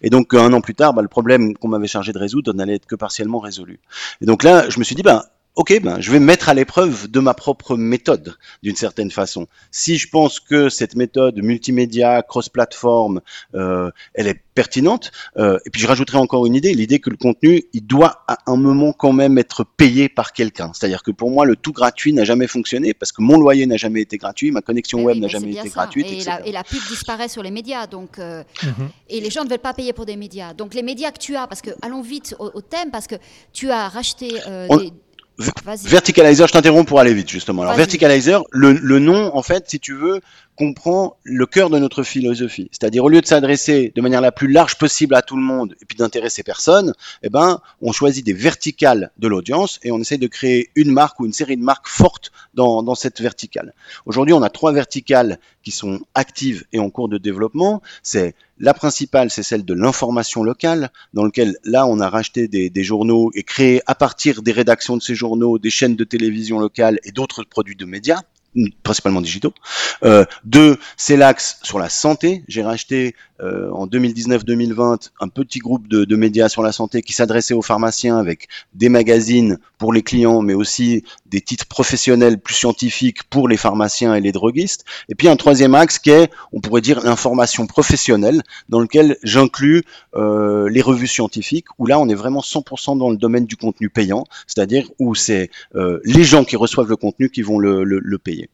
Et 0.02 0.10
donc 0.10 0.32
un 0.34 0.52
an 0.52 0.60
plus 0.60 0.74
tard, 0.74 0.94
bah, 0.94 1.02
le 1.02 1.08
problème 1.08 1.54
qu'on 1.54 1.68
m'avait 1.68 1.86
chargé 1.86 2.12
de 2.12 2.18
résoudre 2.18 2.54
n'allait 2.54 2.76
être 2.76 2.86
que 2.86 2.96
partiellement 2.96 3.38
résolu. 3.40 3.78
Et 4.20 4.26
donc 4.26 4.42
là, 4.42 4.68
je 4.70 4.78
me 4.78 4.84
suis 4.84 4.94
dit, 4.94 5.02
bah, 5.02 5.26
ok, 5.56 5.80
ben, 5.82 6.00
je 6.00 6.10
vais 6.10 6.18
mettre 6.18 6.48
à 6.48 6.54
l'épreuve 6.54 7.08
de 7.08 7.20
ma 7.20 7.32
propre 7.32 7.76
méthode, 7.76 8.36
d'une 8.62 8.74
certaine 8.74 9.10
façon. 9.10 9.46
Si 9.70 9.96
je 9.96 10.08
pense 10.08 10.40
que 10.40 10.68
cette 10.68 10.96
méthode 10.96 11.36
multimédia, 11.36 12.22
cross-platform, 12.22 13.20
euh, 13.54 13.90
elle 14.14 14.26
est 14.26 14.40
pertinente, 14.54 15.12
euh, 15.36 15.58
et 15.64 15.70
puis 15.70 15.80
je 15.80 15.86
rajouterai 15.86 16.18
encore 16.18 16.46
une 16.46 16.54
idée, 16.54 16.74
l'idée 16.74 16.98
que 16.98 17.10
le 17.10 17.16
contenu, 17.16 17.64
il 17.72 17.86
doit 17.86 18.24
à 18.26 18.38
un 18.46 18.56
moment 18.56 18.92
quand 18.92 19.12
même 19.12 19.38
être 19.38 19.64
payé 19.64 20.08
par 20.08 20.32
quelqu'un. 20.32 20.72
C'est-à-dire 20.74 21.02
que 21.02 21.12
pour 21.12 21.30
moi, 21.30 21.44
le 21.44 21.54
tout 21.54 21.72
gratuit 21.72 22.12
n'a 22.12 22.24
jamais 22.24 22.48
fonctionné, 22.48 22.92
parce 22.92 23.12
que 23.12 23.22
mon 23.22 23.38
loyer 23.38 23.66
n'a 23.66 23.76
jamais 23.76 24.00
été 24.00 24.16
gratuit, 24.16 24.50
ma 24.50 24.60
connexion 24.60 24.98
eh 25.00 25.04
web 25.04 25.18
n'a 25.18 25.28
jamais 25.28 25.52
été 25.52 25.68
gratuite. 25.68 26.06
Et 26.10 26.24
la, 26.24 26.44
et 26.46 26.52
la, 26.52 26.64
pub 26.64 26.80
disparaît 26.88 27.28
sur 27.28 27.44
les 27.44 27.52
médias, 27.52 27.86
donc, 27.86 28.18
euh, 28.18 28.42
mhm. 28.62 28.88
et 29.08 29.20
les 29.20 29.30
gens 29.30 29.44
ne 29.44 29.48
veulent 29.48 29.58
pas 29.58 29.74
payer 29.74 29.92
pour 29.92 30.06
des 30.06 30.16
médias. 30.16 30.52
Donc 30.52 30.74
les 30.74 30.82
médias 30.82 31.12
que 31.12 31.18
tu 31.18 31.36
as, 31.36 31.46
parce 31.46 31.62
que 31.62 31.70
allons 31.82 32.02
vite 32.02 32.34
au, 32.40 32.60
thème, 32.60 32.90
parce 32.90 33.06
que 33.06 33.16
tu 33.52 33.70
as 33.70 33.88
racheté 33.88 34.30
des 34.68 34.92
Verticalizer, 35.38 36.46
je 36.46 36.52
t'interromps 36.52 36.88
pour 36.88 37.00
aller 37.00 37.12
vite 37.14 37.28
justement. 37.28 37.62
Alors 37.62 37.74
Verticalizer, 37.74 38.42
le, 38.50 38.72
le, 38.72 38.98
nom 38.98 39.34
en 39.34 39.42
fait, 39.42 39.68
si 39.68 39.80
tu 39.80 39.94
veux, 39.94 40.20
comprend 40.56 41.16
le 41.24 41.46
cœur 41.46 41.70
de 41.70 41.78
notre 41.78 42.02
philosophie. 42.02 42.68
C'est-à-dire 42.70 43.04
au 43.04 43.08
lieu 43.08 43.20
de 43.20 43.26
s'adresser 43.26 43.92
de 43.94 44.00
manière 44.00 44.20
la 44.20 44.32
plus 44.32 44.50
large 44.50 44.76
possible 44.76 45.14
à 45.14 45.22
tout 45.22 45.36
le 45.36 45.42
monde 45.42 45.74
et 45.80 45.84
puis 45.84 45.96
d'intéresser 45.96 46.42
personne, 46.42 46.94
eh 47.22 47.28
ben 47.28 47.60
on 47.80 47.92
choisit 47.92 48.24
des 48.24 48.32
verticales 48.32 49.10
de 49.18 49.28
l'audience 49.28 49.80
et 49.82 49.90
on 49.90 49.98
essaie 49.98 50.18
de 50.18 50.26
créer 50.26 50.70
une 50.76 50.90
marque 50.90 51.20
ou 51.20 51.26
une 51.26 51.32
série 51.32 51.56
de 51.56 51.62
marques 51.62 51.88
fortes 51.88 52.30
dans, 52.54 52.82
dans 52.82 52.94
cette 52.94 53.20
verticale. 53.20 53.74
Aujourd'hui, 54.06 54.34
on 54.34 54.42
a 54.42 54.50
trois 54.50 54.72
verticales 54.72 55.38
qui 55.62 55.70
sont 55.70 56.00
actives 56.14 56.64
et 56.72 56.78
en 56.78 56.90
cours 56.90 57.08
de 57.08 57.18
développement. 57.18 57.82
C'est 58.02 58.34
la 58.58 58.74
principale, 58.74 59.30
c'est 59.30 59.42
celle 59.42 59.64
de 59.64 59.74
l'information 59.74 60.44
locale, 60.44 60.90
dans 61.14 61.24
lequel 61.24 61.56
là, 61.64 61.86
on 61.86 61.98
a 62.00 62.08
racheté 62.08 62.46
des, 62.46 62.70
des, 62.70 62.84
journaux 62.84 63.30
et 63.34 63.42
créé 63.42 63.80
à 63.86 63.94
partir 63.94 64.42
des 64.42 64.52
rédactions 64.52 64.96
de 64.96 65.02
ces 65.02 65.14
journaux 65.14 65.58
des 65.58 65.70
chaînes 65.70 65.96
de 65.96 66.04
télévision 66.04 66.58
locales 66.60 67.00
et 67.04 67.10
d'autres 67.10 67.44
produits 67.44 67.76
de 67.76 67.86
médias 67.86 68.22
principalement 68.82 69.20
digitaux. 69.20 69.52
Euh, 70.04 70.24
deux, 70.44 70.78
c'est 70.96 71.16
l'axe 71.16 71.58
sur 71.62 71.78
la 71.78 71.88
santé. 71.88 72.44
J'ai 72.48 72.62
racheté 72.62 73.14
euh, 73.40 73.70
en 73.70 73.86
2019-2020 73.86 75.10
un 75.20 75.28
petit 75.28 75.58
groupe 75.58 75.88
de, 75.88 76.04
de, 76.04 76.16
médias 76.16 76.48
sur 76.48 76.62
la 76.62 76.72
santé 76.72 77.02
qui 77.02 77.12
s'adressait 77.12 77.54
aux 77.54 77.62
pharmaciens 77.62 78.16
avec 78.16 78.48
des 78.74 78.88
magazines 78.88 79.58
pour 79.78 79.92
les 79.92 80.02
clients, 80.02 80.40
mais 80.40 80.54
aussi 80.54 81.04
des 81.34 81.40
titres 81.40 81.66
professionnels 81.66 82.38
plus 82.38 82.54
scientifiques 82.54 83.24
pour 83.24 83.48
les 83.48 83.56
pharmaciens 83.56 84.14
et 84.14 84.20
les 84.20 84.30
droguistes. 84.30 84.84
Et 85.08 85.16
puis 85.16 85.26
un 85.26 85.34
troisième 85.34 85.74
axe 85.74 85.98
qui 85.98 86.10
est, 86.10 86.30
on 86.52 86.60
pourrait 86.60 86.80
dire, 86.80 87.00
l'information 87.00 87.66
professionnelle, 87.66 88.42
dans 88.68 88.78
lequel 88.78 89.16
j'inclus 89.24 89.82
euh, 90.14 90.68
les 90.70 90.80
revues 90.80 91.08
scientifiques, 91.08 91.66
où 91.78 91.86
là 91.86 91.98
on 91.98 92.08
est 92.08 92.14
vraiment 92.14 92.40
100% 92.40 92.96
dans 92.98 93.10
le 93.10 93.16
domaine 93.16 93.46
du 93.46 93.56
contenu 93.56 93.90
payant, 93.90 94.24
c'est-à-dire 94.46 94.88
où 95.00 95.16
c'est 95.16 95.50
euh, 95.74 95.98
les 96.04 96.22
gens 96.22 96.44
qui 96.44 96.54
reçoivent 96.54 96.88
le 96.88 96.96
contenu 96.96 97.30
qui 97.30 97.42
vont 97.42 97.58
le, 97.58 97.82
le, 97.82 98.18
payer. 98.18 98.48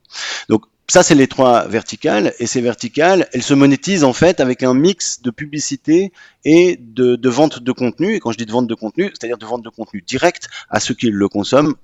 Donc 0.48 0.62
ça, 0.88 1.02
c'est 1.02 1.14
les 1.14 1.28
trois 1.28 1.68
verticales. 1.68 2.32
Et 2.38 2.46
ces 2.46 2.62
verticales, 2.62 3.28
elles 3.34 3.42
se 3.42 3.52
monétisent 3.52 4.04
en 4.04 4.14
fait 4.14 4.40
avec 4.40 4.62
un 4.62 4.72
mix 4.72 5.20
de 5.20 5.30
publicité 5.30 6.12
et 6.46 6.78
de, 6.80 7.16
de 7.16 7.28
vente 7.28 7.62
de 7.62 7.72
contenu. 7.72 8.14
Et 8.14 8.20
quand 8.20 8.32
je 8.32 8.38
dis 8.38 8.46
de 8.46 8.52
vente 8.52 8.66
de 8.66 8.74
contenu, 8.74 9.10
c'est-à-dire 9.12 9.36
de 9.36 9.44
vente 9.44 9.62
de 9.62 9.68
contenu 9.68 10.00
direct 10.00 10.48
à 10.70 10.80
ceux 10.80 10.94
qui 10.94 11.10
le 11.10 11.28
consomment, 11.28 11.74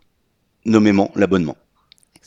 nommément 0.67 1.11
l'abonnement. 1.15 1.57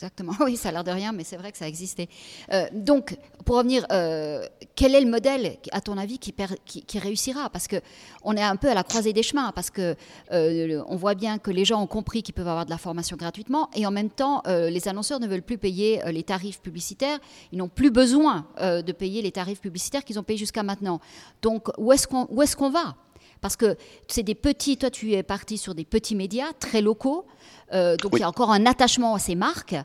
Exactement, 0.00 0.32
oui, 0.40 0.56
ça 0.56 0.70
a 0.70 0.72
l'air 0.72 0.82
de 0.82 0.90
rien, 0.90 1.12
mais 1.12 1.24
c'est 1.24 1.36
vrai 1.36 1.52
que 1.52 1.58
ça 1.58 1.68
existait. 1.68 2.08
Euh, 2.54 2.64
donc, 2.72 3.18
pour 3.44 3.56
revenir, 3.56 3.84
euh, 3.92 4.46
quel 4.74 4.94
est 4.94 5.00
le 5.02 5.10
modèle, 5.10 5.58
à 5.72 5.82
ton 5.82 5.98
avis, 5.98 6.18
qui, 6.18 6.98
réussira? 6.98 7.50
Parce 7.50 7.68
qu'on 7.68 8.32
est 8.34 8.42
un 8.42 8.56
peu 8.56 8.70
à 8.70 8.74
la 8.74 8.82
croisée 8.82 9.12
des 9.12 9.22
chemins, 9.22 9.52
parce 9.54 9.68
que 9.68 9.94
euh, 10.32 10.82
on 10.88 10.96
voit 10.96 11.14
bien 11.14 11.36
que 11.36 11.50
les 11.50 11.66
gens 11.66 11.82
ont 11.82 11.86
compris 11.86 12.22
qu'ils 12.22 12.32
peuvent 12.32 12.48
avoir 12.48 12.64
de 12.64 12.70
la 12.70 12.78
formation 12.78 13.18
gratuitement, 13.18 13.68
et 13.76 13.84
en 13.84 13.90
même 13.90 14.08
temps, 14.08 14.42
les 14.46 14.88
annonceurs 14.88 15.20
ne 15.20 15.26
veulent 15.26 15.42
plus 15.42 15.58
payer 15.58 16.00
les 16.06 16.22
tarifs 16.22 16.62
publicitaires, 16.62 17.18
ils 17.52 17.58
n'ont 17.58 17.68
plus 17.68 17.90
besoin 17.90 18.46
de 18.58 18.92
payer 18.92 19.20
les 19.20 19.32
tarifs 19.32 19.60
publicitaires 19.60 20.02
qu'ils 20.02 20.18
ont 20.18 20.22
payés 20.22 20.38
jusqu'à 20.38 20.62
maintenant. 20.62 21.00
Donc, 21.42 21.68
où 21.76 21.92
est-ce 21.92 22.08
qu'on 22.08 22.24
est 22.24 22.54
qu'on 22.54 22.70
va? 22.70 22.96
Parce 23.40 23.56
que 23.56 23.76
c'est 24.08 24.22
des 24.22 24.34
petits, 24.34 24.76
toi 24.76 24.90
tu 24.90 25.12
es 25.12 25.22
parti 25.22 25.58
sur 25.58 25.74
des 25.74 25.84
petits 25.84 26.14
médias 26.14 26.52
très 26.58 26.80
locaux, 26.80 27.26
euh, 27.72 27.96
donc 27.96 28.12
il 28.14 28.20
y 28.20 28.22
a 28.22 28.28
encore 28.28 28.50
un 28.50 28.66
attachement 28.66 29.14
à 29.14 29.18
ces 29.18 29.34
marques. 29.34 29.76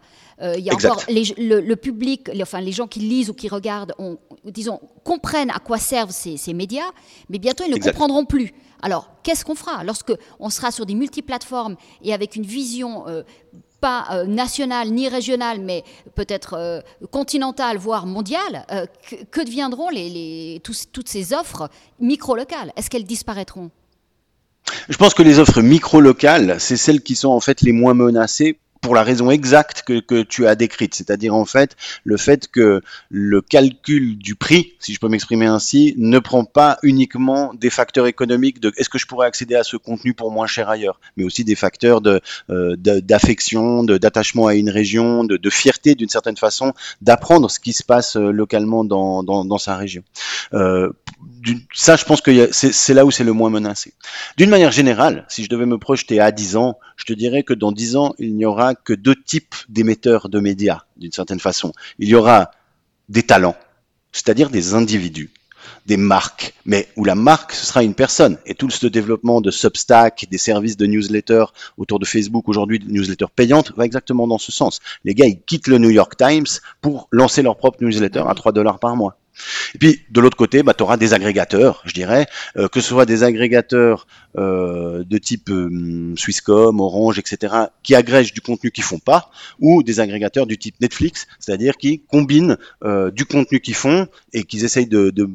Euh, 0.42 0.56
il 0.58 0.66
y 0.66 0.70
a 0.70 0.74
encore 0.74 1.02
le, 1.08 1.76
public, 1.76 2.30
enfin 2.42 2.60
les 2.60 2.72
gens 2.72 2.88
qui 2.88 3.00
lisent 3.00 3.30
ou 3.30 3.34
qui 3.34 3.48
regardent, 3.48 3.94
disons, 4.44 4.80
comprennent 5.04 5.52
à 5.52 5.60
quoi 5.60 5.78
servent 5.78 6.12
ces, 6.12 6.54
médias, 6.54 6.92
mais 7.30 7.40
bientôt 7.40 7.64
ils 7.66 7.74
ne 7.74 7.80
comprendront 7.80 8.26
plus. 8.26 8.54
Alors 8.82 9.10
qu'est-ce 9.24 9.46
qu'on 9.46 9.56
fera? 9.56 9.84
Lorsque 9.84 10.14
on 10.40 10.50
sera 10.50 10.72
sur 10.72 10.86
des 10.86 10.96
multiplateformes 10.96 11.76
et 12.04 12.14
avec 12.14 12.36
une 12.36 12.46
vision 12.46 13.08
euh, 13.08 13.24
pas 13.82 14.24
nationale 14.28 14.90
ni 14.90 15.08
régionale, 15.08 15.60
mais 15.60 15.84
peut-être 16.16 16.84
continentale, 17.12 17.78
voire 17.78 18.06
mondiale, 18.06 18.66
que, 19.32 19.44
deviendront 19.44 19.90
toutes 20.92 21.10
ces 21.10 21.34
offres 21.34 21.70
micro-locales? 22.00 22.72
Est-ce 22.76 22.90
qu'elles 22.90 23.06
disparaîtront? 23.06 23.70
Je 24.90 24.98
pense 24.98 25.14
que 25.14 25.22
les 25.22 25.40
offres 25.40 25.62
micro-locales, 25.62 26.56
c'est 26.60 26.78
celles 26.78 27.02
qui 27.02 27.16
sont 27.16 27.30
en 27.30 27.40
fait 27.40 27.62
les 27.62 27.72
moins 27.72 27.94
menacées 27.94 28.58
pour 28.86 28.94
la 28.94 29.02
raison 29.02 29.32
exacte 29.32 29.82
que, 29.82 30.00
que 30.00 30.22
tu 30.22 30.46
as 30.46 30.54
décrite, 30.54 30.94
c'est-à-dire 30.94 31.34
en 31.34 31.46
fait 31.46 31.76
le 32.04 32.18
fait 32.18 32.48
que 32.48 32.84
le 33.10 33.42
calcul 33.42 34.16
du 34.16 34.36
prix, 34.36 34.74
si 34.78 34.94
je 34.94 35.00
peux 35.00 35.08
m'exprimer 35.08 35.48
ainsi, 35.48 35.96
ne 35.98 36.20
prend 36.20 36.46
pas 36.46 36.78
uniquement 36.84 37.52
des 37.56 37.72
facteurs 37.72 38.06
économiques 38.06 38.60
de 38.60 38.72
est-ce 38.78 38.90
que 38.90 39.00
je 39.00 39.08
pourrais 39.08 39.26
accéder 39.26 39.56
à 39.56 39.64
ce 39.64 39.76
contenu 39.76 40.14
pour 40.14 40.30
moins 40.30 40.46
cher 40.46 40.70
ailleurs, 40.70 41.00
mais 41.18 41.24
aussi 41.24 41.44
des 41.44 41.56
facteurs 41.56 42.00
de 42.00 42.22
euh, 42.52 42.76
d'affection, 42.78 43.84
d'attachement 43.84 44.46
à 44.46 44.54
une 44.54 44.70
région, 44.70 45.24
de, 45.24 45.38
de 45.38 45.50
fierté 45.50 45.96
d'une 45.96 46.10
certaine 46.10 46.38
façon, 46.38 46.74
d'apprendre 47.02 47.50
ce 47.50 47.60
qui 47.60 47.74
se 47.74 47.84
passe 47.84 48.18
euh, 48.18 48.30
localement 48.30 48.84
dans, 48.84 49.24
dans, 49.24 49.58
sa 49.58 49.78
région. 49.78 50.04
Euh, 50.54 50.92
ça, 51.74 51.96
je 51.96 52.06
pense 52.06 52.22
que 52.22 52.52
c'est 52.52 52.94
là 52.94 53.04
où 53.04 53.10
c'est 53.10 53.24
le 53.24 53.34
moins 53.34 53.50
menacé. 53.50 53.94
D'une 54.38 54.52
manière 54.52 54.72
générale, 54.72 55.26
si 55.28 55.44
je 55.44 55.50
devais 55.50 55.66
me 55.66 55.80
projeter 55.80 56.20
à 56.20 56.32
10 56.32 56.56
ans, 56.56 56.78
je 56.98 57.06
te 57.06 57.14
dirais 57.14 57.42
que 57.42 57.54
dans 57.54 57.72
10 57.72 57.96
ans, 57.96 58.14
il 58.20 58.36
n'y 58.36 58.46
aura 58.46 58.75
que 58.84 58.94
deux 58.94 59.16
types 59.16 59.56
d'émetteurs 59.70 60.30
de 60.30 60.40
médias, 60.40 60.82
d'une 60.98 61.12
certaine 61.12 61.40
façon. 61.40 61.72
Il 62.00 62.10
y 62.10 62.16
aura 62.16 62.52
des 63.10 63.24
talents, 63.24 63.56
c'est-à-dire 64.12 64.50
des 64.50 64.74
individus, 64.74 65.32
des 65.86 65.98
marques, 65.98 66.54
mais 66.66 66.88
où 66.96 67.06
la 67.06 67.16
marque, 67.16 67.54
ce 67.54 67.66
sera 67.66 67.84
une 67.84 67.94
personne. 67.94 68.38
Et 68.46 68.56
tout 68.56 68.70
ce 68.70 68.88
développement 68.88 69.42
de 69.42 69.52
Substack, 69.52 70.28
des 70.30 70.38
services 70.38 70.78
de 70.78 70.86
newsletter 70.86 71.46
autour 71.78 72.00
de 72.00 72.06
Facebook 72.06 72.48
aujourd'hui, 72.50 72.80
de 72.80 72.92
newsletter 72.92 73.28
payantes, 73.36 73.72
va 73.76 73.86
exactement 73.86 74.28
dans 74.28 74.38
ce 74.38 74.52
sens. 74.52 74.80
Les 75.04 75.14
gars, 75.14 75.28
ils 75.28 75.42
quittent 75.42 75.68
le 75.68 75.78
New 75.78 75.92
York 75.92 76.16
Times 76.18 76.46
pour 76.82 77.08
lancer 77.12 77.42
leur 77.42 77.58
propre 77.58 77.84
newsletter 77.84 78.24
à 78.28 78.34
3 78.34 78.52
dollars 78.52 78.80
par 78.80 78.96
mois. 78.96 79.18
Et 79.74 79.78
puis 79.78 80.02
de 80.10 80.22
l'autre 80.22 80.38
côté, 80.38 80.64
bah, 80.64 80.74
tu 80.74 80.84
auras 80.84 80.98
des 80.98 81.14
agrégateurs, 81.14 81.82
je 81.86 81.94
dirais, 81.94 82.28
euh, 82.58 82.68
que 82.68 82.80
ce 82.82 82.90
soit 82.90 83.06
des 83.06 83.24
agrégateurs 83.24 84.08
euh, 84.38 85.04
de 85.04 85.18
type 85.18 85.50
euh, 85.50 86.14
Swisscom, 86.16 86.80
Orange, 86.80 87.20
etc., 87.20 87.54
qui 87.84 87.96
agrègent 87.96 88.34
du 88.34 88.42
contenu 88.42 88.72
qu'ils 88.72 88.84
font 88.84 89.00
pas, 89.00 89.30
ou 89.60 89.84
des 89.84 90.00
agrégateurs 90.00 90.46
du 90.46 90.58
type 90.58 90.80
Netflix, 90.82 91.28
c'est-à-dire 91.40 91.78
qui 91.78 92.02
combinent 92.08 92.58
du 93.14 93.26
contenu 93.26 93.60
qu'ils 93.60 93.76
font 93.76 94.08
et 94.34 94.44
qu'ils 94.44 94.64
essayent 94.64 94.88
de, 94.88 95.10
de 95.10 95.30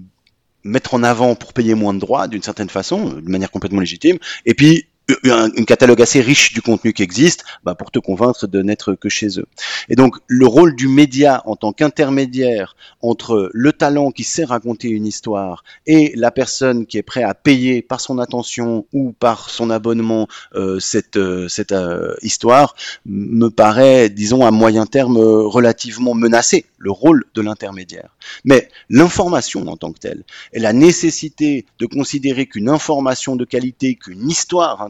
mettre 0.65 0.95
en 0.95 1.03
avant 1.03 1.35
pour 1.35 1.53
payer 1.53 1.75
moins 1.75 1.95
de 1.95 1.99
droits 1.99 2.29
d'une 2.29 2.43
certaine 2.43 2.69
façon, 2.69 3.15
de 3.15 3.29
manière 3.29 3.51
complètement 3.51 3.81
légitime, 3.81 4.19
et 4.47 4.55
puis 4.55 4.87
un, 5.25 5.51
catalogue 5.65 6.03
assez 6.03 6.21
riche 6.21 6.53
du 6.53 6.63
contenu 6.63 6.93
qui 6.93 7.03
existe 7.03 7.45
bah, 7.65 7.75
pour 7.75 7.91
te 7.91 7.99
convaincre 7.99 8.47
de 8.47 8.63
n'être 8.63 8.95
que 8.95 9.09
chez 9.09 9.39
eux. 9.39 9.47
Et 9.89 9.97
donc 9.97 10.17
le 10.27 10.47
rôle 10.47 10.75
du 10.75 10.89
média 10.89 11.43
en 11.47 11.57
tant 11.57 11.73
qu'intermédiaire 11.73 12.77
entre 13.03 13.51
le 13.53 13.73
talent 13.73 14.11
qui 14.11 14.25
sait 14.25 14.45
raconter 14.45 14.89
une 14.89 15.07
histoire 15.07 15.65
et 15.87 16.13
la 16.17 16.31
personne 16.31 16.87
qui 16.87 16.99
est 16.99 17.03
prêt 17.03 17.23
à 17.23 17.35
payer 17.35 17.83
par 17.83 18.01
son 18.01 18.19
attention 18.19 18.87
ou 18.93 19.13
par 19.13 19.51
son 19.51 19.71
abonnement 19.71 20.29
euh, 20.55 20.81
cette, 20.81 21.17
euh, 21.17 21.49
cette 21.49 21.73
euh, 21.73 22.15
histoire 22.23 22.75
me 23.07 23.49
paraît, 23.49 24.09
disons, 24.09 24.45
à 24.45 24.51
moyen 24.51 24.87
terme 24.87 25.19
relativement 25.19 26.15
menacé, 26.15 26.67
le 26.79 26.91
rôle 26.91 27.25
de 27.35 27.43
l'intermédiaire. 27.43 28.17
Mais 28.45 28.69
l'information 28.89 29.67
en 29.69 29.77
tant 29.77 29.93
que 29.93 29.99
telle 29.99 30.25
et 30.53 30.59
la 30.59 30.73
nécessité 30.73 31.67
de 31.79 31.87
considérer 31.87 32.47
qu'une 32.47 32.69
information 32.69 33.37
de 33.37 33.45
qualité, 33.45 33.95
qu'une 33.95 34.29
histoire 34.29 34.83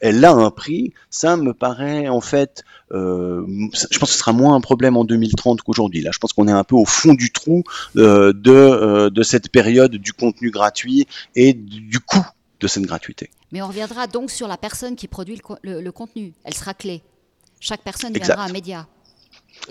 elle 0.00 0.24
a 0.24 0.32
un 0.32 0.50
prix, 0.50 0.92
ça 1.10 1.36
me 1.36 1.52
paraît 1.52 2.08
en 2.08 2.20
fait, 2.20 2.64
euh, 2.92 3.44
je 3.90 3.98
pense 3.98 4.10
que 4.10 4.14
ce 4.14 4.18
sera 4.18 4.32
moins 4.32 4.54
un 4.54 4.60
problème 4.60 4.96
en 4.96 5.04
2030 5.04 5.62
qu'aujourd'hui. 5.62 6.02
Là, 6.02 6.10
je 6.12 6.18
pense 6.18 6.32
qu'on 6.32 6.48
est 6.48 6.52
un 6.52 6.64
peu 6.64 6.76
au 6.76 6.84
fond 6.84 7.14
du 7.14 7.30
trou 7.30 7.62
euh, 7.96 8.32
de, 8.32 8.52
euh, 8.52 9.10
de 9.10 9.22
cette 9.22 9.50
période 9.50 9.96
du 9.96 10.12
contenu 10.12 10.50
gratuit 10.50 11.06
et 11.34 11.52
du 11.54 12.00
coût 12.00 12.26
de 12.60 12.66
cette 12.66 12.84
gratuité. 12.84 13.30
Mais 13.52 13.62
on 13.62 13.68
reviendra 13.68 14.06
donc 14.06 14.30
sur 14.30 14.48
la 14.48 14.56
personne 14.56 14.96
qui 14.96 15.08
produit 15.08 15.40
le, 15.62 15.90
contenu. 15.90 16.32
Elle 16.44 16.54
sera 16.54 16.74
clé. 16.74 17.02
Chaque 17.60 17.82
personne 17.82 18.12
deviendra 18.12 18.44
un 18.44 18.52
média. 18.52 18.86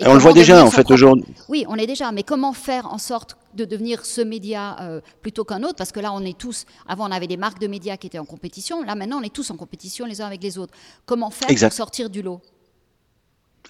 Et 0.00 0.06
on 0.06 0.14
le 0.14 0.20
voit 0.20 0.32
déjà 0.32 0.64
en 0.64 0.70
fait 0.70 0.90
aujourd'hui. 0.90 1.24
Oui, 1.48 1.64
on 1.68 1.76
est 1.76 1.86
déjà, 1.86 2.10
mais 2.10 2.22
comment 2.22 2.52
faire 2.52 2.92
en 2.92 2.98
sorte 2.98 3.36
de 3.54 3.64
devenir 3.64 4.04
ce 4.04 4.20
média 4.20 4.76
euh, 4.80 5.00
plutôt 5.22 5.44
qu'un 5.44 5.62
autre? 5.62 5.76
Parce 5.76 5.92
que 5.92 6.00
là, 6.00 6.12
on 6.12 6.20
est 6.22 6.36
tous. 6.36 6.64
Avant, 6.88 7.08
on 7.08 7.12
avait 7.12 7.28
des 7.28 7.36
marques 7.36 7.60
de 7.60 7.68
médias 7.68 7.96
qui 7.96 8.08
étaient 8.08 8.18
en 8.18 8.24
compétition. 8.24 8.82
Là, 8.82 8.94
maintenant, 8.94 9.18
on 9.20 9.22
est 9.22 9.32
tous 9.32 9.50
en 9.50 9.56
compétition 9.56 10.06
les 10.06 10.20
uns 10.20 10.26
avec 10.26 10.42
les 10.42 10.58
autres. 10.58 10.74
Comment 11.06 11.30
faire 11.30 11.48
pour 11.48 11.72
sortir 11.72 12.10
du 12.10 12.22
lot? 12.22 12.40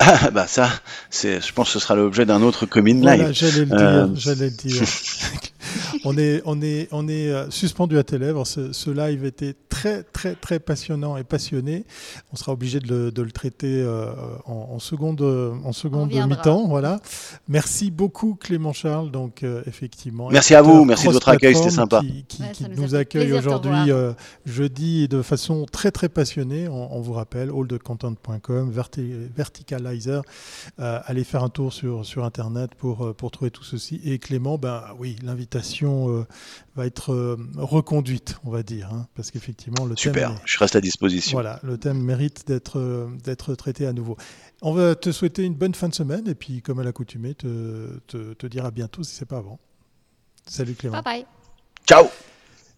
Ah 0.00 0.30
bah 0.32 0.46
ça, 0.48 0.68
c'est, 1.08 1.40
je 1.40 1.52
pense 1.52 1.68
que 1.68 1.74
ce 1.74 1.78
sera 1.78 1.94
l'objet 1.94 2.26
d'un 2.26 2.42
autre 2.42 2.66
commune 2.66 3.00
voilà, 3.02 3.30
J'allais 3.30 3.60
le 3.60 3.66
dire, 3.66 3.78
euh, 3.78 4.08
j'allais 4.14 4.46
le 4.46 4.50
dire. 4.50 4.82
on 6.04 6.18
est, 6.18 6.42
on 6.46 6.60
est, 6.60 6.88
on 6.90 7.06
est 7.06 7.28
euh, 7.28 7.48
suspendu 7.50 7.96
à 7.96 8.02
tes 8.02 8.18
lèvres. 8.18 8.44
Ce, 8.44 8.90
live 8.90 9.24
était 9.24 9.54
très, 9.84 10.02
très, 10.02 10.34
très 10.34 10.58
passionnant 10.58 11.16
et 11.16 11.24
passionné. 11.24 11.84
On 12.32 12.36
sera 12.36 12.52
obligé 12.52 12.80
de 12.80 13.12
le, 13.14 13.32
traiter 13.32 13.82
euh, 13.82 14.12
en, 14.46 14.78
seconde, 14.78 15.22
en 15.22 15.72
seconde 15.72 16.12
mi-temps. 16.12 16.66
Voilà. 16.68 17.00
Merci 17.48 17.90
beaucoup, 17.90 18.34
Clément 18.34 18.72
Charles. 18.72 19.10
Donc, 19.10 19.42
euh, 19.42 19.62
effectivement. 19.66 20.28
Merci 20.30 20.54
à 20.54 20.62
vous. 20.62 20.84
Merci 20.84 21.08
de 21.08 21.12
votre 21.12 21.28
accueil. 21.28 21.54
C'était 21.54 21.70
sympa. 21.70 22.00
Qui, 22.28 22.42
nous, 22.76 22.94
accueille 22.94 23.32
aujourd'hui, 23.32 23.90
jeudi, 24.46 25.08
de 25.08 25.22
façon 25.22 25.66
très, 25.70 25.90
très 25.90 26.08
passionnée. 26.08 26.68
On, 26.68 27.00
vous 27.00 27.12
rappelle, 27.12 27.50
allthecontent.com, 27.50 28.72
Verticalizer. 29.36 30.22
allez 30.78 31.24
faire 31.24 31.44
un 31.44 31.48
tour 31.48 31.72
sur, 31.72 32.06
sur 32.06 32.24
Internet 32.24 32.74
pour, 32.74 33.14
pour 33.14 33.30
trouver 33.30 33.50
tout 33.50 33.64
ceci. 33.64 34.00
Et 34.04 34.18
Clément, 34.18 34.58
ben 34.58 34.82
oui, 34.98 35.16
l'invitation 35.22 36.08
euh, 36.08 36.26
va 36.76 36.86
être 36.86 37.12
euh, 37.12 37.36
reconduite, 37.56 38.36
on 38.44 38.50
va 38.50 38.62
dire, 38.62 38.90
hein, 38.92 39.06
parce 39.14 39.30
qu'effectivement 39.30 39.73
le 39.84 39.96
Super, 39.96 40.30
thème. 40.30 40.38
je 40.44 40.58
reste 40.58 40.76
à 40.76 40.80
disposition. 40.80 41.36
Voilà, 41.36 41.58
le 41.62 41.76
thème 41.78 42.00
mérite 42.00 42.46
d'être 42.46 43.08
d'être 43.24 43.54
traité 43.54 43.86
à 43.86 43.92
nouveau. 43.92 44.16
On 44.62 44.72
va 44.72 44.94
te 44.94 45.10
souhaiter 45.12 45.42
une 45.42 45.54
bonne 45.54 45.74
fin 45.74 45.88
de 45.88 45.94
semaine 45.94 46.26
et 46.28 46.34
puis, 46.34 46.62
comme 46.62 46.78
à 46.78 46.84
l'accoutumée, 46.84 47.34
te, 47.34 47.98
te, 48.06 48.32
te 48.34 48.46
dire 48.46 48.64
à 48.64 48.70
bientôt 48.70 49.02
si 49.02 49.14
c'est 49.14 49.26
pas 49.26 49.38
avant. 49.38 49.58
Salut 50.46 50.74
Clément. 50.74 51.00
Bye 51.02 51.22
bye. 51.22 51.26
Ciao. 51.86 52.06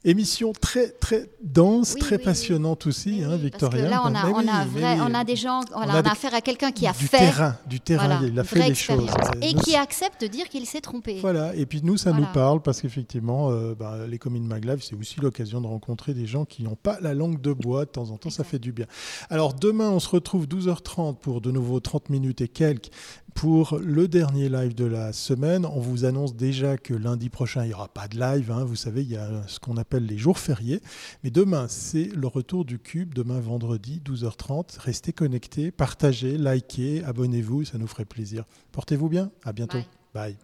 Émission 0.09 0.53
très 0.53 0.91
très 0.91 1.29
dense, 1.43 1.97
très 1.97 2.19
passionnante 2.19 2.87
aussi, 2.87 3.25
hein, 3.25 3.37
Victoria. 3.37 3.89
là, 3.89 4.03
on 4.05 4.15
a, 4.15 4.29
on, 4.29 4.47
a 4.47 5.11
on 5.11 5.13
a, 5.13 5.25
des 5.25 5.35
gens, 5.35 5.63
on, 5.75 5.81
a, 5.81 5.99
affaire 6.09 6.33
à 6.33 6.41
quelqu'un 6.41 6.71
qui 6.71 6.87
a 6.87 6.93
du 6.93 7.09
fait 7.09 7.19
terrain, 7.19 7.57
du 7.67 7.81
terrain, 7.81 8.21
il 8.25 8.39
a 8.39 8.45
fait 8.45 8.69
les 8.69 8.75
choses 8.77 9.11
et 9.43 9.53
qui 9.55 9.75
accepte 9.75 10.21
de 10.21 10.29
dire 10.29 10.49
qu'il 10.49 10.65
s'est 10.65 10.81
trompé. 10.81 11.19
Voilà. 11.21 11.57
Et 11.57 11.67
puis 11.67 11.81
nous, 11.83 11.97
ça 11.97 12.13
nous 12.13 12.27
parle 12.33 12.63
parce 12.63 12.81
qu'effectivement, 12.81 13.51
euh, 13.51 13.75
bah, 13.75 14.07
les 14.09 14.19
communes 14.19 14.47
Maglav, 14.47 14.81
c'est 14.81 14.95
aussi 14.95 15.19
l'occasion 15.21 15.61
de 15.61 15.67
rencontrer 15.67 16.15
des 16.15 16.27
gens 16.27 16.45
qui 16.45 16.63
n'ont 16.63 16.77
pas 16.77 16.99
la 17.01 17.13
langue 17.13 17.41
de 17.41 17.53
bois. 17.53 17.85
De 17.85 17.91
temps 17.91 18.11
en 18.11 18.17
temps, 18.17 18.31
ça 18.31 18.45
fait 18.45 18.61
du 18.61 18.71
bien. 18.71 18.87
Alors 19.29 19.55
demain, 19.55 19.91
on 19.91 19.99
se 19.99 20.09
retrouve 20.09 20.47
12h30 20.47 21.17
pour 21.17 21.41
de 21.41 21.51
nouveau 21.51 21.81
30 21.81 22.11
minutes 22.11 22.43
et 22.43 22.49
quelques 22.49 22.91
pour 23.37 23.79
le 23.79 24.09
dernier 24.09 24.49
live 24.49 24.75
de 24.75 24.87
la 24.87 25.13
semaine. 25.13 25.67
On 25.67 25.79
vous 25.79 26.07
annonce 26.07 26.35
déjà 26.35 26.79
que 26.79 26.95
lundi 26.95 27.29
prochain, 27.29 27.65
il 27.65 27.69
n'y 27.69 27.75
aura 27.75 27.89
pas 27.89 28.09
de 28.09 28.19
live. 28.19 28.51
Hein. 28.51 28.65
Vous 28.65 28.77
savez, 28.77 29.03
il 29.03 29.11
y 29.11 29.17
a 29.17 29.29
ce 29.47 29.61
qu'on 29.61 29.77
appelle 29.77 30.07
les 30.07 30.17
jours 30.17 30.39
fériés. 30.39 30.81
Mais 31.23 31.31
demain, 31.31 31.67
c'est 31.69 32.07
le 32.15 32.27
retour 32.27 32.65
du 32.65 32.79
cube. 32.79 33.15
Demain, 33.15 33.39
vendredi, 33.39 34.01
12h30. 34.05 34.79
Restez 34.81 35.13
connectés, 35.13 35.71
partagez, 35.71 36.39
likez, 36.39 37.05
abonnez-vous. 37.05 37.67
Ça 37.67 37.79
nous 37.79 37.87
ferait 37.87 38.07
plaisir. 38.07 38.45
Portez-vous 38.73 39.09
bien. 39.09 39.31
À 39.45 39.53
bientôt. 39.53 39.79
Bye. 40.15 40.37